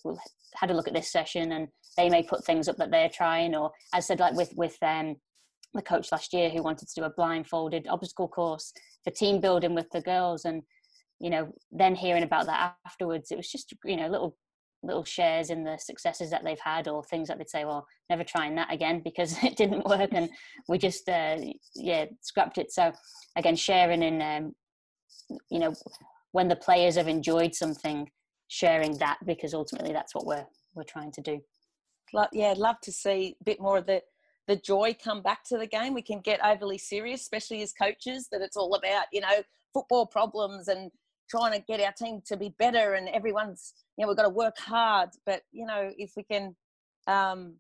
had 0.55 0.71
a 0.71 0.75
look 0.75 0.89
at 0.89 0.95
this 0.95 1.11
session 1.11 1.53
and 1.53 1.69
they 1.97 2.09
may 2.09 2.23
put 2.23 2.45
things 2.45 2.69
up 2.69 2.77
that 2.77 2.91
they're 2.91 3.09
trying 3.09 3.55
or 3.55 3.71
as 3.95 4.05
I 4.05 4.07
said, 4.07 4.21
like 4.21 4.35
with, 4.35 4.53
with, 4.57 4.77
um, 4.83 5.17
the 5.75 5.83
coach 5.83 6.13
last 6.13 6.35
year 6.35 6.51
who 6.51 6.63
wanted 6.63 6.87
to 6.87 7.01
do 7.01 7.05
a 7.05 7.11
blindfolded 7.11 7.87
obstacle 7.89 8.29
course 8.29 8.75
for 9.05 9.11
team 9.11 9.41
building 9.41 9.75
with 9.75 9.89
the 9.91 10.03
girls 10.03 10.45
and 10.45 10.63
you 11.19 11.31
know 11.31 11.51
then 11.71 11.95
hearing 11.95 12.25
about 12.25 12.45
that 12.45 12.75
afterwards 12.85 13.31
it 13.31 13.37
was 13.37 13.51
just 13.51 13.73
you 13.85 13.97
know 13.97 14.07
little 14.07 14.37
little 14.83 15.05
shares 15.05 15.51
in 15.51 15.63
the 15.63 15.79
successes 15.79 16.31
that 16.31 16.43
they've 16.45 16.61
had 16.61 16.89
or 16.89 17.05
things 17.05 17.29
that 17.29 17.39
they'd 17.39 17.49
say 17.49 17.65
well 17.65 17.87
never 18.11 18.25
trying 18.25 18.55
that 18.55 18.73
again 18.73 19.01
because 19.05 19.43
it 19.43 19.57
didn't 19.57 19.87
work 19.87 20.11
and 20.13 20.29
we 20.69 20.79
just 20.79 21.09
uh, 21.09 21.37
yeah 21.75 22.07
scrapped 22.21 22.59
it. 22.59 22.73
So 22.73 22.93
again 23.37 23.57
sharing 23.57 24.03
in 24.03 24.21
um, 24.21 24.53
you 25.51 25.59
know 25.59 25.75
when 26.33 26.49
the 26.49 26.57
players 26.57 26.97
have 26.97 27.09
enjoyed 27.09 27.55
something 27.55 28.09
sharing 28.53 28.99
that 28.99 29.17
because 29.25 29.55
ultimately 29.55 29.95
that's 29.95 30.15
what 30.15 30.27
we're 30.27 30.45
we're 30.75 30.83
trying 30.83 31.11
to 31.11 31.23
do. 31.23 31.41
Yeah 32.33 32.51
i'd 32.51 32.59
love 32.59 32.79
to 32.83 32.93
see 32.93 33.35
a 33.41 33.45
bit 33.45 33.59
more 33.59 33.79
of 33.79 33.87
the 33.87 34.03
the 34.47 34.57
joy 34.57 34.95
come 35.03 35.23
back 35.23 35.45
to 35.45 35.57
the 35.57 35.67
game. 35.67 35.95
We 35.95 36.03
can 36.03 36.21
get 36.21 36.45
overly 36.45 36.77
serious 36.77 37.23
especially 37.23 37.63
as 37.63 37.73
coaches 37.73 38.29
that 38.31 38.43
it's 38.43 38.57
all 38.57 38.75
about 38.75 39.05
you 39.11 39.23
know 39.23 39.43
football 39.73 40.05
problems 40.05 40.69
and 40.69 40.91
trying 41.31 41.53
to 41.53 41.65
get 41.67 41.81
our 41.81 41.93
team 41.93 42.21
to 42.27 42.37
be 42.37 42.55
better 42.59 42.93
and 42.93 43.09
everyone's 43.09 43.73
you 43.97 44.03
know 44.03 44.09
we've 44.09 44.19
got 44.19 44.25
to 44.25 44.29
work 44.45 44.59
hard. 44.59 45.09
But 45.25 45.43
you 45.51 45.65
know 45.65 45.91
if 45.97 46.13
we 46.15 46.25
can 46.25 46.55
um, 47.07 47.55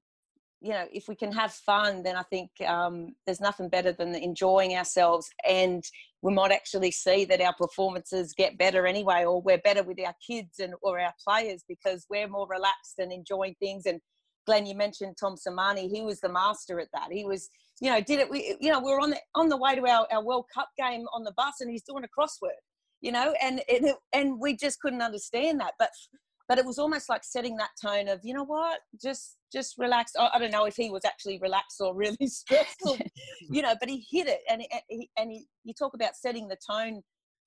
you 0.62 0.72
know 0.72 0.86
if 0.92 1.08
we 1.08 1.16
can 1.16 1.32
have 1.32 1.52
fun 1.52 2.02
then 2.02 2.16
i 2.16 2.22
think 2.22 2.50
um, 2.66 3.14
there's 3.26 3.40
nothing 3.40 3.68
better 3.68 3.92
than 3.92 4.14
enjoying 4.14 4.76
ourselves. 4.76 5.28
And 5.48 5.82
we 6.22 6.32
might 6.32 6.52
actually 6.52 6.92
see 6.92 7.24
that 7.26 7.40
our 7.40 7.54
performances 7.54 8.32
get 8.32 8.58
better 8.58 8.86
anyway 8.86 9.24
or 9.24 9.42
we're 9.42 9.58
better 9.58 9.82
with 9.82 9.98
our 10.06 10.14
kids 10.24 10.60
and 10.60 10.74
or 10.82 11.00
our 11.00 11.12
players 11.26 11.64
because 11.68 12.06
we're 12.08 12.28
more 12.28 12.46
relaxed 12.48 12.98
and 12.98 13.12
enjoying 13.12 13.56
things. 13.58 13.86
And 13.86 14.00
glenn 14.44 14.66
you 14.66 14.74
mentioned 14.74 15.16
tom 15.20 15.36
Sermanni 15.36 15.88
he 15.88 16.02
was 16.02 16.20
the 16.20 16.28
master 16.28 16.80
at 16.80 16.88
that. 16.92 17.08
He 17.12 17.24
was 17.24 17.48
you 17.80 17.90
know 17.90 18.00
did 18.00 18.20
it 18.20 18.30
we 18.30 18.56
you 18.60 18.70
know 18.70 18.80
we 18.80 18.90
were 18.92 19.00
on 19.00 19.10
the 19.10 19.20
on 19.34 19.48
the 19.48 19.56
way 19.56 19.74
to 19.74 19.86
our, 19.86 20.06
our 20.10 20.24
world 20.24 20.46
cup 20.52 20.68
game 20.76 21.04
on 21.12 21.24
the 21.24 21.32
bus 21.36 21.60
and 21.60 21.70
he's 21.70 21.84
doing 21.84 22.04
a 22.04 22.20
crossword 22.20 22.62
you 23.00 23.12
know 23.12 23.34
and 23.40 23.62
it, 23.68 23.96
and 24.12 24.40
we 24.40 24.56
just 24.56 24.80
couldn't 24.80 25.02
understand 25.02 25.60
that. 25.60 25.74
But 25.78 25.90
but 26.52 26.58
it 26.58 26.66
was 26.66 26.78
almost 26.78 27.08
like 27.08 27.24
setting 27.24 27.56
that 27.56 27.70
tone 27.82 28.08
of 28.08 28.20
you 28.22 28.34
know 28.34 28.44
what? 28.44 28.80
Just 29.02 29.38
just 29.50 29.78
relax. 29.78 30.12
I, 30.20 30.32
I 30.34 30.38
don't 30.38 30.50
know 30.50 30.66
if 30.66 30.76
he 30.76 30.90
was 30.90 31.02
actually 31.02 31.38
relaxed 31.38 31.80
or 31.80 31.94
really 31.94 32.14
stressful 32.26 32.98
you 33.50 33.62
know 33.62 33.74
but 33.80 33.88
he 33.88 34.04
hit 34.10 34.28
it 34.28 34.40
and 34.50 34.62
he, 34.90 35.08
and 35.16 35.30
he, 35.30 35.46
you 35.64 35.72
talk 35.72 35.94
about 35.94 36.14
setting 36.14 36.48
the 36.48 36.58
tone 36.70 37.00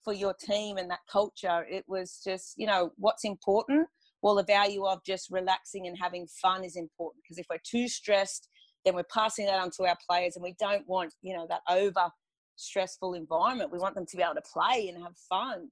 for 0.03 0.11
your 0.11 0.33
team 0.33 0.77
and 0.77 0.89
that 0.89 1.01
culture 1.11 1.67
it 1.69 1.83
was 1.87 2.19
just 2.25 2.55
you 2.57 2.65
know 2.65 2.93
what's 2.97 3.25
important? 3.25 3.87
Well 4.23 4.33
the 4.33 4.43
value 4.43 4.83
of 4.85 5.03
just 5.05 5.29
relaxing 5.29 5.85
and 5.85 5.95
having 6.01 6.25
fun 6.41 6.63
is 6.63 6.75
important 6.75 7.21
because 7.23 7.37
if 7.37 7.45
we're 7.47 7.59
too 7.63 7.87
stressed 7.87 8.49
then 8.85 8.95
we're 8.95 9.03
passing 9.13 9.45
that 9.45 9.59
on 9.59 9.69
to 9.77 9.83
our 9.83 9.97
players 10.09 10.35
and 10.35 10.41
we 10.41 10.55
don't 10.59 10.87
want 10.87 11.13
you 11.21 11.37
know 11.37 11.45
that 11.47 11.61
over 11.69 12.09
stressful 12.55 13.13
environment. 13.13 13.71
We 13.71 13.77
want 13.77 13.93
them 13.93 14.05
to 14.07 14.17
be 14.17 14.23
able 14.23 14.35
to 14.35 14.41
play 14.51 14.87
and 14.87 15.03
have 15.03 15.15
fun 15.29 15.69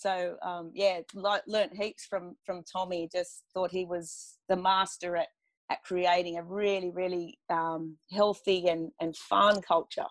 so 0.00 0.36
um, 0.42 0.70
yeah, 0.74 1.00
le- 1.14 1.42
learned 1.46 1.72
heaps 1.74 2.06
from 2.06 2.36
from 2.44 2.62
Tommy. 2.64 3.08
Just 3.12 3.44
thought 3.52 3.70
he 3.70 3.84
was 3.84 4.38
the 4.48 4.56
master 4.56 5.16
at 5.16 5.28
at 5.70 5.82
creating 5.84 6.38
a 6.38 6.42
really 6.42 6.90
really 6.90 7.38
um, 7.50 7.96
healthy 8.10 8.68
and 8.68 8.90
and 9.00 9.14
fun 9.16 9.60
culture. 9.60 10.06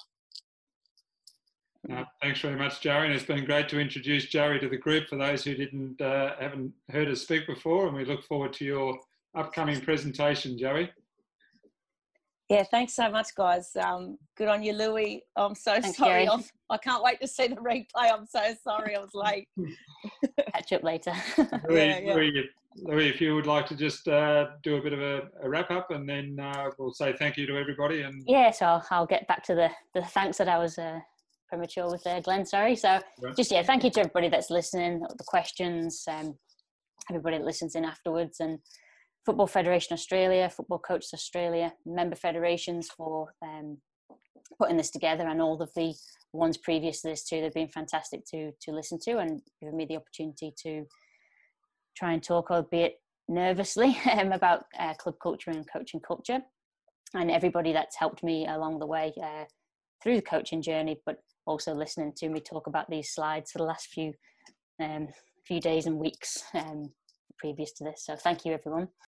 Uh, 1.92 2.04
thanks 2.22 2.42
very 2.42 2.58
much, 2.58 2.82
Jerry. 2.82 3.08
And 3.08 3.16
it's 3.16 3.26
been 3.26 3.46
great 3.46 3.70
to 3.70 3.80
introduce 3.80 4.26
Jerry 4.26 4.60
to 4.60 4.70
the 4.70 4.78
group 4.78 5.08
for 5.08 5.16
those 5.16 5.44
who 5.44 5.56
didn't 5.56 6.00
uh, 6.00 6.36
haven't 6.40 6.74
heard 6.92 7.10
us 7.10 7.22
speak 7.22 7.48
before. 7.48 7.88
And 7.88 7.96
we 7.96 8.06
look 8.06 8.24
forward 8.24 8.54
to 8.54 8.66
your 8.66 9.00
upcoming 9.36 9.82
presentation, 9.82 10.58
Jerry. 10.58 10.92
Yeah, 12.50 12.64
thanks 12.64 12.94
so 12.96 13.12
much, 13.12 13.36
guys. 13.36 13.70
Um, 13.80 14.18
good 14.36 14.48
on 14.48 14.64
you, 14.64 14.74
Louis. 14.74 15.22
I'm 15.36 15.54
so 15.54 15.80
Thanks, 15.80 15.98
sorry. 15.98 16.28
I'm, 16.28 16.44
I 16.72 16.78
can't 16.78 17.04
wait 17.04 17.22
to 17.22 17.28
see 17.28 17.48
the 17.48 17.56
replay. 17.58 18.12
I'm 18.12 18.26
so 18.26 18.42
sorry 18.64 18.96
I 18.96 19.00
was 19.00 19.14
late. 19.14 19.48
Catch 20.54 20.74
up 20.74 20.84
later. 20.84 21.14
Louis, 21.38 21.46
Yeah, 21.86 22.00
yeah. 22.00 22.14
Louis, 22.16 22.50
Louis, 22.78 23.08
if 23.10 23.22
you 23.22 23.36
would 23.36 23.46
like 23.46 23.68
to 23.68 23.76
just 23.76 24.08
uh, 24.08 24.48
do 24.64 24.78
a 24.78 24.82
bit 24.82 24.94
of 24.94 25.00
a, 25.02 25.28
a 25.44 25.50
wrap 25.50 25.70
up, 25.70 25.92
and 25.92 26.10
then 26.10 26.40
uh, 26.42 26.72
we'll 26.80 26.92
say 26.92 27.14
thank 27.14 27.38
you 27.38 27.46
to 27.46 27.56
everybody. 27.56 28.02
And 28.02 28.24
yeah, 28.26 28.50
so 28.50 28.66
I'll, 28.66 28.86
I'll 28.90 29.06
get 29.06 29.28
back 29.28 29.44
to 29.44 29.54
the, 29.54 29.70
the 29.94 30.02
thanks 30.08 30.40
that 30.40 30.48
I 30.50 30.58
was 30.58 30.80
uh, 30.80 31.00
premature 31.50 31.92
with 31.92 32.04
there, 32.04 32.20
Glenn. 32.20 32.48
Sorry. 32.48 32.76
So 32.76 33.00
Right. 33.22 33.36
just 33.36 33.52
yeah, 33.52 33.62
thank 33.62 33.84
you 33.84 33.92
to 33.92 34.00
everybody 34.00 34.28
that's 34.28 34.50
listening, 34.50 35.02
the 35.02 35.24
questions, 35.24 36.04
um, 36.08 36.36
everybody 37.12 37.38
that 37.38 37.46
listens 37.46 37.76
in 37.76 37.86
afterwards, 37.86 38.40
and 38.40 38.58
Football 39.26 39.48
Federation 39.48 39.94
Australia, 39.94 40.50
Football 40.50 40.80
Coaches 40.80 41.12
Australia, 41.14 41.74
member 41.86 42.16
federations 42.16 42.90
for 42.96 43.34
um, 43.44 43.78
putting 44.58 44.78
this 44.78 44.92
together, 44.92 45.28
and 45.28 45.42
all 45.42 45.62
of 45.62 45.72
the 45.76 45.94
ones 46.34 46.58
previous 46.58 47.02
to 47.02 47.10
this 47.10 47.24
too. 47.24 47.42
They've 47.42 47.54
been 47.54 47.70
fantastic 47.70 48.26
to 48.32 48.52
to 48.62 48.72
listen 48.72 49.00
to, 49.06 49.18
and 49.18 49.42
given 49.62 49.78
me 49.78 49.86
the 49.86 49.98
opportunity 49.98 50.54
to 50.64 50.86
try 51.98 52.14
and 52.14 52.24
talk, 52.24 52.52
albeit 52.52 52.96
nervously, 53.28 53.98
um, 54.12 54.32
about 54.32 54.66
uh, 54.78 54.94
club 54.96 55.16
culture 55.22 55.52
and 55.52 55.66
coaching 55.72 56.00
culture, 56.00 56.40
and 57.14 57.32
everybody 57.32 57.74
that's 57.74 57.98
helped 57.98 58.24
me 58.24 58.48
along 58.48 58.80
the 58.80 58.88
way 58.88 59.14
uh, 59.22 59.46
through 60.02 60.16
the 60.16 60.22
coaching 60.22 60.62
journey, 60.62 61.00
but 61.06 61.18
also 61.46 61.74
listening 61.74 62.14
to 62.16 62.30
me 62.30 62.40
talk 62.40 62.68
about 62.68 62.90
these 62.90 63.14
slides 63.14 63.52
for 63.52 63.58
the 63.58 63.64
last 63.64 63.88
few 63.88 64.14
um, 64.82 65.08
few 65.46 65.60
days 65.60 65.86
and 65.88 65.98
weeks 65.98 66.44
um, 66.54 66.92
previous 67.38 67.72
to 67.74 67.84
this. 67.84 68.06
So 68.06 68.16
thank 68.16 68.46
you, 68.46 68.54
everyone. 68.54 68.90